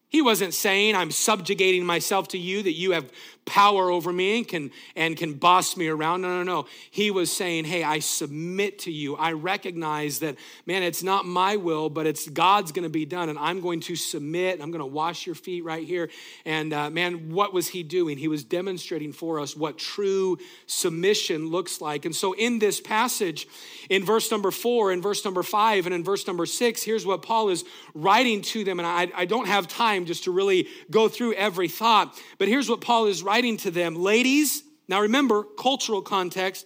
He 0.09 0.21
wasn't 0.21 0.53
saying, 0.53 0.93
I'm 0.93 1.09
subjugating 1.09 1.85
myself 1.85 2.27
to 2.29 2.37
you, 2.37 2.61
that 2.63 2.73
you 2.73 2.91
have 2.91 3.09
power 3.45 3.89
over 3.89 4.13
me 4.13 4.37
and 4.37 4.47
can, 4.47 4.71
and 4.95 5.17
can 5.17 5.33
boss 5.33 5.75
me 5.75 5.87
around. 5.87 6.21
No, 6.21 6.29
no, 6.29 6.43
no. 6.43 6.67
He 6.89 7.11
was 7.11 7.31
saying, 7.31 7.65
Hey, 7.65 7.83
I 7.83 7.99
submit 7.99 8.79
to 8.79 8.91
you. 8.91 9.15
I 9.15 9.33
recognize 9.33 10.19
that, 10.19 10.35
man, 10.65 10.83
it's 10.83 11.03
not 11.03 11.25
my 11.25 11.55
will, 11.57 11.89
but 11.89 12.05
it's 12.05 12.29
God's 12.29 12.71
going 12.71 12.83
to 12.83 12.89
be 12.89 13.05
done. 13.05 13.29
And 13.29 13.39
I'm 13.39 13.61
going 13.61 13.79
to 13.81 13.95
submit. 13.95 14.61
I'm 14.61 14.71
going 14.71 14.79
to 14.79 14.85
wash 14.85 15.25
your 15.25 15.35
feet 15.35 15.63
right 15.63 15.85
here. 15.85 16.09
And 16.45 16.71
uh, 16.71 16.89
man, 16.89 17.31
what 17.31 17.53
was 17.53 17.67
he 17.67 17.83
doing? 17.83 18.17
He 18.17 18.27
was 18.27 18.43
demonstrating 18.43 19.11
for 19.11 19.39
us 19.39 19.55
what 19.55 19.77
true 19.77 20.37
submission 20.67 21.49
looks 21.49 21.81
like. 21.81 22.05
And 22.05 22.15
so 22.15 22.33
in 22.33 22.59
this 22.59 22.79
passage, 22.79 23.47
in 23.89 24.05
verse 24.05 24.29
number 24.31 24.51
four, 24.51 24.91
in 24.91 25.01
verse 25.01 25.25
number 25.25 25.43
five, 25.43 25.85
and 25.85 25.95
in 25.95 26.03
verse 26.03 26.27
number 26.27 26.45
six, 26.45 26.83
here's 26.83 27.05
what 27.05 27.21
Paul 27.21 27.49
is 27.49 27.65
writing 27.95 28.41
to 28.43 28.63
them. 28.63 28.79
And 28.79 28.87
I, 28.87 29.11
I 29.15 29.25
don't 29.25 29.47
have 29.47 29.67
time 29.67 30.05
just 30.05 30.25
to 30.25 30.31
really 30.31 30.67
go 30.89 31.07
through 31.07 31.33
every 31.33 31.67
thought, 31.67 32.17
but 32.37 32.47
here's 32.47 32.69
what 32.69 32.81
Paul 32.81 33.07
is 33.07 33.23
writing 33.23 33.30
writing 33.31 33.55
to 33.55 33.71
them, 33.71 33.95
ladies, 33.95 34.61
now 34.89 34.99
remember, 34.99 35.43
cultural 35.57 36.01
context. 36.01 36.65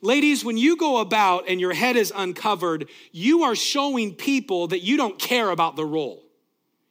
Ladies, 0.00 0.42
when 0.42 0.56
you 0.56 0.74
go 0.78 0.96
about 0.96 1.46
and 1.46 1.60
your 1.60 1.74
head 1.74 1.94
is 1.94 2.10
uncovered, 2.16 2.88
you 3.12 3.42
are 3.42 3.54
showing 3.54 4.14
people 4.14 4.68
that 4.68 4.80
you 4.80 4.96
don't 4.96 5.18
care 5.18 5.50
about 5.50 5.76
the 5.76 5.84
role. 5.84 6.24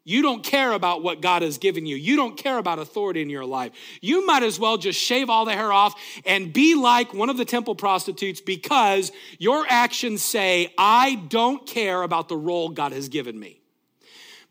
You 0.03 0.21
don't 0.21 0.43
care 0.43 0.73
about 0.73 1.01
what 1.01 1.21
God 1.21 1.41
has 1.41 1.57
given 1.57 1.87
you. 1.87 1.95
You 1.95 2.15
don't 2.15 2.37
care 2.37 2.59
about 2.59 2.77
authority 2.77 3.23
in 3.23 3.31
your 3.31 3.45
life. 3.45 3.71
You 3.99 4.27
might 4.27 4.43
as 4.43 4.59
well 4.59 4.77
just 4.77 4.99
shave 5.01 5.27
all 5.27 5.45
the 5.45 5.53
hair 5.53 5.73
off 5.73 5.99
and 6.23 6.53
be 6.53 6.75
like 6.75 7.11
one 7.11 7.31
of 7.31 7.37
the 7.37 7.45
temple 7.45 7.73
prostitutes 7.73 8.41
because 8.41 9.11
your 9.39 9.65
actions 9.67 10.21
say, 10.21 10.71
I 10.77 11.15
don't 11.15 11.65
care 11.65 12.03
about 12.03 12.29
the 12.29 12.37
role 12.37 12.69
God 12.69 12.91
has 12.91 13.09
given 13.09 13.39
me. 13.39 13.59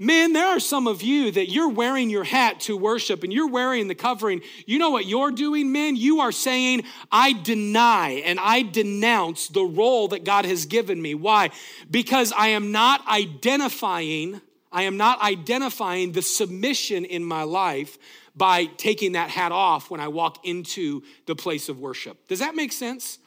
Men, 0.05 0.35
there 0.35 0.49
are 0.49 0.61
some 0.61 0.87
of 0.87 1.01
you 1.01 1.31
that 1.31 1.51
you're 1.51 1.71
wearing 1.71 2.11
your 2.11 2.25
hat 2.25 2.61
to 2.61 2.77
worship 2.77 3.23
and 3.23 3.33
you're 3.33 3.49
wearing 3.49 3.89
the 3.89 3.95
covering. 3.95 4.43
You 4.67 4.79
know 4.79 4.91
what 4.91 5.07
you're 5.07 5.31
doing, 5.31 5.73
men? 5.73 5.97
You 5.97 6.21
are 6.21 6.31
saying, 6.31 6.83
I 7.11 7.33
deny 7.33 8.23
and 8.27 8.39
I 8.39 8.61
denounce 8.63 9.49
the 9.49 9.65
role 9.65 10.09
that 10.09 10.25
God 10.25 10.45
has 10.45 10.67
given 10.67 11.01
me. 11.01 11.15
Why? 11.15 11.53
Because 11.91 12.35
I 12.37 12.49
am 12.49 12.71
not 12.71 13.07
identifying, 13.09 14.43
I 14.71 14.83
am 14.83 14.99
not 14.99 15.23
identifying 15.23 16.13
the 16.13 16.21
submission 16.21 17.07
in 17.07 17.25
my 17.25 17.45
life 17.45 17.97
by 18.37 18.67
taking 18.67 19.13
that 19.13 19.31
hat 19.31 19.53
off 19.53 19.91
when 19.91 20.01
I 20.01 20.09
walk 20.09 20.45
into 20.45 21.03
the 21.25 21.35
place 21.35 21.71
of 21.71 21.81
worship. 21.81 22.29
Does 22.29 22.41
that 22.41 22.55
make 22.55 22.73
sense? 22.73 23.19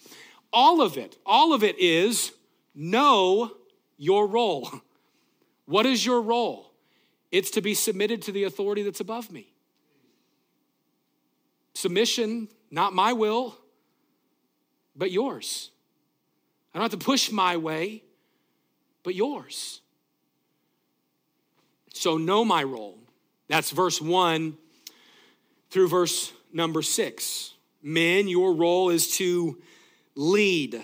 All 0.53 0.84
of 0.84 0.95
it, 0.95 1.17
all 1.25 1.53
of 1.53 1.63
it 1.63 1.80
is 1.80 2.34
know 2.75 3.51
your 3.97 4.28
role. 4.28 4.69
What 5.67 5.86
is 5.86 6.05
your 6.05 6.21
role? 6.21 6.66
It's 7.32 7.51
to 7.51 7.61
be 7.61 7.73
submitted 7.73 8.21
to 8.23 8.32
the 8.32 8.45
authority 8.45 8.84
that's 8.84 8.99
above 8.99 9.32
me. 9.32 9.53
Submission, 11.73 12.47
not 12.71 12.93
my 12.93 13.13
will, 13.13 13.57
but 14.95 15.11
yours. 15.11 15.69
I 16.73 16.80
don't 16.80 16.91
have 16.91 16.99
to 16.99 17.05
push 17.05 17.32
my 17.32 17.57
way, 17.57 18.03
but 19.03 19.15
yours. 19.15 19.82
So 21.93 22.17
know 22.17 22.45
my 22.45 22.63
role. 22.63 22.99
That's 23.47 23.71
verse 23.71 24.01
one 24.01 24.57
through 25.69 25.88
verse 25.89 26.32
number 26.53 26.82
six. 26.82 27.53
Men, 27.82 28.28
your 28.28 28.53
role 28.53 28.89
is 28.89 29.15
to 29.17 29.61
lead. 30.15 30.82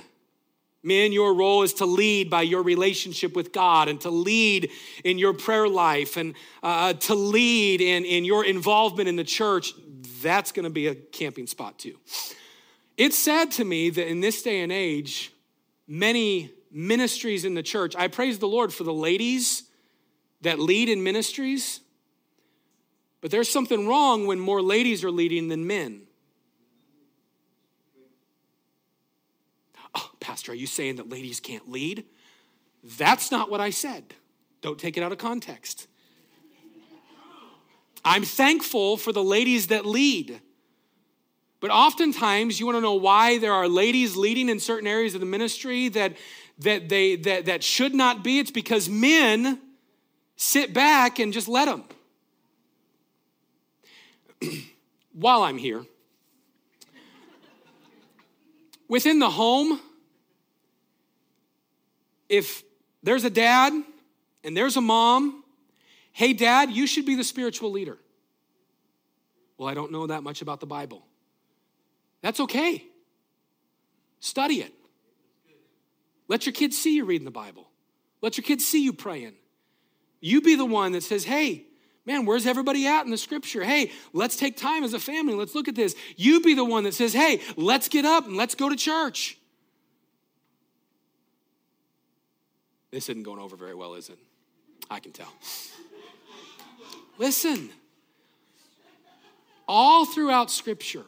Men, 0.84 1.13
your 1.13 1.34
role 1.34 1.63
is 1.63 1.73
to 1.75 1.86
lead 1.86 2.29
by 2.29 2.41
your 2.41 2.61
relationship 2.61 3.36
with 3.36 3.53
God 3.53 3.88
and 3.88 4.01
to 4.01 4.09
lead 4.09 4.69
in 5.05 5.17
your 5.17 5.34
prayer 5.34 5.69
life 5.69 6.17
and 6.17 6.36
uh, 6.61 6.93
to 6.93 7.15
lead 7.15 7.79
in, 7.79 8.03
in 8.03 8.25
your 8.25 8.43
involvement 8.43 9.07
in 9.07 9.15
the 9.15 9.23
church. 9.23 9.73
That's 10.21 10.51
going 10.51 10.65
to 10.65 10.69
be 10.69 10.88
a 10.88 10.95
camping 10.95 11.47
spot 11.47 11.79
too. 11.79 11.97
It's 12.97 13.17
sad 13.17 13.51
to 13.51 13.63
me 13.63 13.89
that 13.91 14.07
in 14.07 14.19
this 14.19 14.43
day 14.43 14.59
and 14.59 14.71
age, 14.71 15.31
many 15.88 16.51
ministries 16.69 17.45
in 17.45 17.53
the 17.53 17.63
church, 17.63 17.95
I 17.95 18.07
praise 18.07 18.39
the 18.39 18.47
Lord 18.47 18.73
for 18.73 18.84
the 18.84 18.93
ladies 18.93 19.63
that 20.41 20.59
lead 20.59 20.89
in 20.89 21.03
ministries, 21.03 21.79
but 23.21 23.31
there's 23.31 23.49
something 23.49 23.88
wrong 23.88 24.27
when 24.27 24.39
more 24.39 24.61
ladies 24.61 25.03
are 25.03 25.11
leading 25.11 25.47
than 25.47 25.65
men. 25.65 26.01
Oh, 29.95 30.11
Pastor, 30.24 30.53
are 30.53 30.55
you 30.55 30.67
saying 30.67 30.95
that 30.95 31.09
ladies 31.09 31.41
can't 31.41 31.69
lead? 31.69 32.05
That's 32.97 33.30
not 33.30 33.51
what 33.51 33.59
I 33.59 33.71
said. 33.71 34.15
Don't 34.61 34.80
take 34.80 34.95
it 34.95 35.03
out 35.03 35.11
of 35.11 35.17
context. 35.17 35.88
I'm 38.05 38.24
thankful 38.24 38.95
for 38.95 39.11
the 39.11 39.24
ladies 39.24 39.67
that 39.67 39.86
lead. 39.86 40.39
But 41.59 41.71
oftentimes, 41.71 42.57
you 42.57 42.65
want 42.65 42.78
to 42.78 42.82
know 42.82 42.93
why 42.93 43.38
there 43.38 43.51
are 43.51 43.67
ladies 43.67 44.15
leading 44.15 44.47
in 44.47 44.61
certain 44.61 44.88
areas 44.88 45.13
of 45.13 45.19
the 45.19 45.26
ministry 45.26 45.89
that, 45.89 46.13
that, 46.59 46.88
they, 46.88 47.17
that, 47.17 47.45
that 47.45 47.61
should 47.61 47.93
not 47.93 48.24
be. 48.24 48.39
It's 48.39 48.51
because 48.51 48.88
men 48.88 49.59
sit 50.38 50.74
back 50.74 51.19
and 51.19 51.34
just 51.34 51.49
let 51.49 51.65
them. 51.65 51.84
While 55.13 55.43
I'm 55.43 55.57
here, 55.57 55.86
Within 58.93 59.17
the 59.17 59.32
home, 59.32 59.80
if 62.34 62.63
there's 63.03 63.23
a 63.25 63.29
dad 63.29 63.73
and 64.43 64.57
there's 64.57 64.75
a 64.75 64.81
mom, 64.81 65.43
hey, 66.13 66.34
dad, 66.34 66.71
you 66.71 66.88
should 66.88 67.05
be 67.05 67.13
the 67.13 67.23
spiritual 67.23 67.71
leader. 67.71 67.99
Well, 69.55 69.69
I 69.69 69.75
don't 69.75 69.91
know 69.91 70.07
that 70.07 70.23
much 70.23 70.41
about 70.41 70.59
the 70.59 70.65
Bible. 70.65 71.05
That's 72.21 72.39
okay. 72.39 72.84
Study 74.19 74.61
it. 74.61 74.73
Let 76.27 76.47
your 76.47 76.53
kids 76.53 76.75
see 76.75 76.95
you 76.95 77.05
reading 77.05 77.25
the 77.25 77.31
Bible. 77.31 77.67
Let 78.21 78.36
your 78.38 78.43
kids 78.43 78.65
see 78.65 78.84
you 78.84 78.93
praying. 78.93 79.36
You 80.19 80.41
be 80.41 80.55
the 80.55 80.65
one 80.65 80.93
that 80.93 81.03
says, 81.03 81.25
hey, 81.25 81.65
Man, 82.05 82.25
where's 82.25 82.45
everybody 82.45 82.86
at 82.86 83.05
in 83.05 83.11
the 83.11 83.17
scripture? 83.17 83.63
Hey, 83.63 83.89
let's 84.11 84.36
take 84.36 84.57
time 84.57 84.84
as 84.84 84.93
a 84.93 84.99
family. 84.99 85.36
Let's 85.36 85.55
look 85.55 85.69
at 85.69 85.75
this. 85.75 85.95
You 86.17 86.41
be 86.41 86.53
the 86.53 86.65
one 86.65 86.84
that 86.84 86.93
says, 86.93 87.13
hey, 87.13 87.39
let's 87.55 87.88
get 87.88 88.03
up 88.03 88.25
and 88.25 88.36
let's 88.36 88.55
go 88.55 88.67
to 88.67 88.75
church. 88.75 89.38
This 92.93 93.09
isn't 93.09 93.23
going 93.23 93.39
over 93.39 93.55
very 93.55 93.73
well, 93.73 93.95
is 93.95 94.09
it? 94.09 94.19
I 94.87 94.99
can 94.99 95.11
tell. 95.11 95.33
Listen, 97.17 97.71
all 99.67 100.05
throughout 100.05 100.51
scripture, 100.51 101.05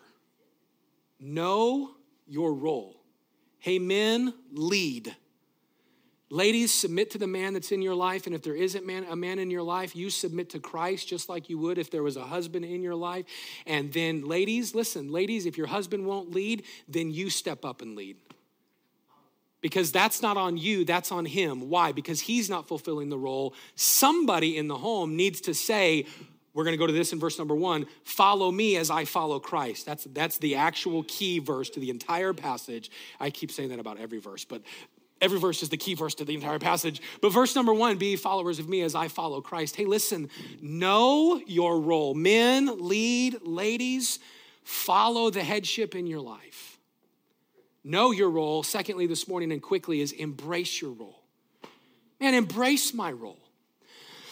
know 1.19 1.91
your 2.27 2.55
role. 2.55 2.99
Hey, 3.59 3.77
men, 3.77 4.33
lead. 4.51 5.15
Ladies, 6.31 6.73
submit 6.73 7.11
to 7.11 7.19
the 7.19 7.27
man 7.27 7.53
that's 7.53 7.71
in 7.71 7.83
your 7.83 7.93
life. 7.93 8.25
And 8.25 8.33
if 8.33 8.41
there 8.41 8.55
isn't 8.55 8.83
man, 8.83 9.05
a 9.07 9.15
man 9.15 9.38
in 9.38 9.51
your 9.51 9.61
life, 9.61 9.95
you 9.95 10.09
submit 10.09 10.49
to 10.49 10.59
Christ 10.59 11.07
just 11.07 11.29
like 11.29 11.51
you 11.51 11.59
would 11.59 11.77
if 11.77 11.91
there 11.91 12.01
was 12.01 12.17
a 12.17 12.23
husband 12.23 12.65
in 12.65 12.81
your 12.81 12.95
life. 12.95 13.25
And 13.67 13.93
then, 13.93 14.23
ladies, 14.27 14.73
listen, 14.73 15.11
ladies, 15.11 15.45
if 15.45 15.55
your 15.55 15.67
husband 15.67 16.07
won't 16.07 16.31
lead, 16.31 16.63
then 16.88 17.11
you 17.11 17.29
step 17.29 17.63
up 17.63 17.83
and 17.83 17.95
lead. 17.95 18.17
Because 19.66 19.91
that's 19.91 20.22
not 20.22 20.38
on 20.38 20.57
you, 20.57 20.86
that's 20.86 21.11
on 21.11 21.26
him. 21.26 21.72
Why? 21.72 21.91
Because 21.91 22.22
he's 22.22 22.51
not 22.51 22.68
fulfilling 22.68 23.09
the 23.09 23.18
role. 23.18 23.55
Somebody 23.74 24.57
in 24.57 24.68
the 24.68 24.78
home 24.78 25.16
needs 25.16 25.41
to 25.41 25.55
say, 25.55 26.05
we're 26.53 26.66
going 26.66 26.74
to 26.74 26.78
go 26.78 26.86
to 26.86 26.93
this 26.93 27.11
in 27.11 27.20
verse 27.20 27.39
number 27.39 27.55
one 27.55 27.88
follow 28.03 28.49
me 28.49 28.78
as 28.78 28.89
i 28.89 29.03
follow 29.03 29.41
christ 29.41 29.86
that's 29.86 30.05
that's 30.13 30.38
the 30.38 30.55
actual 30.55 31.03
key 31.03 31.39
verse 31.39 31.70
to 31.70 31.82
the 31.82 31.89
entire 31.89 32.32
passage 32.32 32.89
i 33.20 33.30
keep 33.30 33.51
saying 33.51 33.68
that 33.68 33.80
about 33.80 33.99
every 33.99 34.20
verse 34.20 34.45
but 34.45 34.61
Every 35.22 35.39
verse 35.39 35.63
is 35.63 35.70
the 35.70 35.78
key 35.78 35.93
verse 35.93 36.13
to 36.16 36.26
the 36.26 36.36
entire 36.36 36.59
passage. 36.59 37.01
But 37.22 37.32
verse 37.32 37.55
number 37.55 37.74
one 37.74 37.97
be 37.97 38.18
followers 38.18 38.59
of 38.59 38.68
me 38.68 38.82
as 38.82 38.95
I 38.95 39.07
follow 39.07 39.39
Christ. 39.39 39.78
Hey, 39.78 39.86
listen, 39.86 40.30
know 40.61 41.41
your 41.47 41.80
role. 41.80 42.13
Men, 42.13 42.86
lead, 42.86 43.38
ladies, 43.41 44.20
follow 44.63 45.30
the 45.30 45.41
headship 45.41 45.95
in 45.95 46.05
your 46.05 46.20
life. 46.20 46.74
Know 47.88 48.09
your 48.09 48.31
role. 48.31 48.63
Secondly, 48.63 49.05
this 49.05 49.27
morning 49.27 49.51
and 49.51 49.61
quickly, 49.61 50.01
is 50.01 50.11
embrace 50.11 50.81
your 50.81 50.89
role. 50.91 51.21
Man, 52.19 52.33
embrace 52.33 52.95
my 52.95 53.11
role. 53.11 53.45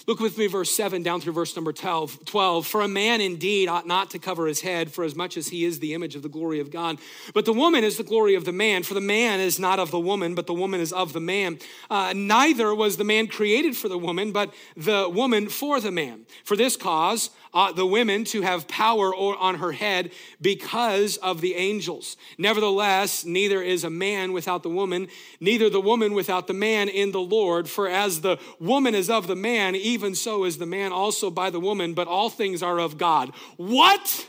Look 0.05 0.19
with 0.19 0.37
me, 0.37 0.47
verse 0.47 0.69
7 0.69 1.01
down 1.01 1.21
through 1.21 1.31
verse 1.31 1.55
number 1.55 1.71
12. 1.71 2.25
12. 2.25 2.67
For 2.67 2.81
a 2.81 2.89
man 2.89 3.21
indeed 3.21 3.69
ought 3.69 3.87
not 3.87 4.09
to 4.11 4.19
cover 4.19 4.47
his 4.47 4.59
head, 4.59 4.91
for 4.91 5.05
as 5.05 5.15
much 5.15 5.37
as 5.37 5.47
he 5.47 5.63
is 5.63 5.79
the 5.79 5.93
image 5.93 6.15
of 6.15 6.23
the 6.23 6.29
glory 6.29 6.59
of 6.59 6.69
God. 6.69 6.99
But 7.33 7.45
the 7.45 7.53
woman 7.53 7.85
is 7.85 7.95
the 7.95 8.03
glory 8.03 8.35
of 8.35 8.43
the 8.43 8.51
man, 8.51 8.83
for 8.83 8.95
the 8.95 9.01
man 9.01 9.39
is 9.39 9.59
not 9.59 9.79
of 9.79 9.91
the 9.91 9.99
woman, 9.99 10.35
but 10.35 10.45
the 10.45 10.53
woman 10.53 10.81
is 10.81 10.91
of 10.91 11.13
the 11.13 11.21
man. 11.21 11.57
Uh, 11.89 12.13
neither 12.13 12.75
was 12.75 12.97
the 12.97 13.05
man 13.05 13.27
created 13.27 13.77
for 13.77 13.87
the 13.87 13.97
woman, 13.97 14.33
but 14.33 14.53
the 14.75 15.09
woman 15.09 15.47
for 15.47 15.79
the 15.79 15.91
man. 15.91 16.25
For 16.43 16.57
this 16.57 16.75
cause, 16.75 17.29
uh, 17.53 17.71
the 17.71 17.85
women 17.85 18.25
to 18.25 18.41
have 18.41 18.67
power 18.67 19.15
on 19.15 19.55
her 19.55 19.71
head 19.71 20.11
because 20.41 21.17
of 21.17 21.39
the 21.39 21.55
angels. 21.55 22.17
Nevertheless, 22.37 23.25
neither 23.25 23.61
is 23.61 23.83
a 23.83 23.89
man 23.89 24.33
without 24.33 24.63
the 24.63 24.69
woman, 24.69 25.07
neither 25.39 25.69
the 25.69 25.79
woman 25.79 26.13
without 26.13 26.47
the 26.47 26.53
man 26.53 26.89
in 26.89 27.11
the 27.11 27.21
Lord. 27.21 27.69
For 27.69 27.87
as 27.87 28.21
the 28.21 28.37
woman 28.59 28.95
is 28.95 29.09
of 29.09 29.27
the 29.27 29.35
man, 29.35 29.75
so 30.15 30.43
is 30.43 30.57
the 30.57 30.65
man 30.65 30.91
also 30.91 31.29
by 31.29 31.49
the 31.49 31.59
woman, 31.59 31.93
but 31.93 32.07
all 32.07 32.29
things 32.29 32.63
are 32.63 32.79
of 32.79 32.97
God. 32.97 33.31
What? 33.57 34.27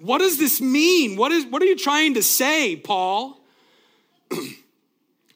What 0.00 0.18
does 0.18 0.38
this 0.38 0.60
mean? 0.60 1.16
What, 1.16 1.30
is, 1.30 1.46
what 1.46 1.62
are 1.62 1.66
you 1.66 1.76
trying 1.76 2.14
to 2.14 2.22
say, 2.22 2.76
Paul? 2.76 3.40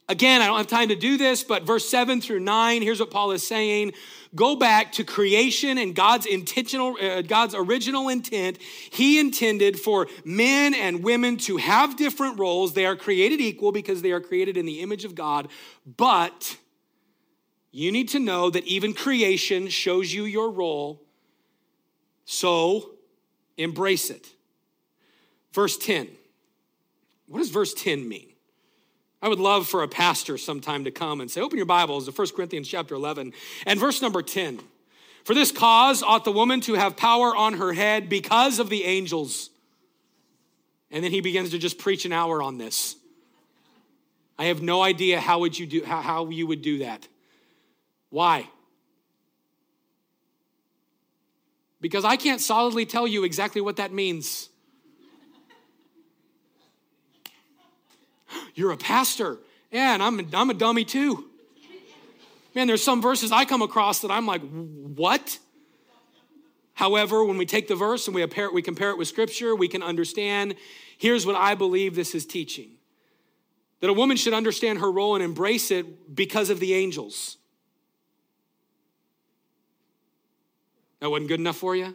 Again, 0.09 0.41
I 0.41 0.47
don't 0.47 0.57
have 0.57 0.69
time 0.69 0.89
to 0.89 0.97
do 0.97 1.17
this, 1.17 1.43
but 1.43 1.65
verse 1.65 1.89
7 1.89 2.21
through 2.21 2.41
9, 2.41 2.83
here's 2.83 3.01
what 3.01 3.11
Paul 3.11 3.33
is 3.33 3.47
saying 3.47 3.93
go 4.35 4.55
back 4.55 4.93
to 4.93 5.05
creation 5.05 5.79
and 5.79 5.95
God's 5.95 6.27
intentional, 6.27 6.97
uh, 7.01 7.23
God's 7.23 7.55
original 7.55 8.09
intent. 8.09 8.59
He 8.61 9.19
intended 9.19 9.81
for 9.81 10.09
men 10.25 10.75
and 10.75 11.03
women 11.03 11.39
to 11.39 11.57
have 11.57 11.97
different 11.97 12.39
roles. 12.39 12.75
They 12.75 12.87
are 12.87 12.97
created 12.97 13.41
equal 13.41 13.73
because 13.73 14.03
they 14.03 14.13
are 14.13 14.21
created 14.21 14.57
in 14.57 14.67
the 14.67 14.81
image 14.81 15.05
of 15.05 15.15
God. 15.15 15.49
But 15.97 16.59
you 17.77 17.93
need 17.93 18.09
to 18.09 18.19
know 18.19 18.49
that 18.49 18.65
even 18.65 18.95
creation 18.95 19.69
shows 19.69 20.11
you 20.11 20.25
your 20.25 20.51
role. 20.51 21.03
So 22.25 22.93
embrace 23.59 24.09
it. 24.09 24.27
Verse 25.53 25.77
10. 25.77 26.09
What 27.27 27.41
does 27.41 27.51
verse 27.51 27.75
10 27.75 28.09
mean? 28.09 28.29
I 29.21 29.29
would 29.29 29.41
love 29.41 29.69
for 29.69 29.83
a 29.83 29.89
pastor 29.89 30.39
sometime 30.39 30.85
to 30.85 30.91
come 30.91 31.21
and 31.21 31.31
say, 31.31 31.43
open 31.43 31.59
your 31.59 31.67
Bibles 31.67 32.07
to 32.07 32.13
1 32.13 32.29
Corinthians 32.35 32.67
chapter 32.67 32.95
11 32.95 33.35
and 33.67 33.79
verse 33.79 34.01
number 34.01 34.23
10. 34.23 34.61
For 35.25 35.35
this 35.35 35.53
cause 35.53 36.03
ought 36.03 36.25
the 36.25 36.33
woman 36.33 36.63
to 36.63 36.75
have 36.75 36.97
power 36.97 37.37
on 37.37 37.55
her 37.55 37.75
head 37.75 38.09
because 38.09 38.59
of 38.59 38.71
the 38.71 38.85
angels. 38.85 39.51
And 40.91 41.05
then 41.05 41.11
he 41.11 41.21
begins 41.21 41.51
to 41.51 41.59
just 41.59 41.79
preach 41.79 42.07
an 42.07 42.13
hour 42.13 42.43
on 42.43 42.57
this. 42.57 42.97
I 44.39 44.47
have 44.47 44.63
no 44.63 44.83
idea 44.83 45.21
how 45.21 45.41
would 45.41 45.59
you 45.59 45.67
do 45.67 45.85
how, 45.85 46.01
how 46.01 46.31
you 46.31 46.47
would 46.47 46.63
do 46.63 46.79
that. 46.79 47.07
Why? 48.11 48.49
Because 51.81 52.05
I 52.05 52.17
can't 52.17 52.41
solidly 52.41 52.87
tell 52.87 53.07
you 53.07 53.25
exactly 53.25 53.61
what 53.61 53.77
that 53.77 53.93
means. 53.93 54.49
You're 58.55 58.73
a 58.73 58.77
pastor. 58.77 59.39
And 59.71 60.03
I'm, 60.03 60.29
I'm 60.35 60.51
a 60.51 60.55
dummy 60.55 60.85
too. 60.85 61.27
Man, 62.55 62.67
there's 62.67 62.83
some 62.83 63.03
verses 63.03 63.33
I 63.33 63.45
come 63.45 63.61
across 63.61 64.01
that 64.01 64.11
I'm 64.11 64.27
like, 64.27 64.41
what? 64.41 65.39
However, 66.73 67.25
when 67.25 67.37
we 67.37 67.47
take 67.47 67.69
the 67.69 67.75
verse 67.75 68.07
and 68.07 68.15
we 68.15 68.25
we 68.53 68.63
compare 68.63 68.91
it 68.91 68.99
with 68.99 69.09
scripture, 69.09 69.55
we 69.55 69.69
can 69.69 69.83
understand 69.83 70.55
here's 70.99 71.27
what 71.27 71.37
I 71.37 71.55
believe 71.55 71.95
this 71.95 72.15
is 72.15 72.25
teaching 72.25 72.71
that 73.81 73.91
a 73.91 73.93
woman 73.93 74.17
should 74.17 74.33
understand 74.33 74.79
her 74.79 74.91
role 74.91 75.15
and 75.15 75.23
embrace 75.23 75.71
it 75.71 76.15
because 76.15 76.49
of 76.49 76.61
the 76.61 76.73
angels. 76.73 77.37
That 81.01 81.11
wasn't 81.11 81.29
good 81.29 81.41
enough 81.41 81.57
for 81.57 81.77
you? 81.77 81.95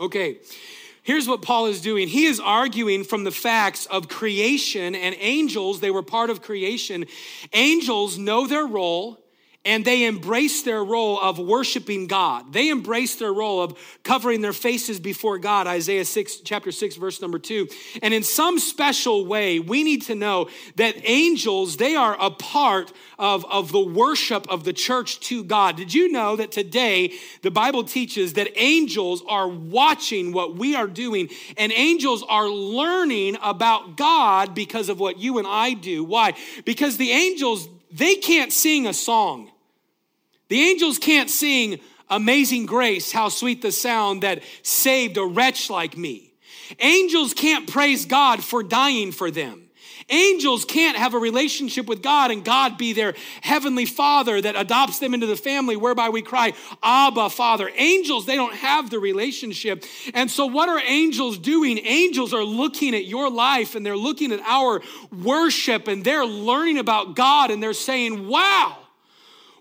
Okay. 0.00 0.38
Here's 1.02 1.28
what 1.28 1.40
Paul 1.42 1.66
is 1.66 1.80
doing. 1.80 2.08
He 2.08 2.24
is 2.24 2.40
arguing 2.40 3.04
from 3.04 3.24
the 3.24 3.30
facts 3.30 3.86
of 3.86 4.08
creation 4.08 4.94
and 4.94 5.14
angels, 5.20 5.80
they 5.80 5.90
were 5.90 6.02
part 6.02 6.30
of 6.30 6.42
creation. 6.42 7.06
Angels 7.52 8.18
know 8.18 8.46
their 8.46 8.66
role 8.66 9.20
and 9.66 9.84
they 9.84 10.04
embrace 10.04 10.62
their 10.62 10.82
role 10.82 11.20
of 11.20 11.40
worshiping 11.40 12.06
God. 12.06 12.52
They 12.52 12.68
embrace 12.68 13.16
their 13.16 13.32
role 13.32 13.60
of 13.60 13.76
covering 14.04 14.40
their 14.40 14.52
faces 14.52 15.00
before 15.00 15.38
God, 15.38 15.66
Isaiah 15.66 16.04
6, 16.04 16.36
chapter 16.36 16.70
6, 16.70 16.94
verse 16.94 17.20
number 17.20 17.40
2. 17.40 17.68
And 18.00 18.14
in 18.14 18.22
some 18.22 18.60
special 18.60 19.26
way, 19.26 19.58
we 19.58 19.82
need 19.82 20.02
to 20.02 20.14
know 20.14 20.48
that 20.76 20.94
angels, 21.02 21.78
they 21.78 21.96
are 21.96 22.16
a 22.18 22.30
part 22.30 22.92
of, 23.18 23.44
of 23.46 23.72
the 23.72 23.80
worship 23.80 24.48
of 24.48 24.62
the 24.62 24.72
church 24.72 25.18
to 25.20 25.42
God. 25.42 25.76
Did 25.76 25.92
you 25.92 26.12
know 26.12 26.36
that 26.36 26.52
today 26.52 27.14
the 27.42 27.50
Bible 27.50 27.82
teaches 27.82 28.34
that 28.34 28.48
angels 28.54 29.24
are 29.28 29.48
watching 29.48 30.32
what 30.32 30.54
we 30.54 30.76
are 30.76 30.86
doing 30.86 31.28
and 31.56 31.72
angels 31.72 32.24
are 32.28 32.48
learning 32.48 33.36
about 33.42 33.96
God 33.96 34.54
because 34.54 34.88
of 34.88 35.00
what 35.00 35.18
you 35.18 35.38
and 35.38 35.46
I 35.46 35.72
do? 35.72 36.04
Why? 36.04 36.34
Because 36.64 36.98
the 36.98 37.10
angels, 37.10 37.68
they 37.90 38.14
can't 38.14 38.52
sing 38.52 38.86
a 38.86 38.94
song. 38.94 39.50
The 40.48 40.60
angels 40.60 40.98
can't 40.98 41.30
sing 41.30 41.80
Amazing 42.08 42.66
Grace, 42.66 43.10
how 43.10 43.28
sweet 43.28 43.62
the 43.62 43.72
sound 43.72 44.22
that 44.22 44.42
saved 44.62 45.16
a 45.16 45.24
wretch 45.24 45.70
like 45.70 45.96
me. 45.96 46.34
Angels 46.78 47.34
can't 47.34 47.68
praise 47.68 48.06
God 48.06 48.42
for 48.42 48.62
dying 48.62 49.12
for 49.12 49.30
them. 49.30 49.62
Angels 50.08 50.64
can't 50.64 50.96
have 50.96 51.14
a 51.14 51.18
relationship 51.18 51.86
with 51.86 52.00
God 52.00 52.30
and 52.30 52.44
God 52.44 52.78
be 52.78 52.92
their 52.92 53.14
heavenly 53.40 53.86
father 53.86 54.40
that 54.40 54.54
adopts 54.54 55.00
them 55.00 55.14
into 55.14 55.26
the 55.26 55.34
family, 55.34 55.74
whereby 55.74 56.10
we 56.10 56.22
cry, 56.22 56.52
Abba, 56.80 57.28
Father. 57.30 57.68
Angels, 57.74 58.24
they 58.24 58.36
don't 58.36 58.54
have 58.54 58.88
the 58.88 59.00
relationship. 59.00 59.84
And 60.14 60.30
so, 60.30 60.46
what 60.46 60.68
are 60.68 60.78
angels 60.78 61.38
doing? 61.38 61.80
Angels 61.84 62.32
are 62.32 62.44
looking 62.44 62.94
at 62.94 63.06
your 63.06 63.28
life 63.28 63.74
and 63.74 63.84
they're 63.84 63.96
looking 63.96 64.30
at 64.30 64.38
our 64.42 64.80
worship 65.10 65.88
and 65.88 66.04
they're 66.04 66.24
learning 66.24 66.78
about 66.78 67.16
God 67.16 67.50
and 67.50 67.60
they're 67.60 67.72
saying, 67.72 68.28
Wow 68.28 68.85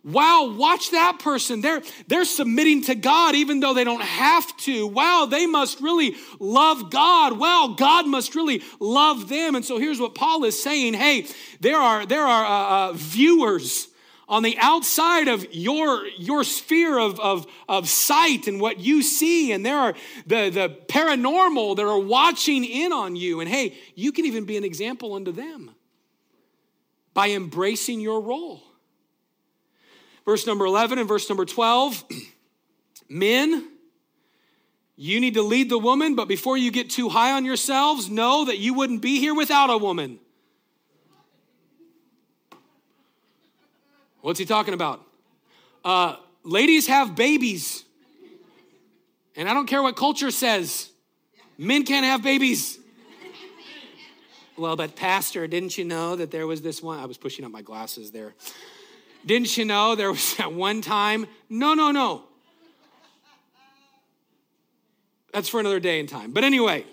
Wow, 0.06 0.54
watch 0.56 0.92
that 0.92 1.18
person. 1.18 1.62
They're, 1.62 1.82
they're 2.08 2.26
submitting 2.26 2.84
to 2.84 2.94
God 2.94 3.34
even 3.34 3.60
though 3.60 3.74
they 3.74 3.84
don't 3.84 4.04
have 4.04 4.56
to. 4.58 4.86
Wow, 4.86 5.26
they 5.28 5.48
must 5.48 5.82
really 5.82 6.16
love 6.40 6.92
God. 6.92 7.40
Wow, 7.40 7.74
God 7.76 8.06
must 8.06 8.36
really 8.36 8.62
love 8.80 9.30
them. 9.30 9.56
And 9.56 9.66
so 9.66 9.80
here's 9.80 10.00
what 10.00 10.14
Paul 10.14 10.44
is 10.44 10.62
saying 10.62 10.94
Hey, 10.94 11.26
there 11.60 11.78
are, 11.78 12.06
there 12.06 12.22
are 12.22 12.46
uh, 12.46 12.90
uh, 12.90 12.94
viewers 12.94 13.88
on 14.28 14.44
the 14.44 14.56
outside 14.60 15.28
of 15.28 15.52
your, 15.52 16.06
your 16.18 16.44
sphere 16.44 17.00
of, 17.00 17.20
of, 17.20 17.48
of 17.68 17.90
sight 17.90 18.48
and 18.48 18.62
what 18.62 18.80
you 18.80 19.02
see. 19.02 19.52
And 19.54 19.66
there 19.66 19.78
are 19.78 19.96
the, 20.28 20.52
the 20.52 20.78
paranormal 20.88 21.78
that 21.78 21.86
are 21.86 22.00
watching 22.00 22.64
in 22.64 22.94
on 22.94 23.16
you. 23.16 23.40
And 23.40 23.50
hey, 23.50 23.76
you 23.96 24.12
can 24.12 24.26
even 24.26 24.46
be 24.46 24.56
an 24.56 24.64
example 24.64 25.16
unto 25.16 25.32
them 25.32 25.72
by 27.16 27.32
embracing 27.32 28.02
your 28.02 28.22
role. 28.22 28.62
Verse 30.26 30.48
number 30.48 30.66
11 30.66 30.98
and 30.98 31.08
verse 31.08 31.30
number 31.30 31.46
12 31.46 32.04
Men, 33.10 33.70
you 34.96 35.20
need 35.20 35.36
to 35.36 35.44
lead 35.44 35.70
the 35.70 35.78
woman, 35.78 36.16
but 36.16 36.28
before 36.28 36.58
you 36.58 36.72
get 36.72 36.90
too 36.90 37.10
high 37.10 37.34
on 37.34 37.46
yourselves, 37.46 38.10
know 38.10 38.46
that 38.46 38.58
you 38.58 38.74
wouldn't 38.74 39.02
be 39.02 39.20
here 39.20 39.36
without 39.36 39.70
a 39.70 39.78
woman. 39.78 40.20
What's 44.22 44.40
he 44.40 44.46
talking 44.46 44.74
about? 44.74 45.06
Uh, 45.84 46.16
ladies 46.44 46.88
have 46.88 47.16
babies. 47.16 47.84
And 49.36 49.48
I 49.48 49.54
don't 49.54 49.68
care 49.68 49.84
what 49.84 49.96
culture 49.96 50.32
says, 50.32 50.90
men 51.60 51.84
can't 51.84 52.06
have 52.06 52.24
babies. 52.24 52.80
well, 54.58 54.76
but, 54.76 54.96
Pastor, 54.96 55.46
didn't 55.46 55.78
you 55.78 55.86
know 55.86 56.16
that 56.16 56.32
there 56.32 56.48
was 56.48 56.64
this 56.64 56.82
one? 56.82 57.00
I 57.00 57.06
was 57.06 57.18
pushing 57.18 57.46
up 57.46 57.52
my 57.52 57.62
glasses 57.62 58.10
there. 58.10 58.34
Didn't 59.26 59.58
you 59.58 59.66
know 59.66 59.96
there 59.96 60.12
was 60.12 60.36
that 60.36 60.54
one 60.54 60.82
time? 60.82 61.26
No, 61.50 61.74
no, 61.74 61.92
no. 61.92 62.24
That's 65.34 65.50
for 65.50 65.60
another 65.60 65.80
day 65.80 66.00
and 66.00 66.08
time. 66.08 66.32
But 66.32 66.44
anyway, 66.44 66.86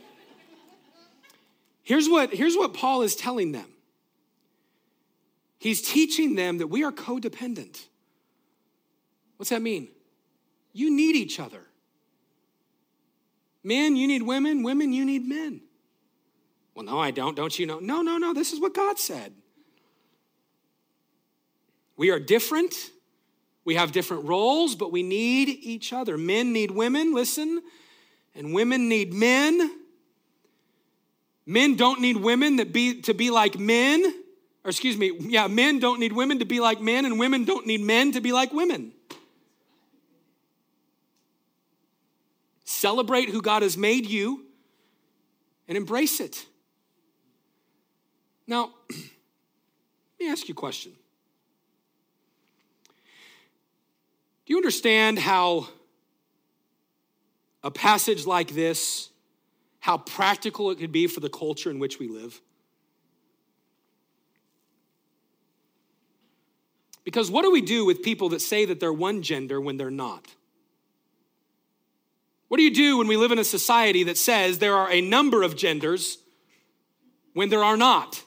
here's 1.83 2.09
what, 2.09 2.33
here's 2.33 2.57
what 2.57 2.75
Paul 2.75 3.03
is 3.03 3.15
telling 3.15 3.53
them. 3.53 3.67
He's 5.59 5.81
teaching 5.81 6.35
them 6.35 6.59
that 6.59 6.67
we 6.67 6.83
are 6.83 6.91
codependent. 6.91 7.85
What's 9.37 9.51
that 9.51 9.63
mean? 9.63 9.89
You 10.73 10.91
need 10.91 11.15
each 11.15 11.39
other. 11.39 11.61
Men, 13.63 13.95
you 13.95 14.09
need 14.09 14.23
women. 14.23 14.65
Women, 14.65 14.93
you 14.93 15.05
need 15.05 15.25
men. 15.25 15.61
Well, 16.75 16.85
no, 16.85 16.99
I 16.99 17.13
don't. 17.13 17.37
Don't 17.37 17.57
you 17.59 17.67
know? 17.67 17.79
No, 17.79 18.03
no, 18.03 18.19
no. 18.19 18.33
This 18.35 18.53
is 18.53 18.61
what 18.61 18.75
God 18.75 18.99
said. 18.99 19.35
We 22.03 22.11
are 22.11 22.19
different. 22.19 22.75
We 23.65 23.77
have 23.77 23.93
different 23.93 24.25
roles, 24.25 24.75
but 24.75 24.91
we 24.91 25.05
need 25.05 25.49
each 25.49 25.93
other. 25.93 26.19
Men 26.19 26.53
need 26.53 26.73
women, 26.73 27.15
listen, 27.15 27.63
and 28.35 28.53
women 28.53 28.89
need 28.89 29.15
men. 29.15 29.71
Men 31.47 31.77
don't 31.77 32.01
need 32.01 32.17
women 32.17 32.57
that 32.57 32.73
be, 32.73 33.03
to 33.03 33.15
be 33.15 33.31
like 33.31 33.57
men. 33.57 34.03
Or 34.65 34.71
excuse 34.71 34.97
me, 34.97 35.13
yeah, 35.21 35.47
men 35.47 35.79
don't 35.79 36.01
need 36.01 36.13
women 36.13 36.41
to 36.41 36.45
be 36.45 36.59
like 36.59 36.81
men, 36.81 37.05
and 37.05 37.21
women 37.21 37.45
don't 37.45 37.69
need 37.69 37.83
men 37.83 38.11
to 38.11 38.21
be 38.21 38.33
like 38.33 38.53
women. 38.53 38.91
Celebrate 42.65 43.29
who 43.29 43.41
God 43.41 43.63
has 43.63 43.79
made 43.79 44.07
you 44.07 44.45
and 45.69 45.77
embrace 45.77 46.19
it. 46.19 46.47
Now, 48.49 48.73
let 48.91 48.99
me 50.19 50.29
ask 50.29 50.49
you 50.49 50.53
a 50.53 50.57
question. 50.57 50.95
Do 54.45 54.53
you 54.53 54.57
understand 54.57 55.19
how 55.19 55.69
a 57.63 57.71
passage 57.71 58.27
like 58.27 58.55
this, 58.55 59.11
how 59.81 59.99
practical 59.99 60.71
it 60.71 60.79
could 60.79 60.93
be 60.93 61.07
for 61.07 61.21
the 61.21 61.29
culture 61.29 61.71
in 61.71 61.79
which 61.79 61.99
we 61.99 62.09
live? 62.09 62.41
Because 67.05 67.31
what 67.31 67.43
do 67.43 67.51
we 67.51 67.61
do 67.61 67.85
with 67.85 68.03
people 68.03 68.29
that 68.31 68.41
say 68.41 68.65
that 68.65 68.81
they're 68.81 68.93
one 68.93 69.23
gender 69.23 69.61
when 69.61 69.77
they're 69.77 69.91
not? 69.91 70.27
What 72.49 72.59
do 72.59 72.65
you 72.65 72.75
do 72.75 72.99
when 72.99 73.07
we 73.07 73.17
live 73.17 73.33
in 73.33 73.39
a 73.39 73.45
society 73.45 74.05
that 74.05 74.19
says 74.19 74.59
there 74.59 74.77
are 74.77 74.91
a 74.91 75.01
number 75.01 75.43
of 75.43 75.57
genders 75.57 76.19
when 77.33 77.49
there 77.49 77.65
are 77.65 77.77
not? 77.77 78.23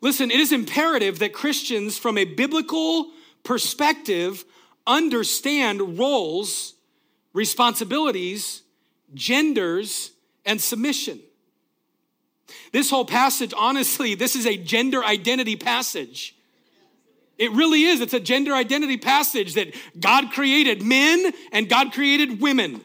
Listen, 0.00 0.30
it 0.30 0.40
is 0.40 0.52
imperative 0.52 1.20
that 1.20 1.32
Christians, 1.32 1.96
from 1.96 2.18
a 2.18 2.24
biblical 2.24 3.10
perspective 3.42 4.44
understand 4.86 5.98
roles, 5.98 6.74
responsibilities, 7.32 8.62
genders, 9.14 10.12
and 10.44 10.60
submission. 10.60 11.20
This 12.72 12.90
whole 12.90 13.04
passage, 13.04 13.54
honestly, 13.56 14.14
this 14.14 14.34
is 14.34 14.46
a 14.46 14.56
gender 14.56 15.04
identity 15.04 15.56
passage. 15.56 16.34
It 17.38 17.50
really 17.52 17.84
is. 17.84 18.00
It's 18.00 18.14
a 18.14 18.20
gender 18.20 18.54
identity 18.54 18.98
passage 18.98 19.54
that 19.54 19.74
God 19.98 20.32
created 20.32 20.82
men 20.82 21.32
and 21.52 21.68
God 21.68 21.92
created 21.92 22.40
women. 22.40 22.82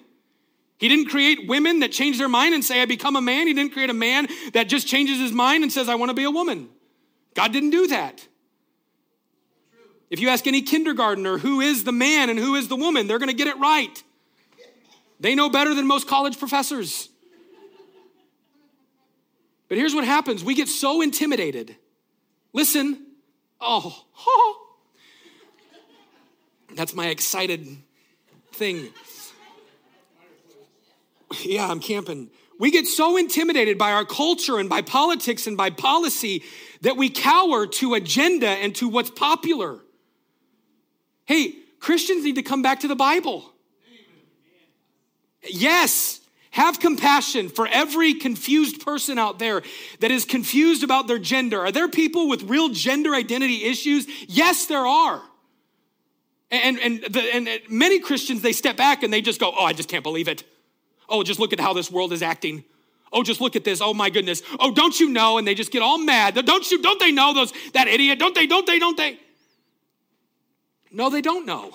He 0.77 0.87
didn't 0.87 1.09
create 1.09 1.47
women 1.47 1.79
that 1.79 1.91
change 1.91 2.17
their 2.17 2.29
mind 2.29 2.53
and 2.53 2.63
say, 2.63 2.81
I 2.81 2.85
become 2.85 3.15
a 3.15 3.21
man. 3.21 3.47
He 3.47 3.53
didn't 3.53 3.73
create 3.73 3.89
a 3.89 3.95
man 3.95 4.27
that 4.53 4.69
just 4.69 4.87
changes 4.87 5.19
his 5.19 5.31
mind 5.31 5.63
and 5.63 5.71
says, 5.71 5.89
I 5.89 5.95
want 5.95 6.09
to 6.09 6.15
be 6.15 6.23
a 6.23 6.31
woman. 6.31 6.69
God 7.33 7.51
didn't 7.51 7.71
do 7.71 7.87
that. 7.87 8.27
If 10.09 10.19
you 10.19 10.29
ask 10.29 10.47
any 10.47 10.61
kindergartner 10.61 11.37
who 11.37 11.59
is 11.59 11.83
the 11.83 11.91
man 11.91 12.29
and 12.29 12.39
who 12.39 12.55
is 12.55 12.67
the 12.67 12.75
woman, 12.75 13.07
they're 13.07 13.19
going 13.19 13.29
to 13.29 13.35
get 13.35 13.47
it 13.47 13.57
right. 13.57 14.03
They 15.19 15.35
know 15.35 15.49
better 15.49 15.73
than 15.73 15.87
most 15.87 16.07
college 16.07 16.39
professors. 16.39 17.09
But 19.67 19.77
here's 19.77 19.93
what 19.93 20.05
happens 20.05 20.43
we 20.43 20.55
get 20.55 20.69
so 20.69 21.01
intimidated. 21.01 21.75
Listen, 22.53 23.05
oh, 23.59 24.05
that's 26.75 26.93
my 26.93 27.07
excited 27.07 27.67
thing. 28.53 28.89
Yeah, 31.43 31.67
I'm 31.69 31.81
camping. 31.81 32.29
We 32.59 32.71
get 32.71 32.87
so 32.87 33.17
intimidated 33.17 33.77
by 33.77 33.91
our 33.91 34.05
culture 34.05 34.57
and 34.57 34.69
by 34.69 34.81
politics 34.81 35.45
and 35.45 35.57
by 35.57 35.69
policy 35.69 36.43
that 36.81 36.95
we 36.95 37.09
cower 37.09 37.67
to 37.67 37.93
agenda 37.93 38.47
and 38.47 38.73
to 38.75 38.87
what's 38.87 39.09
popular. 39.09 39.79
Hey, 41.27 41.55
Christians 41.79 42.23
need 42.23 42.35
to 42.35 42.41
come 42.41 42.61
back 42.61 42.79
to 42.79 42.87
the 42.87 42.95
Bible. 42.95 43.53
Yes, 45.47 46.21
have 46.51 46.79
compassion 46.79 47.49
for 47.49 47.67
every 47.67 48.15
confused 48.15 48.83
person 48.83 49.19
out 49.19 49.37
there 49.37 49.61
that 49.99 50.09
is 50.09 50.25
confused 50.25 50.83
about 50.83 51.07
their 51.07 51.19
gender. 51.19 51.59
Are 51.61 51.71
there 51.71 51.87
people 51.87 52.27
with 52.27 52.43
real 52.43 52.69
gender 52.69 53.13
identity 53.13 53.65
issues? 53.65 54.07
Yes, 54.27 54.65
there 54.65 54.87
are. 54.87 55.21
And, 56.49 56.79
and, 56.79 57.03
the, 57.03 57.21
and 57.33 57.49
many 57.69 57.99
Christians, 57.99 58.41
they 58.41 58.53
step 58.53 58.77
back 58.77 59.03
and 59.03 59.11
they 59.11 59.21
just 59.21 59.39
go, 59.39 59.51
Oh, 59.55 59.65
I 59.65 59.73
just 59.73 59.89
can't 59.89 60.03
believe 60.03 60.29
it. 60.29 60.45
Oh, 61.09 61.23
just 61.23 61.39
look 61.39 61.51
at 61.51 61.59
how 61.59 61.73
this 61.73 61.91
world 61.91 62.13
is 62.13 62.21
acting. 62.21 62.63
Oh, 63.11 63.21
just 63.23 63.41
look 63.41 63.55
at 63.55 63.63
this. 63.63 63.81
Oh 63.81 63.93
my 63.93 64.09
goodness. 64.09 64.41
Oh, 64.59 64.71
don't 64.71 64.97
you 64.97 65.09
know? 65.09 65.37
And 65.37 65.47
they 65.47 65.55
just 65.55 65.71
get 65.71 65.81
all 65.81 65.97
mad. 65.97 66.35
Don't 66.45 66.71
you, 66.71 66.81
don't 66.81 66.99
they 66.99 67.11
know 67.11 67.33
those, 67.33 67.53
that 67.73 67.87
idiot? 67.87 68.17
Don't 68.17 68.33
they, 68.33 68.47
don't 68.47 68.65
they, 68.65 68.79
don't 68.79 68.97
they? 68.97 69.19
No, 70.91 71.09
they 71.09 71.21
don't 71.21 71.45
know. 71.45 71.73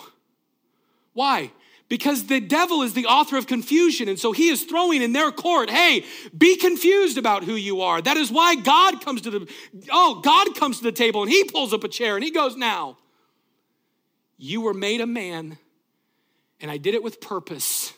Why? 1.13 1.53
Because 1.89 2.27
the 2.27 2.41
devil 2.41 2.83
is 2.83 2.95
the 2.95 3.07
author 3.07 3.37
of 3.37 3.47
confusion. 3.47 4.09
And 4.09 4.19
so 4.19 4.33
he 4.33 4.49
is 4.49 4.65
throwing 4.65 5.03
in 5.03 5.13
their 5.13 5.31
court, 5.31 5.69
hey, 5.69 6.05
be 6.37 6.57
confused 6.57 7.19
about 7.19 7.45
who 7.45 7.55
you 7.55 7.83
are. 7.83 8.01
That 8.01 8.17
is 8.17 8.31
why 8.31 8.55
God 8.55 9.05
comes 9.05 9.21
to 9.23 9.31
the, 9.31 9.53
oh, 9.91 10.21
God 10.23 10.57
comes 10.57 10.79
to 10.79 10.85
the 10.85 10.93
table 10.93 11.23
and 11.23 11.31
he 11.31 11.45
pulls 11.45 11.75
up 11.75 11.85
a 11.85 11.89
chair 11.89 12.15
and 12.15 12.25
he 12.25 12.31
goes, 12.31 12.57
now, 12.57 12.97
you 14.39 14.63
were 14.63 14.75
made 14.75 15.01
a 15.01 15.07
man 15.07 15.59
and 16.61 16.71
I 16.71 16.79
did 16.79 16.95
it 16.95 17.03
with 17.03 17.21
purpose. 17.21 17.93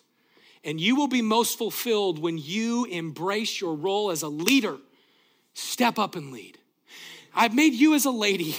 And 0.65 0.81
you 0.81 0.97
will 0.97 1.09
be 1.09 1.23
most 1.23 1.59
fulfilled 1.59 2.19
when 2.19 2.39
you 2.39 2.87
embrace 2.87 3.61
your 3.61 3.75
role 3.75 4.11
as 4.11 4.23
a 4.23 4.29
leader. 4.29 4.79
Step 5.53 5.99
up 5.99 6.17
and 6.17 6.33
lead. 6.33 6.59
I've 7.35 7.55
made 7.55 7.75
you 7.75 7.95
as 7.95 8.07
a 8.07 8.11
lady 8.11 8.57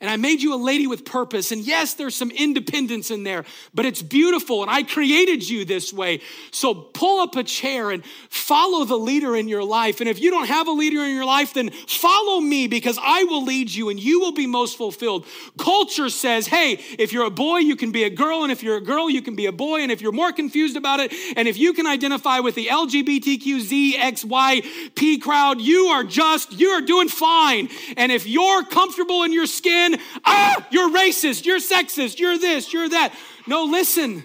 and 0.00 0.08
I 0.08 0.16
made 0.16 0.40
you 0.40 0.54
a 0.54 0.56
lady 0.56 0.86
with 0.86 1.04
purpose. 1.04 1.52
And 1.52 1.60
yes, 1.60 1.92
there's 1.92 2.14
some 2.14 2.30
independence 2.30 3.10
in 3.10 3.22
there, 3.22 3.44
but 3.74 3.84
it's 3.84 4.00
beautiful. 4.00 4.62
And 4.62 4.70
I 4.70 4.82
created 4.82 5.46
you 5.46 5.66
this 5.66 5.92
way. 5.92 6.22
So 6.52 6.72
pull 6.72 7.20
up 7.20 7.36
a 7.36 7.44
chair 7.44 7.90
and 7.90 8.02
follow 8.30 8.86
the 8.86 8.96
leader 8.96 9.36
in 9.36 9.46
your 9.46 9.62
life. 9.62 10.00
And 10.00 10.08
if 10.08 10.18
you 10.18 10.30
don't 10.30 10.46
have 10.46 10.68
a 10.68 10.72
leader 10.72 11.04
in 11.04 11.14
your 11.14 11.26
life, 11.26 11.52
then 11.52 11.68
follow 11.70 12.40
me 12.40 12.66
because 12.66 12.98
I 13.00 13.24
will 13.24 13.44
lead 13.44 13.70
you 13.70 13.90
and 13.90 14.00
you 14.00 14.20
will 14.20 14.32
be 14.32 14.46
most 14.46 14.78
fulfilled. 14.78 15.26
Culture 15.58 16.08
says, 16.08 16.46
hey, 16.46 16.80
if 16.98 17.12
you're 17.12 17.26
a 17.26 17.30
boy, 17.30 17.58
you 17.58 17.76
can 17.76 17.92
be 17.92 18.04
a 18.04 18.10
girl. 18.10 18.42
And 18.42 18.50
if 18.50 18.62
you're 18.62 18.78
a 18.78 18.82
girl, 18.82 19.10
you 19.10 19.20
can 19.20 19.36
be 19.36 19.44
a 19.44 19.52
boy. 19.52 19.82
And 19.82 19.92
if 19.92 20.00
you're 20.00 20.12
more 20.12 20.32
confused 20.32 20.78
about 20.78 21.00
it, 21.00 21.12
and 21.36 21.46
if 21.46 21.58
you 21.58 21.74
can 21.74 21.86
identify 21.86 22.40
with 22.40 22.54
the 22.54 22.68
LGBTQZXYP 22.68 25.20
crowd, 25.20 25.60
you 25.60 25.88
are 25.88 26.04
just, 26.04 26.58
you 26.58 26.70
are 26.70 26.80
doing 26.80 27.08
fine. 27.08 27.68
And 27.98 28.10
if 28.10 28.26
you're 28.26 28.64
comfortable 28.64 29.24
in 29.24 29.34
your 29.34 29.44
skin, 29.44 29.89
ah, 30.24 30.66
you're 30.70 30.90
racist, 30.90 31.44
you're 31.46 31.58
sexist, 31.58 32.18
you're 32.18 32.38
this, 32.38 32.72
you're 32.72 32.88
that. 32.88 33.14
No, 33.46 33.64
listen. 33.64 34.24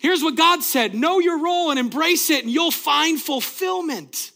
Here's 0.00 0.22
what 0.22 0.36
God 0.36 0.62
said 0.62 0.94
know 0.94 1.18
your 1.18 1.42
role 1.42 1.70
and 1.70 1.78
embrace 1.78 2.30
it, 2.30 2.44
and 2.44 2.52
you'll 2.52 2.70
find 2.70 3.20
fulfillment. 3.20 4.32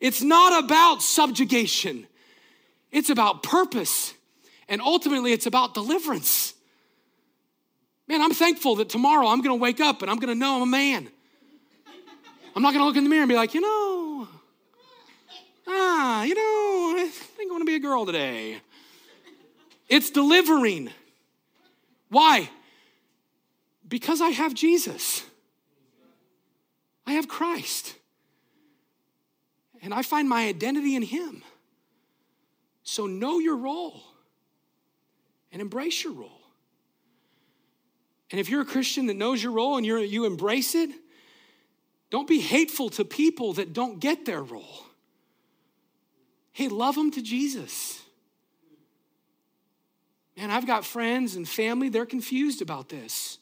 It's 0.00 0.22
not 0.22 0.64
about 0.64 1.02
subjugation, 1.02 2.06
it's 2.92 3.10
about 3.10 3.42
purpose. 3.42 4.14
And 4.66 4.80
ultimately, 4.80 5.32
it's 5.32 5.44
about 5.44 5.74
deliverance. 5.74 6.54
Man, 8.08 8.22
I'm 8.22 8.32
thankful 8.32 8.76
that 8.76 8.88
tomorrow 8.88 9.26
I'm 9.26 9.42
gonna 9.42 9.56
wake 9.56 9.80
up 9.80 10.02
and 10.02 10.10
I'm 10.10 10.18
gonna 10.18 10.34
know 10.34 10.56
I'm 10.56 10.62
a 10.62 10.66
man. 10.66 11.08
I'm 12.56 12.62
not 12.62 12.72
gonna 12.72 12.84
look 12.84 12.96
in 12.96 13.04
the 13.04 13.10
mirror 13.10 13.22
and 13.22 13.28
be 13.28 13.34
like, 13.34 13.54
you 13.54 13.60
know, 13.60 14.28
ah, 15.66 16.22
you 16.22 16.34
know, 16.34 16.94
I 16.98 17.10
think 17.10 17.50
I 17.50 17.52
wanna 17.52 17.64
be 17.64 17.74
a 17.74 17.80
girl 17.80 18.06
today. 18.06 18.60
It's 19.88 20.10
delivering. 20.10 20.90
Why? 22.08 22.50
Because 23.86 24.20
I 24.20 24.30
have 24.30 24.54
Jesus. 24.54 25.24
I 27.06 27.12
have 27.12 27.28
Christ. 27.28 27.94
And 29.82 29.92
I 29.92 30.02
find 30.02 30.28
my 30.28 30.46
identity 30.46 30.96
in 30.96 31.02
Him. 31.02 31.42
So 32.82 33.06
know 33.06 33.38
your 33.38 33.56
role 33.56 34.02
and 35.52 35.60
embrace 35.60 36.04
your 36.04 36.12
role. 36.12 36.40
And 38.30 38.40
if 38.40 38.48
you're 38.48 38.62
a 38.62 38.66
Christian 38.66 39.06
that 39.06 39.16
knows 39.16 39.42
your 39.42 39.52
role 39.52 39.76
and 39.76 39.86
you 39.86 39.98
you 39.98 40.24
embrace 40.24 40.74
it, 40.74 40.90
don't 42.10 42.28
be 42.28 42.40
hateful 42.40 42.90
to 42.90 43.04
people 43.04 43.54
that 43.54 43.72
don't 43.72 44.00
get 44.00 44.24
their 44.24 44.42
role. 44.42 44.86
Hey, 46.52 46.68
love 46.68 46.94
them 46.94 47.10
to 47.12 47.22
Jesus. 47.22 48.03
Man, 50.36 50.50
I've 50.50 50.66
got 50.66 50.84
friends 50.84 51.36
and 51.36 51.48
family, 51.48 51.88
they're 51.88 52.06
confused 52.06 52.60
about 52.60 52.88
this. 52.88 53.38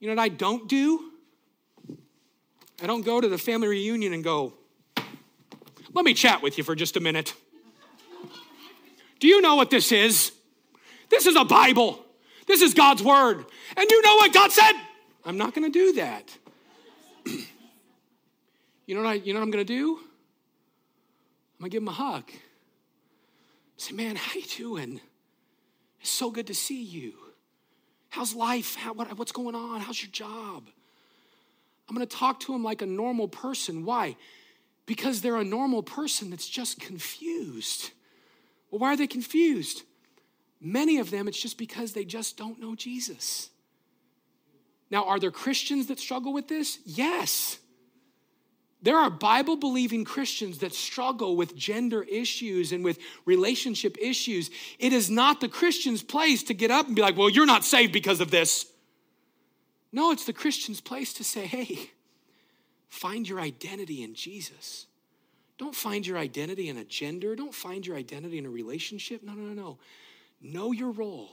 You 0.00 0.08
know 0.08 0.14
what 0.16 0.22
I 0.22 0.28
don't 0.28 0.68
do? 0.68 1.12
I 2.82 2.86
don't 2.86 3.02
go 3.02 3.20
to 3.20 3.28
the 3.28 3.38
family 3.38 3.68
reunion 3.68 4.12
and 4.12 4.24
go, 4.24 4.54
let 5.92 6.04
me 6.04 6.14
chat 6.14 6.42
with 6.42 6.56
you 6.56 6.64
for 6.64 6.74
just 6.74 6.96
a 6.96 7.00
minute. 7.00 7.34
Do 9.18 9.28
you 9.28 9.40
know 9.42 9.54
what 9.54 9.70
this 9.70 9.92
is? 9.92 10.32
This 11.10 11.26
is 11.26 11.36
a 11.36 11.44
Bible. 11.44 12.04
This 12.46 12.62
is 12.62 12.72
God's 12.72 13.02
word. 13.02 13.44
And 13.76 13.90
you 13.90 14.02
know 14.02 14.16
what 14.16 14.32
God 14.32 14.50
said? 14.50 14.72
I'm 15.24 15.36
not 15.36 15.54
going 15.54 15.70
to 15.70 15.78
do 15.78 15.92
that. 15.94 16.36
you 18.86 18.94
know 18.94 19.02
what 19.02 19.10
I, 19.10 19.14
you 19.14 19.34
know 19.34 19.40
what 19.40 19.44
I'm 19.44 19.50
going 19.50 19.66
to 19.66 19.72
do? 19.72 19.96
I'm 19.96 21.60
going 21.60 21.70
to 21.70 21.74
give 21.74 21.82
him 21.82 21.88
a 21.88 21.92
hug. 21.92 22.30
Say, 23.76 23.92
man, 23.92 24.16
how 24.16 24.32
you 24.34 24.46
doing? 24.56 25.00
It's 26.00 26.10
so 26.10 26.30
good 26.30 26.46
to 26.48 26.54
see 26.54 26.82
you. 26.82 27.14
How's 28.08 28.34
life? 28.34 28.74
How, 28.74 28.92
what, 28.92 29.16
what's 29.18 29.32
going 29.32 29.54
on? 29.54 29.80
How's 29.80 30.02
your 30.02 30.10
job? 30.10 30.68
I'm 31.88 31.96
going 31.96 32.06
to 32.06 32.16
talk 32.16 32.40
to 32.40 32.52
them 32.52 32.64
like 32.64 32.82
a 32.82 32.86
normal 32.86 33.28
person. 33.28 33.84
Why? 33.84 34.16
Because 34.86 35.20
they're 35.20 35.36
a 35.36 35.44
normal 35.44 35.82
person 35.82 36.30
that's 36.30 36.48
just 36.48 36.80
confused. 36.80 37.90
Well, 38.70 38.80
why 38.80 38.92
are 38.92 38.96
they 38.96 39.06
confused? 39.06 39.82
Many 40.60 40.98
of 40.98 41.10
them, 41.10 41.28
it's 41.28 41.40
just 41.40 41.56
because 41.56 41.92
they 41.92 42.04
just 42.04 42.36
don't 42.36 42.60
know 42.60 42.74
Jesus. 42.74 43.50
Now, 44.90 45.04
are 45.04 45.20
there 45.20 45.30
Christians 45.30 45.86
that 45.86 46.00
struggle 46.00 46.32
with 46.32 46.48
this? 46.48 46.78
Yes. 46.84 47.59
There 48.82 48.96
are 48.96 49.10
Bible 49.10 49.56
believing 49.56 50.04
Christians 50.04 50.58
that 50.58 50.72
struggle 50.72 51.36
with 51.36 51.54
gender 51.54 52.02
issues 52.02 52.72
and 52.72 52.82
with 52.82 52.98
relationship 53.26 53.96
issues. 54.00 54.50
It 54.78 54.92
is 54.92 55.10
not 55.10 55.40
the 55.40 55.48
Christian's 55.48 56.02
place 56.02 56.42
to 56.44 56.54
get 56.54 56.70
up 56.70 56.86
and 56.86 56.96
be 56.96 57.02
like, 57.02 57.16
well, 57.16 57.28
you're 57.28 57.46
not 57.46 57.64
saved 57.64 57.92
because 57.92 58.20
of 58.20 58.30
this. 58.30 58.66
No, 59.92 60.12
it's 60.12 60.24
the 60.24 60.32
Christian's 60.32 60.80
place 60.80 61.12
to 61.14 61.24
say, 61.24 61.46
hey, 61.46 61.90
find 62.88 63.28
your 63.28 63.40
identity 63.40 64.02
in 64.02 64.14
Jesus. 64.14 64.86
Don't 65.58 65.74
find 65.74 66.06
your 66.06 66.16
identity 66.16 66.70
in 66.70 66.78
a 66.78 66.84
gender. 66.84 67.36
Don't 67.36 67.54
find 67.54 67.86
your 67.86 67.96
identity 67.96 68.38
in 68.38 68.46
a 68.46 68.50
relationship. 68.50 69.22
No, 69.22 69.34
no, 69.34 69.52
no, 69.52 69.62
no. 69.62 69.78
Know 70.40 70.72
your 70.72 70.90
role 70.90 71.28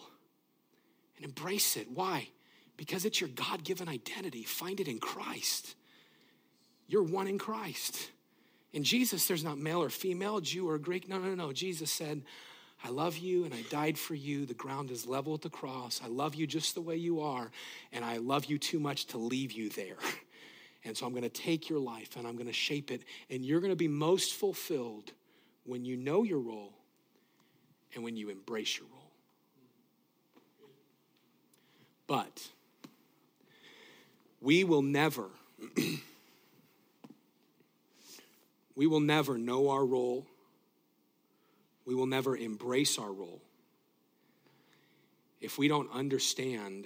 and 1.15 1.23
embrace 1.23 1.77
it. 1.77 1.89
Why? 1.89 2.27
Because 2.75 3.05
it's 3.05 3.21
your 3.21 3.29
God 3.29 3.63
given 3.63 3.87
identity. 3.87 4.43
Find 4.43 4.81
it 4.81 4.89
in 4.89 4.99
Christ. 4.99 5.76
You're 6.87 7.03
one 7.03 7.27
in 7.27 7.37
Christ. 7.37 8.11
In 8.73 8.83
Jesus, 8.83 9.27
there's 9.27 9.43
not 9.43 9.57
male 9.57 9.81
or 9.81 9.89
female, 9.89 10.39
Jew 10.39 10.69
or 10.69 10.77
Greek. 10.77 11.07
No, 11.09 11.17
no, 11.17 11.35
no. 11.35 11.51
Jesus 11.51 11.91
said, 11.91 12.23
I 12.83 12.89
love 12.89 13.17
you 13.17 13.45
and 13.45 13.53
I 13.53 13.61
died 13.69 13.97
for 13.97 14.13
you. 14.13 14.45
The 14.45 14.53
ground 14.53 14.91
is 14.91 15.05
level 15.05 15.33
at 15.33 15.41
the 15.41 15.49
cross. 15.49 15.99
I 16.03 16.07
love 16.07 16.35
you 16.35 16.45
just 16.45 16.75
the 16.75 16.81
way 16.81 16.95
you 16.95 17.21
are, 17.21 17.51
and 17.91 18.05
I 18.05 18.17
love 18.17 18.45
you 18.45 18.57
too 18.57 18.79
much 18.79 19.05
to 19.07 19.17
leave 19.17 19.51
you 19.51 19.69
there. 19.69 19.97
And 20.85 20.95
so 20.95 21.05
I'm 21.05 21.11
going 21.11 21.23
to 21.23 21.29
take 21.29 21.69
your 21.69 21.79
life 21.79 22.15
and 22.15 22.25
I'm 22.25 22.35
going 22.35 22.47
to 22.47 22.53
shape 22.53 22.91
it, 22.91 23.01
and 23.29 23.45
you're 23.45 23.59
going 23.59 23.73
to 23.73 23.75
be 23.75 23.89
most 23.89 24.35
fulfilled 24.35 25.11
when 25.65 25.83
you 25.83 25.97
know 25.97 26.23
your 26.23 26.39
role 26.39 26.71
and 27.93 28.05
when 28.05 28.15
you 28.15 28.29
embrace 28.29 28.77
your 28.77 28.87
role. 28.87 29.11
But 32.07 32.47
we 34.39 34.63
will 34.63 34.81
never, 34.81 35.25
we 38.77 38.85
will 38.85 38.99
never 38.99 39.39
know 39.39 39.71
our 39.71 39.83
role. 39.83 40.27
We 41.83 41.95
will 41.95 42.05
never 42.05 42.37
embrace 42.37 42.99
our 42.99 43.11
role 43.11 43.41
if 45.41 45.57
we 45.57 45.67
don't 45.67 45.91
understand 45.91 46.85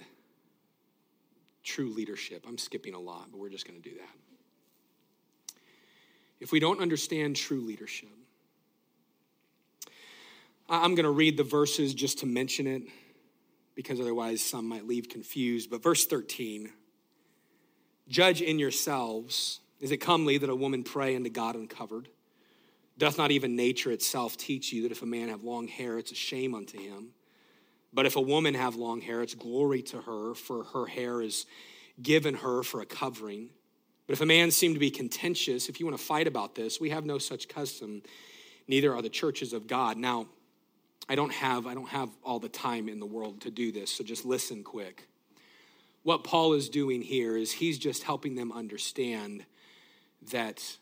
true 1.62 1.90
leadership. 1.90 2.46
I'm 2.48 2.56
skipping 2.56 2.94
a 2.94 2.98
lot, 2.98 3.30
but 3.30 3.38
we're 3.38 3.50
just 3.50 3.68
going 3.68 3.80
to 3.80 3.88
do 3.88 3.94
that. 3.96 5.54
If 6.40 6.50
we 6.50 6.60
don't 6.60 6.80
understand 6.80 7.36
true 7.36 7.60
leadership, 7.60 8.08
I'm 10.70 10.94
going 10.94 11.04
to 11.04 11.10
read 11.10 11.36
the 11.36 11.44
verses 11.44 11.92
just 11.92 12.20
to 12.20 12.26
mention 12.26 12.66
it 12.66 12.84
because 13.74 14.00
otherwise 14.00 14.40
some 14.40 14.66
might 14.66 14.86
leave 14.86 15.10
confused. 15.10 15.70
But 15.70 15.82
verse 15.82 16.06
13 16.06 16.70
Judge 18.08 18.40
in 18.40 18.58
yourselves, 18.58 19.60
is 19.82 19.90
it 19.90 19.98
comely 19.98 20.38
that 20.38 20.48
a 20.48 20.54
woman 20.54 20.84
pray 20.84 21.16
unto 21.16 21.28
God 21.28 21.56
uncovered? 21.56 22.08
Doth 22.96 23.18
not 23.18 23.32
even 23.32 23.56
nature 23.56 23.90
itself 23.90 24.36
teach 24.36 24.72
you 24.72 24.82
that 24.82 24.92
if 24.92 25.02
a 25.02 25.06
man 25.06 25.28
have 25.28 25.42
long 25.42 25.66
hair, 25.66 25.98
it's 25.98 26.12
a 26.12 26.14
shame 26.14 26.54
unto 26.54 26.78
him? 26.78 27.08
But 27.92 28.06
if 28.06 28.14
a 28.14 28.20
woman 28.20 28.54
have 28.54 28.76
long 28.76 29.00
hair, 29.00 29.22
it's 29.22 29.34
glory 29.34 29.82
to 29.82 30.00
her, 30.00 30.34
for 30.34 30.64
her 30.64 30.86
hair 30.86 31.20
is 31.20 31.46
given 32.00 32.34
her 32.34 32.62
for 32.62 32.80
a 32.80 32.86
covering. 32.86 33.50
But 34.06 34.14
if 34.14 34.20
a 34.20 34.26
man 34.26 34.52
seem 34.52 34.72
to 34.74 34.80
be 34.80 34.90
contentious, 34.90 35.68
if 35.68 35.80
you 35.80 35.86
want 35.86 35.98
to 35.98 36.04
fight 36.04 36.28
about 36.28 36.54
this, 36.54 36.80
we 36.80 36.90
have 36.90 37.04
no 37.04 37.18
such 37.18 37.48
custom, 37.48 38.02
neither 38.68 38.94
are 38.94 39.02
the 39.02 39.08
churches 39.08 39.52
of 39.52 39.66
God. 39.66 39.96
Now, 39.96 40.28
I 41.08 41.16
don't 41.16 41.32
have 41.32 41.66
I 41.66 41.74
don't 41.74 41.88
have 41.88 42.08
all 42.22 42.38
the 42.38 42.48
time 42.48 42.88
in 42.88 43.00
the 43.00 43.06
world 43.06 43.40
to 43.40 43.50
do 43.50 43.72
this, 43.72 43.90
so 43.90 44.04
just 44.04 44.24
listen 44.24 44.62
quick. 44.62 45.08
What 46.04 46.22
Paul 46.22 46.52
is 46.52 46.68
doing 46.68 47.02
here 47.02 47.36
is 47.36 47.50
he's 47.50 47.78
just 47.78 48.04
helping 48.04 48.36
them 48.36 48.52
understand 48.52 49.44
that 50.30 50.78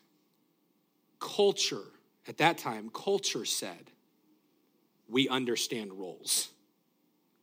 culture 1.19 1.83
at 2.27 2.37
that 2.37 2.57
time 2.57 2.89
culture 2.93 3.45
said 3.45 3.91
we 5.09 5.27
understand 5.27 5.93
roles. 5.93 6.49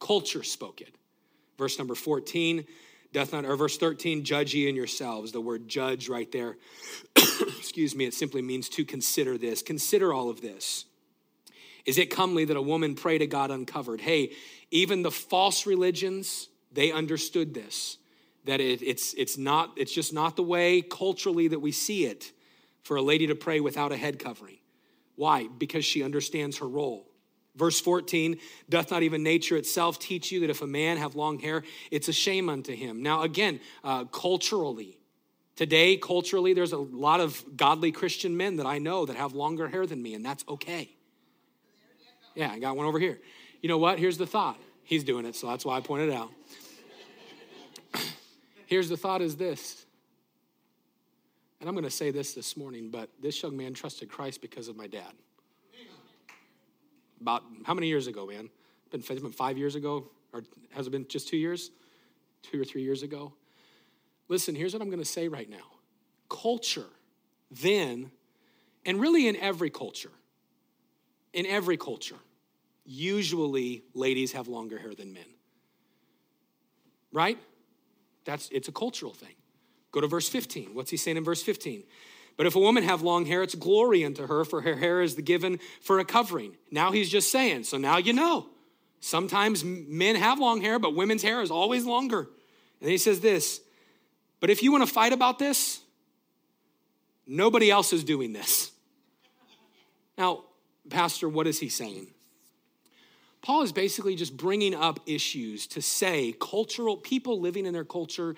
Culture 0.00 0.42
spoke 0.42 0.80
it. 0.80 0.94
Verse 1.58 1.78
number 1.78 1.94
14, 1.94 2.64
doth 3.12 3.32
not 3.32 3.44
or 3.44 3.56
verse 3.56 3.76
13, 3.76 4.24
judge 4.24 4.54
ye 4.54 4.68
in 4.68 4.76
yourselves. 4.76 5.32
The 5.32 5.40
word 5.40 5.68
judge 5.68 6.08
right 6.08 6.30
there. 6.32 6.56
excuse 7.58 7.94
me, 7.94 8.06
it 8.06 8.14
simply 8.14 8.42
means 8.42 8.68
to 8.70 8.84
consider 8.84 9.36
this. 9.36 9.62
Consider 9.62 10.12
all 10.12 10.30
of 10.30 10.40
this. 10.40 10.86
Is 11.84 11.98
it 11.98 12.10
comely 12.10 12.44
that 12.44 12.56
a 12.56 12.62
woman 12.62 12.94
pray 12.94 13.18
to 13.18 13.26
God 13.26 13.50
uncovered? 13.50 14.00
Hey, 14.00 14.32
even 14.70 15.02
the 15.02 15.10
false 15.10 15.66
religions, 15.66 16.48
they 16.72 16.92
understood 16.92 17.54
this. 17.54 17.98
That 18.48 18.62
it, 18.62 18.80
it's, 18.80 19.12
it's, 19.12 19.36
not, 19.36 19.74
it's 19.76 19.92
just 19.92 20.14
not 20.14 20.34
the 20.34 20.42
way 20.42 20.80
culturally 20.80 21.48
that 21.48 21.58
we 21.58 21.70
see 21.70 22.06
it 22.06 22.32
for 22.82 22.96
a 22.96 23.02
lady 23.02 23.26
to 23.26 23.34
pray 23.34 23.60
without 23.60 23.92
a 23.92 23.96
head 23.96 24.18
covering. 24.18 24.56
Why? 25.16 25.48
Because 25.58 25.84
she 25.84 26.02
understands 26.02 26.56
her 26.56 26.66
role. 26.66 27.06
Verse 27.54 27.78
14, 27.78 28.38
doth 28.70 28.90
not 28.90 29.02
even 29.02 29.22
nature 29.22 29.58
itself 29.58 29.98
teach 29.98 30.32
you 30.32 30.40
that 30.40 30.48
if 30.48 30.62
a 30.62 30.66
man 30.66 30.96
have 30.96 31.14
long 31.14 31.38
hair, 31.38 31.62
it's 31.90 32.08
a 32.08 32.12
shame 32.12 32.48
unto 32.48 32.74
him? 32.74 33.02
Now, 33.02 33.20
again, 33.20 33.60
uh, 33.84 34.06
culturally, 34.06 34.96
today, 35.54 35.98
culturally, 35.98 36.54
there's 36.54 36.72
a 36.72 36.78
lot 36.78 37.20
of 37.20 37.44
godly 37.54 37.92
Christian 37.92 38.34
men 38.34 38.56
that 38.56 38.66
I 38.66 38.78
know 38.78 39.04
that 39.04 39.16
have 39.16 39.34
longer 39.34 39.68
hair 39.68 39.84
than 39.84 40.02
me, 40.02 40.14
and 40.14 40.24
that's 40.24 40.44
okay. 40.48 40.88
Yeah, 42.34 42.50
I 42.50 42.58
got 42.58 42.78
one 42.78 42.86
over 42.86 42.98
here. 42.98 43.18
You 43.60 43.68
know 43.68 43.78
what? 43.78 43.98
Here's 43.98 44.16
the 44.16 44.26
thought. 44.26 44.58
He's 44.84 45.04
doing 45.04 45.26
it, 45.26 45.36
so 45.36 45.48
that's 45.48 45.66
why 45.66 45.76
I 45.76 45.80
pointed 45.80 46.14
out. 46.14 46.30
Here's 48.68 48.90
the 48.90 48.98
thought 48.98 49.22
is 49.22 49.34
this. 49.34 49.86
And 51.58 51.70
I'm 51.70 51.74
going 51.74 51.86
to 51.86 51.90
say 51.90 52.10
this 52.10 52.34
this 52.34 52.54
morning, 52.54 52.90
but 52.90 53.08
this 53.18 53.42
young 53.42 53.56
man 53.56 53.72
trusted 53.72 54.10
Christ 54.10 54.42
because 54.42 54.68
of 54.68 54.76
my 54.76 54.86
dad. 54.86 55.10
About 57.18 57.44
how 57.64 57.72
many 57.72 57.86
years 57.86 58.08
ago, 58.08 58.26
man? 58.26 58.50
Been, 58.90 59.00
five 59.00 59.56
years 59.56 59.74
ago? 59.74 60.10
Or 60.34 60.42
has 60.72 60.86
it 60.86 60.90
been 60.90 61.08
just 61.08 61.28
two 61.28 61.38
years? 61.38 61.70
Two 62.42 62.60
or 62.60 62.64
three 62.64 62.82
years 62.82 63.02
ago? 63.02 63.32
Listen, 64.28 64.54
here's 64.54 64.74
what 64.74 64.82
I'm 64.82 64.90
going 64.90 64.98
to 64.98 65.04
say 65.08 65.28
right 65.28 65.48
now. 65.48 65.56
Culture, 66.28 66.90
then, 67.50 68.10
and 68.84 69.00
really 69.00 69.28
in 69.28 69.36
every 69.36 69.70
culture, 69.70 70.12
in 71.32 71.46
every 71.46 71.78
culture, 71.78 72.18
usually 72.84 73.82
ladies 73.94 74.32
have 74.32 74.46
longer 74.46 74.76
hair 74.76 74.94
than 74.94 75.14
men. 75.14 75.24
Right? 77.10 77.38
That's 78.28 78.50
it's 78.50 78.68
a 78.68 78.72
cultural 78.72 79.14
thing. 79.14 79.32
Go 79.90 80.02
to 80.02 80.06
verse 80.06 80.28
15. 80.28 80.74
What's 80.74 80.90
he 80.90 80.98
saying 80.98 81.16
in 81.16 81.24
verse 81.24 81.42
15? 81.42 81.82
But 82.36 82.46
if 82.46 82.56
a 82.56 82.58
woman 82.60 82.84
have 82.84 83.00
long 83.00 83.24
hair, 83.24 83.42
it's 83.42 83.54
glory 83.54 84.04
unto 84.04 84.26
her, 84.26 84.44
for 84.44 84.60
her 84.60 84.76
hair 84.76 85.00
is 85.00 85.14
the 85.14 85.22
given 85.22 85.58
for 85.80 85.98
a 85.98 86.04
covering. 86.04 86.54
Now 86.70 86.92
he's 86.92 87.08
just 87.08 87.32
saying, 87.32 87.64
so 87.64 87.78
now 87.78 87.96
you 87.96 88.12
know. 88.12 88.50
Sometimes 89.00 89.64
men 89.64 90.14
have 90.16 90.38
long 90.38 90.60
hair, 90.60 90.78
but 90.78 90.94
women's 90.94 91.22
hair 91.22 91.40
is 91.40 91.50
always 91.50 91.86
longer. 91.86 92.28
And 92.82 92.90
he 92.90 92.98
says 92.98 93.20
this, 93.20 93.62
but 94.40 94.50
if 94.50 94.62
you 94.62 94.72
want 94.72 94.86
to 94.86 94.92
fight 94.92 95.14
about 95.14 95.38
this, 95.38 95.80
nobody 97.26 97.70
else 97.70 97.94
is 97.94 98.04
doing 98.04 98.34
this. 98.34 98.72
Now, 100.18 100.44
Pastor, 100.90 101.30
what 101.30 101.46
is 101.46 101.58
he 101.58 101.70
saying? 101.70 102.08
Paul 103.40 103.62
is 103.62 103.72
basically 103.72 104.16
just 104.16 104.36
bringing 104.36 104.74
up 104.74 105.00
issues 105.06 105.66
to 105.68 105.80
say 105.80 106.34
cultural 106.40 106.96
people 106.96 107.40
living 107.40 107.66
in 107.66 107.72
their 107.72 107.84
culture, 107.84 108.34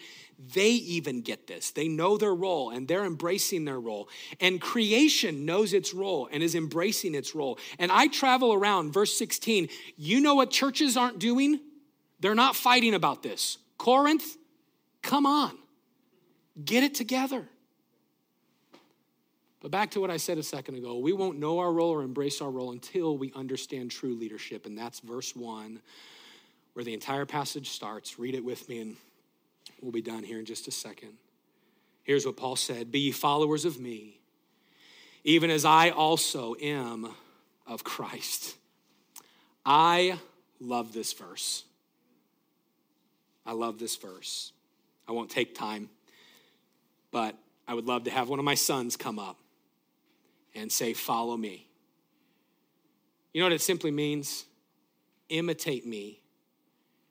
they 0.54 0.70
even 0.70 1.22
get 1.22 1.46
this. 1.46 1.70
They 1.70 1.88
know 1.88 2.18
their 2.18 2.34
role 2.34 2.70
and 2.70 2.86
they're 2.86 3.04
embracing 3.04 3.64
their 3.64 3.80
role. 3.80 4.08
And 4.40 4.60
creation 4.60 5.46
knows 5.46 5.72
its 5.72 5.94
role 5.94 6.28
and 6.30 6.42
is 6.42 6.54
embracing 6.54 7.14
its 7.14 7.34
role. 7.34 7.58
And 7.78 7.90
I 7.90 8.08
travel 8.08 8.52
around, 8.52 8.92
verse 8.92 9.16
16, 9.16 9.68
you 9.96 10.20
know 10.20 10.34
what 10.34 10.50
churches 10.50 10.96
aren't 10.96 11.18
doing? 11.18 11.60
They're 12.20 12.34
not 12.34 12.54
fighting 12.54 12.94
about 12.94 13.22
this. 13.22 13.56
Corinth, 13.78 14.36
come 15.02 15.24
on, 15.24 15.56
get 16.62 16.84
it 16.84 16.94
together. 16.94 17.48
But 19.60 19.70
back 19.70 19.90
to 19.92 20.00
what 20.00 20.10
I 20.10 20.16
said 20.16 20.38
a 20.38 20.42
second 20.42 20.76
ago, 20.76 20.98
we 20.98 21.12
won't 21.12 21.38
know 21.38 21.58
our 21.58 21.72
role 21.72 21.90
or 21.90 22.02
embrace 22.02 22.40
our 22.40 22.50
role 22.50 22.72
until 22.72 23.16
we 23.18 23.30
understand 23.34 23.90
true 23.90 24.14
leadership. 24.14 24.64
And 24.64 24.76
that's 24.76 25.00
verse 25.00 25.36
one, 25.36 25.80
where 26.72 26.84
the 26.84 26.94
entire 26.94 27.26
passage 27.26 27.70
starts. 27.70 28.18
Read 28.18 28.34
it 28.34 28.44
with 28.44 28.68
me, 28.68 28.80
and 28.80 28.96
we'll 29.82 29.92
be 29.92 30.00
done 30.00 30.22
here 30.22 30.38
in 30.38 30.46
just 30.46 30.66
a 30.66 30.70
second. 30.70 31.12
Here's 32.04 32.24
what 32.24 32.38
Paul 32.38 32.56
said 32.56 32.90
Be 32.90 33.00
ye 33.00 33.10
followers 33.12 33.66
of 33.66 33.78
me, 33.78 34.18
even 35.24 35.50
as 35.50 35.66
I 35.66 35.90
also 35.90 36.54
am 36.60 37.14
of 37.66 37.84
Christ. 37.84 38.56
I 39.66 40.18
love 40.58 40.94
this 40.94 41.12
verse. 41.12 41.64
I 43.44 43.52
love 43.52 43.78
this 43.78 43.96
verse. 43.96 44.52
I 45.06 45.12
won't 45.12 45.30
take 45.30 45.54
time, 45.54 45.90
but 47.10 47.36
I 47.68 47.74
would 47.74 47.86
love 47.86 48.04
to 48.04 48.10
have 48.10 48.30
one 48.30 48.38
of 48.38 48.44
my 48.44 48.54
sons 48.54 48.96
come 48.96 49.18
up 49.18 49.39
and 50.54 50.70
say, 50.70 50.92
Follow 50.92 51.36
me. 51.36 51.68
You 53.32 53.40
know 53.40 53.46
what 53.46 53.52
it 53.52 53.60
simply 53.60 53.90
means? 53.90 54.44
Imitate 55.28 55.86
me 55.86 56.20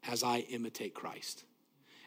as 0.07 0.23
I 0.23 0.39
imitate 0.49 0.93
Christ. 0.93 1.43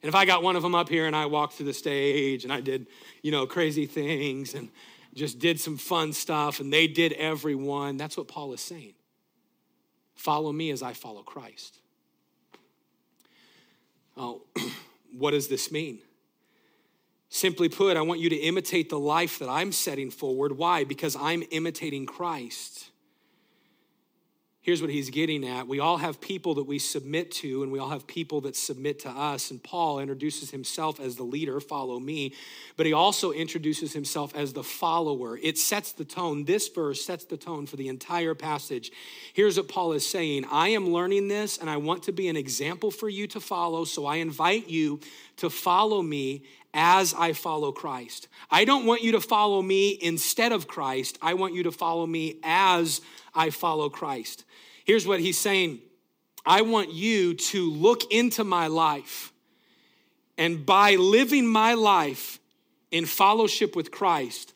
And 0.03 0.09
if 0.09 0.14
I 0.14 0.24
got 0.24 0.43
one 0.43 0.57
of 0.57 0.62
them 0.62 0.74
up 0.74 0.89
here 0.89 1.07
and 1.07 1.14
I 1.14 1.26
walked 1.26 1.55
through 1.55 1.66
the 1.66 1.72
stage 1.72 2.45
and 2.45 2.53
I 2.53 2.61
did, 2.61 2.89
you 3.22 3.30
know, 3.30 3.47
crazy 3.47 3.87
things 3.87 4.55
and 4.55 4.68
just 5.14 5.39
did 5.39 5.61
some 5.61 5.76
fun 5.76 6.12
stuff 6.12 6.61
and 6.61 6.72
they 6.72 6.89
did 6.89 7.12
every 7.12 7.55
one, 7.55 7.97
that's 7.97 8.16
what 8.16 8.28
Paul 8.28 8.53
is 8.53 8.61
saying. 8.61 8.95
Follow 10.14 10.53
me 10.53 10.70
as 10.70 10.83
I 10.83 10.93
follow 10.93 11.22
Christ. 11.22 11.78
Oh, 14.16 14.43
what 15.16 15.30
does 15.30 15.49
this 15.49 15.70
mean? 15.70 16.01
Simply 17.35 17.70
put, 17.70 17.97
I 17.97 18.03
want 18.03 18.20
you 18.20 18.28
to 18.28 18.37
imitate 18.37 18.91
the 18.91 18.99
life 18.99 19.39
that 19.39 19.49
I'm 19.49 19.72
setting 19.72 20.11
forward. 20.11 20.53
Why? 20.53 20.85
Because 20.85 21.16
I'm 21.16 21.43
imitating 21.51 22.05
Christ. 22.05 22.91
Here's 24.61 24.83
what 24.83 24.91
he's 24.91 25.09
getting 25.09 25.49
at. 25.49 25.66
We 25.66 25.80
all 25.80 25.97
have 25.97 26.20
people 26.20 26.57
that 26.57 26.64
we 26.64 26.78
submit 26.78 27.30
to, 27.33 27.62
and 27.62 27.72
we 27.72 27.78
all 27.78 27.89
have 27.89 28.07
people 28.07 28.43
that 28.43 28.55
submit 28.55 28.99
to 29.01 29.09
us. 29.09 29.51
And 29.51 29.62
Paul 29.62 29.99
introduces 29.99 30.51
himself 30.51 31.01
as 31.01 31.16
the 31.16 31.22
leader, 31.22 31.59
follow 31.59 31.99
me, 31.99 32.35
but 32.76 32.85
he 32.85 32.93
also 32.93 33.33
introduces 33.33 33.95
himself 33.95 34.37
as 34.37 34.53
the 34.53 34.62
follower. 34.62 35.39
It 35.43 35.57
sets 35.57 35.93
the 35.93 36.05
tone. 36.05 36.45
This 36.45 36.68
verse 36.68 37.03
sets 37.03 37.24
the 37.24 37.39
tone 37.39 37.64
for 37.64 37.76
the 37.76 37.89
entire 37.89 38.35
passage. 38.35 38.93
Here's 39.33 39.57
what 39.57 39.68
Paul 39.68 39.95
is 39.95 40.07
saying 40.07 40.45
I 40.53 40.68
am 40.68 40.91
learning 40.91 41.28
this, 41.28 41.57
and 41.57 41.70
I 41.70 41.78
want 41.78 42.03
to 42.03 42.12
be 42.12 42.28
an 42.28 42.37
example 42.37 42.91
for 42.91 43.09
you 43.09 43.26
to 43.28 43.41
follow. 43.41 43.87
So 43.87 44.05
I 44.05 44.16
invite 44.16 44.68
you 44.68 45.01
to 45.39 45.49
follow 45.49 46.03
me 46.03 46.43
as 46.75 47.14
I 47.14 47.33
follow 47.33 47.73
Christ. 47.73 48.29
I 48.51 48.64
don't 48.64 48.87
want 48.87 49.03
you 49.03 49.12
to 49.12 49.20
follow 49.20 49.62
me 49.62 49.99
instead 50.01 50.53
of 50.53 50.68
Christ. 50.68 51.18
I 51.20 51.35
want 51.35 51.55
you 51.55 51.64
to 51.64 51.73
follow 51.73 52.07
me 52.07 52.39
as 52.43 53.01
I 53.35 53.51
follow 53.51 53.91
Christ. 53.91 54.45
Here's 54.85 55.07
what 55.07 55.20
he's 55.20 55.39
saying 55.39 55.81
I 56.47 56.62
want 56.62 56.93
you 56.93 57.35
to 57.35 57.70
look 57.70 58.12
into 58.12 58.45
my 58.45 58.66
life 58.66 59.33
And 60.39 60.64
by 60.64 60.97
living 60.97 61.47
my 61.47 61.75
life 61.75 62.41
in 62.91 63.07
fellowship 63.07 63.77
with 63.77 63.91
Christ, 63.91 64.55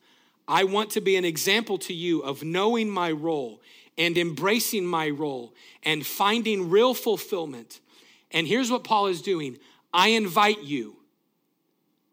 I 0.49 0.65
want 0.65 0.91
to 0.91 1.01
be 1.01 1.17
an 1.17 1.25
example 1.25 1.79
to 1.79 1.95
you 1.95 2.21
of 2.21 2.43
knowing 2.43 2.91
my 2.91 3.11
role 3.11 3.61
and 3.99 4.17
embracing 4.17 4.87
my 4.87 5.11
role 5.11 5.55
and 5.83 6.07
finding 6.07 6.71
real 6.71 6.95
fulfillment. 6.95 7.81
And 8.31 8.47
here's 8.47 8.71
what 8.71 8.85
Paul 8.85 9.07
is 9.07 9.23
doing 9.23 9.59
I 9.93 10.09
invite 10.09 10.63
you, 10.63 10.96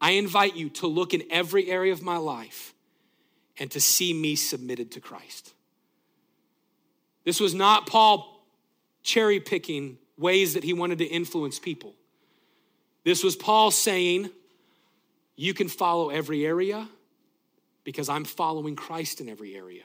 I 0.04 0.10
invite 0.10 0.54
you 0.54 0.68
to 0.68 0.86
look 0.86 1.14
in 1.14 1.22
every 1.30 1.70
area 1.70 1.90
of 1.90 2.02
my 2.02 2.18
life 2.18 2.74
and 3.58 3.70
to 3.70 3.80
see 3.80 4.12
me 4.12 4.36
submitted 4.36 4.90
to 4.92 5.00
Christ. 5.00 5.54
This 7.24 7.40
was 7.40 7.54
not 7.54 7.86
Paul 7.86 8.44
cherry 9.02 9.40
picking 9.40 9.96
ways 10.18 10.52
that 10.52 10.62
he 10.62 10.74
wanted 10.74 10.98
to 10.98 11.06
influence 11.06 11.58
people. 11.58 11.94
This 13.02 13.24
was 13.24 13.34
Paul 13.34 13.70
saying, 13.70 14.28
You 15.36 15.54
can 15.54 15.68
follow 15.68 16.10
every 16.10 16.44
area 16.44 16.86
because 17.82 18.10
I'm 18.10 18.26
following 18.26 18.76
Christ 18.76 19.22
in 19.22 19.30
every 19.30 19.56
area. 19.56 19.84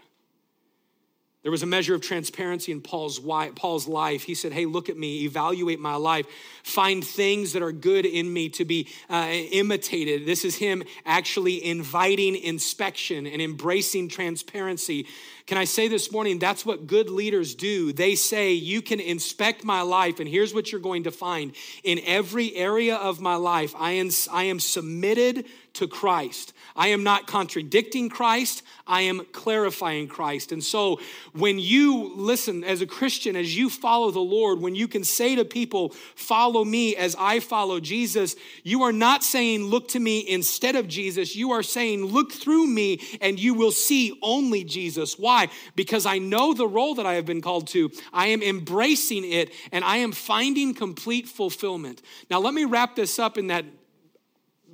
There 1.50 1.52
was 1.52 1.64
a 1.64 1.66
measure 1.66 1.96
of 1.96 2.02
transparency 2.02 2.72
in 2.72 2.80
Paul's, 2.80 3.20
Paul's 3.56 3.88
life. 3.88 4.22
He 4.22 4.36
said, 4.36 4.52
Hey, 4.52 4.68
look 4.68 4.88
at 4.88 4.96
me, 4.96 5.24
evaluate 5.24 5.80
my 5.80 5.96
life, 5.96 6.28
find 6.62 7.04
things 7.04 7.54
that 7.54 7.64
are 7.64 7.72
good 7.72 8.06
in 8.06 8.32
me 8.32 8.50
to 8.50 8.66
be 8.66 8.88
uh, 9.10 9.28
imitated. 9.32 10.28
This 10.28 10.46
is 10.46 10.58
him 10.58 10.84
actually 11.08 11.66
inviting 11.66 12.36
inspection 12.36 13.26
and 13.26 13.42
embracing 13.42 14.10
transparency. 14.10 15.08
Can 15.50 15.58
I 15.58 15.64
say 15.64 15.88
this 15.88 16.12
morning, 16.12 16.38
that's 16.38 16.64
what 16.64 16.86
good 16.86 17.10
leaders 17.10 17.56
do? 17.56 17.92
They 17.92 18.14
say, 18.14 18.52
You 18.52 18.84
can 18.84 19.00
inspect 19.00 19.64
my 19.64 19.82
life, 19.82 20.20
and 20.20 20.30
here's 20.30 20.54
what 20.54 20.72
you're 20.72 20.80
going 20.80 21.06
to 21.06 21.12
find. 21.12 21.56
In 21.84 22.00
every 22.06 22.56
area 22.56 22.96
of 22.96 23.20
my 23.20 23.34
life, 23.34 23.74
I 23.76 23.94
am, 23.94 24.12
I 24.32 24.44
am 24.44 24.60
submitted 24.60 25.46
to 25.74 25.88
Christ. 25.88 26.54
I 26.76 26.90
am 26.90 27.04
not 27.04 27.28
contradicting 27.28 28.10
Christ, 28.10 28.64
I 28.86 29.02
am 29.02 29.26
clarifying 29.32 30.08
Christ. 30.08 30.52
And 30.52 30.64
so, 30.64 31.00
when 31.34 31.60
you 31.60 32.14
listen 32.16 32.64
as 32.64 32.82
a 32.82 32.86
Christian, 32.86 33.36
as 33.36 33.56
you 33.56 33.70
follow 33.70 34.12
the 34.12 34.20
Lord, 34.20 34.60
when 34.62 34.76
you 34.76 34.88
can 34.88 35.04
say 35.04 35.36
to 35.36 35.46
people, 35.46 35.90
Follow 36.16 36.64
me 36.64 36.96
as 36.96 37.16
I 37.18 37.40
follow 37.40 37.80
Jesus, 37.80 38.36
you 38.64 38.84
are 38.84 38.92
not 38.92 39.24
saying, 39.24 39.64
Look 39.64 39.88
to 39.90 40.00
me 40.00 40.28
instead 40.28 40.76
of 40.76 40.88
Jesus. 40.88 41.36
You 41.36 41.52
are 41.52 41.64
saying, 41.64 42.06
Look 42.06 42.34
through 42.34 42.68
me 42.68 43.02
and 43.22 43.40
you 43.40 43.54
will 43.54 43.72
see 43.72 44.18
only 44.22 44.64
Jesus. 44.64 45.18
Why? 45.40 45.48
Because 45.76 46.06
I 46.06 46.18
know 46.18 46.54
the 46.54 46.68
role 46.68 46.96
that 46.96 47.06
I 47.06 47.14
have 47.14 47.26
been 47.26 47.42
called 47.42 47.68
to. 47.70 47.92
I 48.12 48.28
am 48.28 48.44
embracing 48.44 49.24
it 49.24 49.54
and 49.72 49.86
I 49.86 49.98
am 49.98 50.12
finding 50.12 50.74
complete 50.74 51.30
fulfillment. 51.30 52.02
Now, 52.30 52.40
let 52.40 52.54
me 52.54 52.66
wrap 52.66 52.96
this 52.96 53.20
up 53.20 53.38
in 53.38 53.48
that 53.48 53.64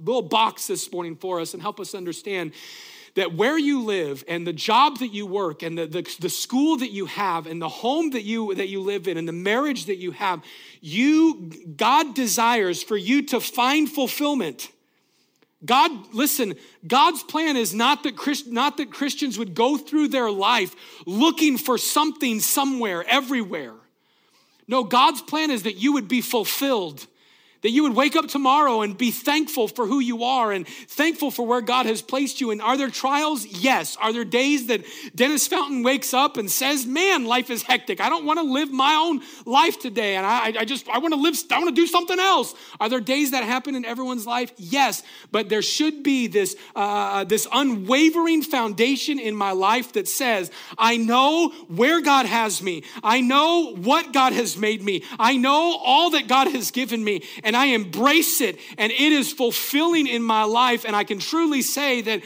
little 0.04 0.24
box 0.24 0.68
this 0.68 0.92
morning 0.92 1.16
for 1.16 1.40
us 1.40 1.54
and 1.54 1.62
help 1.62 1.80
us 1.80 1.94
understand 1.94 2.54
that 3.14 3.34
where 3.34 3.58
you 3.58 3.82
live 3.84 4.26
and 4.28 4.46
the 4.46 4.54
job 4.54 4.98
that 5.00 5.14
you 5.14 5.26
work 5.26 5.62
and 5.62 5.78
the, 5.78 5.86
the, 5.86 6.16
the, 6.20 6.30
school 6.30 6.78
that 6.78 6.92
you 6.92 7.06
have 7.06 7.48
and 7.48 7.62
the 7.62 7.70
home 7.70 8.10
that 8.10 8.24
you 8.24 8.54
that 8.56 8.68
you 8.68 8.82
live 8.82 9.08
in 9.08 9.18
and 9.18 9.26
the 9.26 9.32
marriage 9.32 9.86
that 9.86 9.96
you 9.96 10.12
have 10.12 10.44
you 10.82 11.50
god 11.78 12.14
desires 12.14 12.84
for 12.84 12.98
you 12.98 13.22
to 13.22 13.40
find 13.40 13.90
fulfillment 13.90 14.70
god 15.64 15.92
listen 16.14 16.56
god's 16.86 17.24
plan 17.24 17.56
is 17.56 17.74
not 17.74 18.04
that 18.04 18.18
Christ, 18.18 18.48
not 18.48 18.78
that 18.78 18.92
christians 18.92 19.38
would 19.38 19.54
go 19.54 19.78
through 19.78 20.10
their 20.10 20.30
life 20.30 20.76
looking 21.06 21.58
for 21.58 21.78
something 21.78 22.40
somewhere 22.40 23.04
everywhere. 23.08 23.74
No 24.68 24.84
god's 24.84 25.22
plan 25.22 25.52
is 25.52 25.64
that 25.64 25.76
you 25.76 25.94
would 25.94 26.08
be 26.08 26.22
fulfilled 26.22 27.06
that 27.66 27.72
you 27.72 27.82
would 27.82 27.96
wake 27.96 28.16
up 28.16 28.28
tomorrow 28.28 28.82
and 28.84 28.96
be 28.96 29.10
thankful 29.10 29.68
for 29.68 29.88
who 29.88 30.00
you 30.00 30.24
are 30.24 30.52
and 30.52 30.68
thankful 30.68 31.32
for 31.32 31.48
where 31.48 31.62
God 31.62 31.88
has 31.88 32.00
placed 32.00 32.40
you. 32.40 32.52
And 32.52 32.62
are 32.62 32.78
there 32.78 32.92
trials? 32.92 33.44
Yes. 33.44 33.98
Are 34.00 34.14
there 34.14 34.24
days 34.24 34.68
that 34.68 34.84
Dennis 35.16 35.48
Fountain 35.48 35.82
wakes 35.82 36.14
up 36.14 36.38
and 36.38 36.52
says, 36.52 36.86
Man, 36.86 37.26
life 37.26 37.50
is 37.50 37.64
hectic. 37.64 38.00
I 38.00 38.10
don't 38.10 38.24
want 38.24 38.38
to 38.38 38.46
live 38.46 38.72
my 38.72 38.94
own 38.94 39.24
life 39.52 39.80
today. 39.80 40.16
And 40.16 40.28
I, 40.28 40.54
I 40.60 40.66
just, 40.66 40.88
I 40.88 41.00
want 41.00 41.16
to 41.16 41.20
live, 41.20 41.36
I 41.50 41.58
want 41.58 41.76
to 41.76 41.82
do 41.82 41.88
something 41.88 42.20
else. 42.20 42.54
Are 42.80 42.88
there 42.88 43.00
days 43.00 43.32
that 43.32 43.44
happen 43.44 43.74
in 43.74 43.84
everyone's 43.84 44.28
life? 44.28 44.52
Yes. 44.58 45.02
But 45.32 45.50
there 45.50 45.64
should 45.64 46.04
be 46.04 46.28
this, 46.28 46.56
uh, 46.76 47.24
this 47.24 47.48
unwavering 47.52 48.44
foundation 48.44 49.18
in 49.18 49.36
my 49.36 49.54
life 49.54 49.94
that 49.94 50.08
says, 50.08 50.52
I 50.78 50.98
know 50.98 51.50
where 51.68 52.04
God 52.04 52.28
has 52.28 52.62
me. 52.62 52.84
I 53.04 53.22
know 53.22 53.74
what 53.74 54.14
God 54.14 54.34
has 54.34 54.56
made 54.56 54.84
me. 54.84 55.04
I 55.18 55.38
know 55.38 55.80
all 55.84 56.12
that 56.12 56.28
God 56.28 56.50
has 56.50 56.70
given 56.70 57.04
me. 57.04 57.24
And 57.44 57.55
and 57.56 57.64
I 57.64 57.68
embrace 57.68 58.42
it, 58.42 58.60
and 58.78 58.92
it 58.92 59.14
is 59.14 59.32
fulfilling 59.32 60.08
in 60.08 60.22
my 60.22 60.44
life. 60.44 60.84
And 60.86 60.96
I 60.96 61.06
can 61.06 61.20
truly 61.20 61.62
say 61.62 62.02
that 62.02 62.22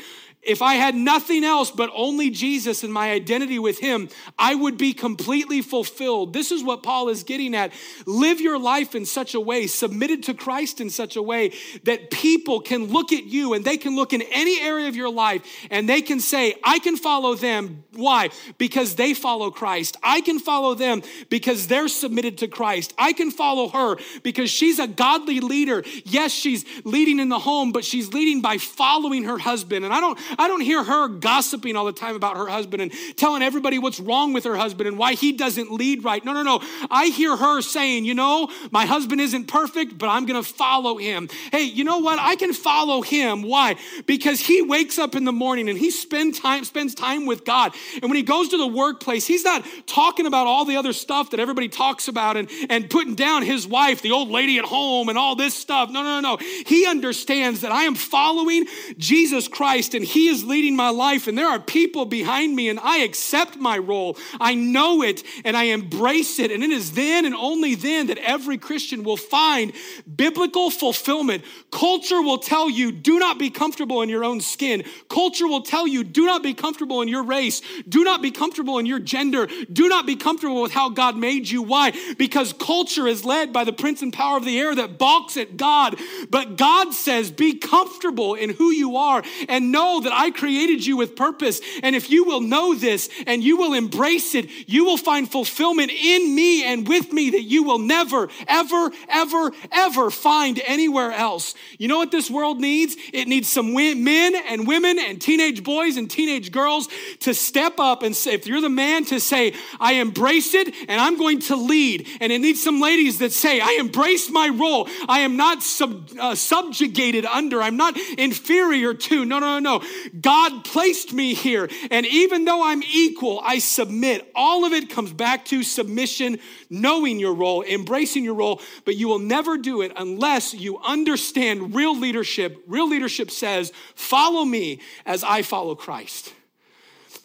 if 0.50 0.64
I 0.64 0.74
had 0.74 0.96
nothing 0.96 1.44
else 1.44 1.70
but 1.70 1.92
only 1.94 2.32
Jesus 2.32 2.84
and 2.84 2.92
my 2.92 3.12
identity 3.12 3.60
with 3.60 3.78
Him, 3.78 4.10
I 4.38 4.56
would 4.56 4.80
be 4.80 4.94
completely 4.94 5.62
fulfilled. 5.62 6.34
This 6.34 6.52
is 6.52 6.64
what 6.64 6.82
Paul 6.82 7.10
is 7.10 7.24
getting 7.24 7.54
at. 7.54 7.72
Live 8.08 8.42
your 8.42 8.58
life 8.58 8.96
in 8.96 9.06
such 9.06 9.36
a 9.36 9.40
way, 9.40 9.68
submitted 9.68 10.24
to 10.24 10.34
Christ 10.34 10.82
in 10.82 10.90
such 10.90 11.16
a 11.16 11.22
way 11.22 11.54
that 11.84 12.10
people 12.10 12.62
can 12.62 12.86
look 12.86 13.14
at 13.14 13.26
you 13.26 13.54
and 13.54 13.64
they 13.64 13.78
can 13.78 13.96
look 13.96 14.12
in 14.12 14.24
any 14.32 14.60
area 14.60 14.88
of 14.88 14.96
your 14.96 15.12
life 15.12 15.44
and 15.70 15.88
they 15.88 16.02
can 16.02 16.20
say, 16.20 16.56
I 16.64 16.80
can 16.80 16.98
follow 16.98 17.36
them. 17.36 17.84
Why? 17.94 18.30
Because 18.58 18.96
they 18.96 19.14
follow 19.14 19.52
Christ. 19.52 19.98
I 20.02 20.22
can 20.22 20.40
follow 20.40 20.74
them 20.74 21.04
because 21.30 21.68
they're 21.68 21.88
submitted 21.88 22.40
to 22.40 22.48
Christ. 22.48 22.94
I 22.98 23.14
can 23.14 23.30
follow 23.30 23.70
her 23.70 23.98
because 24.24 24.50
she's 24.50 24.80
a 24.80 24.88
godly 24.88 25.42
leader. 25.42 25.84
Yes, 26.06 26.32
she's 26.32 26.66
leading 26.86 27.20
in 27.20 27.30
the 27.30 27.38
home, 27.38 27.72
but 27.72 27.86
she's 27.86 28.14
leading 28.14 28.42
by 28.42 28.58
following 28.58 29.26
her 29.26 29.38
husband. 29.38 29.86
And 29.86 29.94
I 29.94 30.00
don't 30.00 30.18
I 30.40 30.48
don't 30.48 30.62
hear 30.62 30.82
her 30.82 31.10
gossiping 31.10 31.76
all 31.76 31.84
the 31.84 31.92
time 31.92 32.16
about 32.16 32.38
her 32.38 32.48
husband 32.48 32.82
and 32.82 32.94
telling 33.18 33.44
everybody 33.44 33.78
what's 33.78 34.00
wrong 34.00 34.32
with 34.32 34.46
her 34.46 34.56
husband 34.56 34.88
and 34.88 34.98
why 34.98 35.14
he 35.14 35.34
doesn't 35.34 35.70
lead 35.70 36.06
right. 36.06 36.24
No, 36.24 36.32
no, 36.32 36.44
no. 36.44 36.62
I 36.90 37.08
hear 37.08 37.36
her 37.36 37.62
saying, 37.62 38.06
you 38.06 38.14
know, 38.14 38.50
my 38.72 38.86
husband 38.86 39.20
isn't 39.20 39.50
perfect, 39.50 39.98
but 39.98 40.08
I'm 40.08 40.26
going 40.26 40.42
to 40.42 40.50
follow 40.50 40.96
him. 40.96 41.28
Hey, 41.52 41.64
you 41.64 41.84
know 41.84 42.00
what? 42.00 42.20
I 42.20 42.38
can 42.38 42.54
follow 42.54 43.02
him. 43.02 43.42
Why? 43.42 43.76
Because 44.06 44.40
he 44.40 44.62
wakes 44.62 44.98
up 44.98 45.14
in 45.14 45.26
the 45.26 45.34
morning 45.34 45.68
and 45.68 45.78
he 45.78 45.92
spend 45.92 46.36
time, 46.36 46.64
spends 46.64 46.96
time 46.96 47.26
with 47.26 47.44
God. 47.44 47.76
And 47.96 48.04
when 48.04 48.16
he 48.16 48.24
goes 48.24 48.48
to 48.50 48.58
the 48.58 48.68
workplace, 48.68 49.28
he's 49.28 49.44
not 49.44 49.66
talking 49.88 50.26
about 50.26 50.48
all 50.48 50.64
the 50.64 50.78
other 50.78 50.94
stuff 50.94 51.32
that 51.32 51.42
everybody 51.42 51.68
talks 51.68 52.08
about 52.08 52.38
and, 52.38 52.50
and 52.70 52.90
putting 52.90 53.16
down 53.16 53.44
his 53.44 53.68
wife, 53.68 54.02
the 54.02 54.12
old 54.12 54.30
lady 54.30 54.58
at 54.58 54.64
home, 54.64 55.10
and 55.10 55.18
all 55.18 55.36
this 55.36 55.54
stuff. 55.54 55.90
No, 55.90 56.02
no, 56.02 56.22
no, 56.22 56.38
no. 56.38 56.46
He 56.66 56.86
understands 56.86 57.60
that 57.62 57.74
I 57.74 57.84
am 57.84 57.96
following 57.96 58.68
Jesus 58.98 59.50
Christ 59.50 59.96
and 59.96 60.06
he 60.06 60.19
he 60.20 60.28
is 60.28 60.44
leading 60.44 60.76
my 60.76 60.90
life, 60.90 61.28
and 61.28 61.38
there 61.38 61.48
are 61.48 61.60
people 61.60 62.04
behind 62.04 62.54
me, 62.54 62.68
and 62.68 62.78
I 62.78 63.00
accept 63.00 63.56
my 63.56 63.78
role. 63.78 64.18
I 64.42 64.54
know 64.54 65.02
it, 65.02 65.24
and 65.46 65.56
I 65.56 65.66
embrace 65.66 66.40
it. 66.40 66.52
And 66.52 66.62
it 66.62 66.72
is 66.72 66.92
then 66.92 67.26
and 67.26 67.34
only 67.34 67.76
then 67.76 68.08
that 68.08 68.18
every 68.18 68.58
Christian 68.58 69.04
will 69.04 69.16
find 69.16 69.72
biblical 70.14 70.70
fulfillment. 70.72 71.46
Culture 71.72 72.22
will 72.22 72.38
tell 72.38 72.70
you, 72.70 72.92
do 72.92 73.18
not 73.18 73.40
be 73.40 73.50
comfortable 73.50 74.02
in 74.02 74.10
your 74.10 74.26
own 74.26 74.42
skin. 74.42 74.84
Culture 75.08 75.48
will 75.48 75.62
tell 75.62 75.88
you, 75.88 76.04
do 76.04 76.26
not 76.26 76.44
be 76.44 76.54
comfortable 76.54 77.02
in 77.02 77.08
your 77.08 77.24
race. 77.24 77.62
Do 77.88 78.04
not 78.04 78.22
be 78.22 78.32
comfortable 78.32 78.78
in 78.78 78.86
your 78.86 79.00
gender. 79.00 79.48
Do 79.72 79.88
not 79.88 80.06
be 80.06 80.18
comfortable 80.18 80.62
with 80.62 80.74
how 80.74 80.90
God 80.90 81.16
made 81.16 81.48
you. 81.48 81.62
Why? 81.62 81.94
Because 82.18 82.52
culture 82.52 83.08
is 83.08 83.24
led 83.24 83.54
by 83.54 83.64
the 83.64 83.72
prince 83.72 84.02
and 84.02 84.12
power 84.12 84.36
of 84.36 84.44
the 84.44 84.60
air 84.60 84.76
that 84.76 84.98
balks 84.98 85.38
at 85.38 85.56
God. 85.56 85.98
But 86.30 86.58
God 86.58 86.94
says, 86.94 87.32
be 87.32 87.58
comfortable 87.58 88.34
in 88.34 88.50
who 88.50 88.72
you 88.72 88.98
are 88.98 89.24
and 89.48 89.72
know 89.72 90.02
that 90.02 90.09
that 90.10 90.18
I 90.18 90.32
created 90.32 90.86
you 90.86 90.98
with 90.98 91.16
purpose. 91.16 91.62
And 91.84 91.96
if 91.96 92.10
you 92.10 92.24
will 92.24 92.42
know 92.42 92.74
this 92.74 93.10
and 93.28 93.44
you 93.44 93.58
will 93.58 93.74
embrace 93.74 94.34
it, 94.34 94.50
you 94.68 94.86
will 94.86 94.98
find 94.98 95.30
fulfillment 95.32 95.92
in 95.92 96.34
me 96.34 96.64
and 96.64 96.88
with 96.88 97.14
me 97.14 97.30
that 97.32 97.44
you 97.44 97.64
will 97.64 97.78
never, 97.78 98.28
ever, 98.48 98.92
ever, 99.08 99.52
ever 99.72 100.10
find 100.10 100.60
anywhere 100.66 101.12
else. 101.12 101.54
You 101.78 101.88
know 101.88 101.98
what 101.98 102.12
this 102.12 102.30
world 102.30 102.60
needs? 102.60 102.96
It 103.14 103.28
needs 103.28 103.50
some 103.50 103.74
men 103.74 104.36
and 104.36 104.68
women 104.68 104.98
and 105.00 105.22
teenage 105.22 105.64
boys 105.64 105.96
and 105.96 106.10
teenage 106.10 106.52
girls 106.52 106.90
to 107.20 107.34
step 107.34 107.80
up 107.80 108.02
and 108.02 108.16
say, 108.16 108.34
if 108.34 108.48
you're 108.48 108.62
the 108.62 108.70
man, 108.70 109.06
to 109.06 109.20
say, 109.20 109.54
I 109.80 109.94
embrace 109.94 110.56
it 110.56 110.74
and 110.88 111.00
I'm 111.00 111.18
going 111.18 111.40
to 111.42 111.56
lead. 111.56 112.08
And 112.20 112.32
it 112.32 112.40
needs 112.40 112.64
some 112.64 112.82
ladies 112.82 113.20
that 113.20 113.32
say, 113.32 113.62
I 113.62 113.78
embrace 113.80 114.30
my 114.32 114.50
role. 114.50 114.90
I 115.08 115.20
am 115.20 115.38
not 115.38 115.62
sub, 115.62 116.10
uh, 116.20 116.34
subjugated 116.34 117.26
under, 117.26 117.62
I'm 117.62 117.78
not 117.78 117.96
inferior 118.18 118.96
to. 118.96 119.26
No, 119.26 119.38
no, 119.40 119.60
no, 119.60 119.78
no. 119.78 119.86
God 120.20 120.64
placed 120.64 121.14
me 121.14 121.34
here. 121.34 121.70
And 121.92 122.06
even 122.06 122.46
though 122.46 122.64
I'm 122.64 122.84
equal, 122.84 123.42
I 123.44 123.60
submit. 123.60 124.30
All 124.36 124.66
of 124.66 124.74
it 124.74 124.90
comes 124.90 125.14
back 125.14 125.46
to 125.46 125.64
submission, 125.64 126.40
knowing 126.70 127.20
your 127.20 127.34
role, 127.34 127.64
embracing 127.64 128.24
your 128.24 128.36
role. 128.36 128.62
But 128.86 128.96
you 128.96 129.08
will 129.08 129.20
never 129.20 129.58
do 129.58 129.82
it 129.82 129.92
unless 129.96 130.54
you 130.54 130.80
understand 130.80 131.76
real 131.76 131.98
leadership. 131.98 132.64
Real 132.68 132.88
leadership 132.90 133.32
says, 133.32 133.72
Follow 133.96 134.46
me 134.46 134.82
as 135.06 135.24
I 135.24 135.42
follow 135.42 135.76
Christ. 135.76 136.34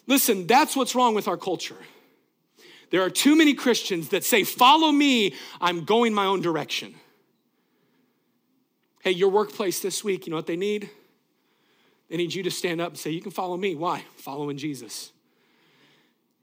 Listen, 0.07 0.47
that's 0.47 0.75
what's 0.75 0.95
wrong 0.95 1.15
with 1.15 1.27
our 1.27 1.37
culture. 1.37 1.77
There 2.91 3.01
are 3.01 3.09
too 3.09 3.35
many 3.35 3.53
Christians 3.53 4.09
that 4.09 4.23
say, 4.23 4.43
Follow 4.43 4.91
me, 4.91 5.33
I'm 5.59 5.85
going 5.85 6.13
my 6.13 6.25
own 6.25 6.41
direction. 6.41 6.95
Hey, 9.01 9.11
your 9.11 9.29
workplace 9.29 9.81
this 9.81 10.03
week, 10.03 10.25
you 10.25 10.31
know 10.31 10.37
what 10.37 10.47
they 10.47 10.55
need? 10.55 10.89
They 12.09 12.17
need 12.17 12.33
you 12.33 12.43
to 12.43 12.51
stand 12.51 12.81
up 12.81 12.89
and 12.89 12.97
say, 12.97 13.11
You 13.11 13.21
can 13.21 13.31
follow 13.31 13.57
me. 13.57 13.75
Why? 13.75 14.03
Following 14.17 14.57
Jesus. 14.57 15.11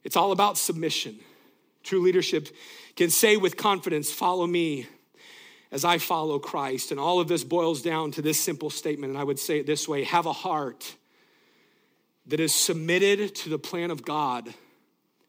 It's 0.05 0.17
all 0.17 0.33
about 0.33 0.59
submission. 0.59 1.19
True 1.83 2.01
leadership 2.01 2.49
can 2.97 3.11
say 3.11 3.37
with 3.37 3.57
confidence, 3.57 4.13
Follow 4.13 4.47
me 4.47 4.87
as 5.71 5.85
I 5.85 5.99
follow 5.99 6.39
Christ. 6.39 6.91
And 6.91 7.01
all 7.01 7.21
of 7.21 7.29
this 7.29 7.45
boils 7.45 7.83
down 7.83 8.11
to 8.13 8.23
this 8.23 8.39
simple 8.39 8.71
statement, 8.71 9.13
and 9.13 9.19
I 9.19 9.25
would 9.25 9.39
say 9.39 9.61
it 9.61 9.67
this 9.67 9.89
way 9.89 10.05
have 10.05 10.27
a 10.27 10.33
heart 10.33 10.97
that 12.27 12.41
is 12.41 12.55
submitted 12.55 13.35
to 13.35 13.49
the 13.49 13.59
plan 13.59 13.91
of 13.91 14.05
God 14.05 14.53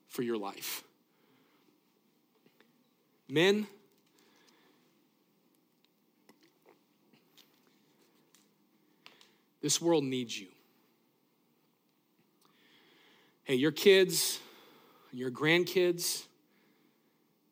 for 0.09 0.21
your 0.21 0.37
life. 0.37 0.83
Men, 3.27 3.65
this 9.63 9.81
world 9.81 10.03
needs 10.03 10.37
you. 10.37 10.47
Hey, 13.45 13.55
your 13.55 13.71
kids, 13.71 14.39
your 15.13 15.31
grandkids, 15.31 16.23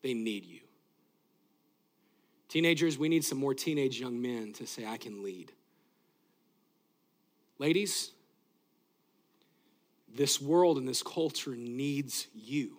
they 0.03 0.13
need 0.13 0.45
you. 0.45 0.59
Teenagers, 2.49 2.97
we 2.97 3.07
need 3.07 3.23
some 3.23 3.37
more 3.37 3.53
teenage 3.53 3.99
young 3.99 4.21
men 4.21 4.51
to 4.53 4.67
say, 4.67 4.85
I 4.85 4.97
can 4.97 5.23
lead. 5.23 5.53
Ladies, 7.59 8.11
this 10.13 10.41
world 10.41 10.77
and 10.77 10.85
this 10.85 11.01
culture 11.01 11.55
needs 11.55 12.27
you 12.35 12.73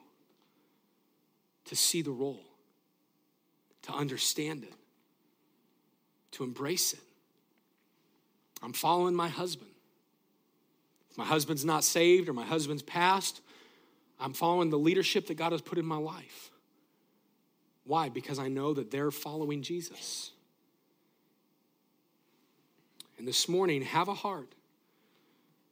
to 1.65 1.75
see 1.75 2.03
the 2.03 2.11
role, 2.11 2.45
to 3.83 3.93
understand 3.93 4.65
it, 4.65 4.75
to 6.33 6.45
embrace 6.45 6.93
it. 6.93 7.01
I'm 8.63 8.73
following 8.73 9.15
my 9.15 9.29
husband. 9.29 9.71
If 11.11 11.19
my 11.19 11.25
husband's 11.25 11.65
not 11.65 11.85
saved 11.85 12.29
or 12.29 12.33
my 12.33 12.45
husband's 12.45 12.83
passed, 12.83 13.41
I'm 14.19 14.33
following 14.33 14.71
the 14.71 14.79
leadership 14.79 15.27
that 15.27 15.35
God 15.35 15.53
has 15.53 15.61
put 15.61 15.79
in 15.79 15.85
my 15.85 15.97
life. 15.97 16.51
Why? 17.85 18.09
Because 18.09 18.39
I 18.39 18.49
know 18.49 18.73
that 18.75 18.91
they're 18.91 19.11
following 19.11 19.63
Jesus. 19.63 20.31
And 23.19 23.27
this 23.27 23.49
morning, 23.49 23.83
have 23.83 24.09
a 24.09 24.15
heart. 24.15 24.55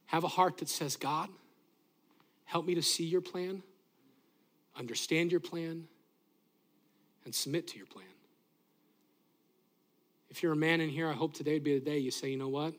Have 0.07 0.23
a 0.23 0.27
heart 0.27 0.57
that 0.57 0.67
says, 0.67 0.97
God, 0.97 1.29
help 2.43 2.65
me 2.65 2.75
to 2.75 2.81
see 2.81 3.05
your 3.05 3.21
plan, 3.21 3.63
understand 4.77 5.31
your 5.31 5.39
plan, 5.39 5.87
and 7.23 7.33
submit 7.33 7.67
to 7.69 7.77
your 7.77 7.87
plan. 7.87 8.05
If 10.31 10.41
you're 10.41 10.53
a 10.53 10.55
man 10.57 10.79
in 10.79 10.89
here, 10.89 11.09
I 11.09 11.13
hope 11.13 11.33
today 11.33 11.53
would 11.53 11.63
be 11.63 11.77
the 11.77 11.85
day 11.85 11.97
you 11.99 12.09
say, 12.09 12.29
you 12.29 12.37
know 12.37 12.47
what? 12.47 12.73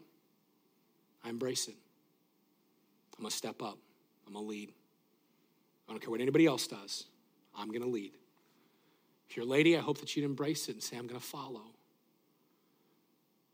I 1.23 1.29
embrace 1.29 1.69
it. 1.69 1.77
I'm 3.17 3.23
going 3.23 3.31
to 3.31 3.37
step 3.37 3.63
up. 3.63 3.79
I'm 4.27 4.33
going 4.33 4.47
to 4.47 4.49
lead. 4.49 4.73
I 5.87 5.93
don't 5.93 6.01
care 6.01 6.11
what 6.11 6.23
anybody 6.23 6.47
else 6.47 6.67
does. 6.67 7.05
I'm 7.57 7.69
going 7.69 7.83
to 7.83 7.89
lead. 7.89 8.13
If 9.29 9.37
you're 9.37 9.45
a 9.45 9.49
lady, 9.49 9.77
I 9.77 9.81
hope 9.81 9.99
that 9.99 10.17
you'd 10.17 10.25
embrace 10.25 10.69
it 10.71 10.73
and 10.73 10.83
say, 10.83 10.97
I'm 10.97 11.07
going 11.07 11.21
to 11.21 11.27
follow. 11.27 11.63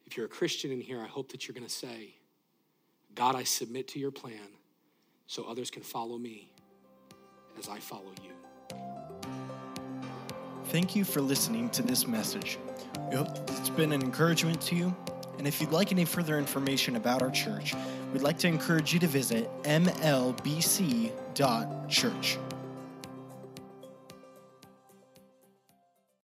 If 0.07 0.16
you're 0.16 0.26
a 0.26 0.30
Christian 0.30 0.70
in 0.70 0.80
here, 0.80 1.03
I 1.03 1.09
hope 1.09 1.32
that 1.32 1.49
you're 1.49 1.55
going 1.55 1.66
to 1.66 1.72
say, 1.72 2.14
God, 3.16 3.34
I 3.34 3.42
submit 3.42 3.88
to 3.88 3.99
your 3.99 4.12
plan 4.12 4.49
so 5.26 5.44
others 5.44 5.72
can 5.72 5.82
follow 5.82 6.18
me 6.18 6.53
as 7.59 7.68
I 7.68 7.80
follow 7.80 8.12
you. 8.22 8.30
Thank 10.68 10.94
you 10.94 11.04
for 11.04 11.22
listening 11.22 11.70
to 11.70 11.82
this 11.82 12.06
message. 12.06 12.58
We 13.08 13.16
hope 13.16 13.28
it's 13.52 13.70
been 13.70 13.90
an 13.90 14.02
encouragement 14.02 14.60
to 14.62 14.74
you. 14.74 14.94
And 15.38 15.48
if 15.48 15.62
you'd 15.62 15.70
like 15.70 15.92
any 15.92 16.04
further 16.04 16.38
information 16.38 16.96
about 16.96 17.22
our 17.22 17.30
church, 17.30 17.74
we'd 18.12 18.20
like 18.20 18.36
to 18.40 18.48
encourage 18.48 18.92
you 18.92 18.98
to 19.00 19.06
visit 19.06 19.50
mlbc.church. 19.62 20.38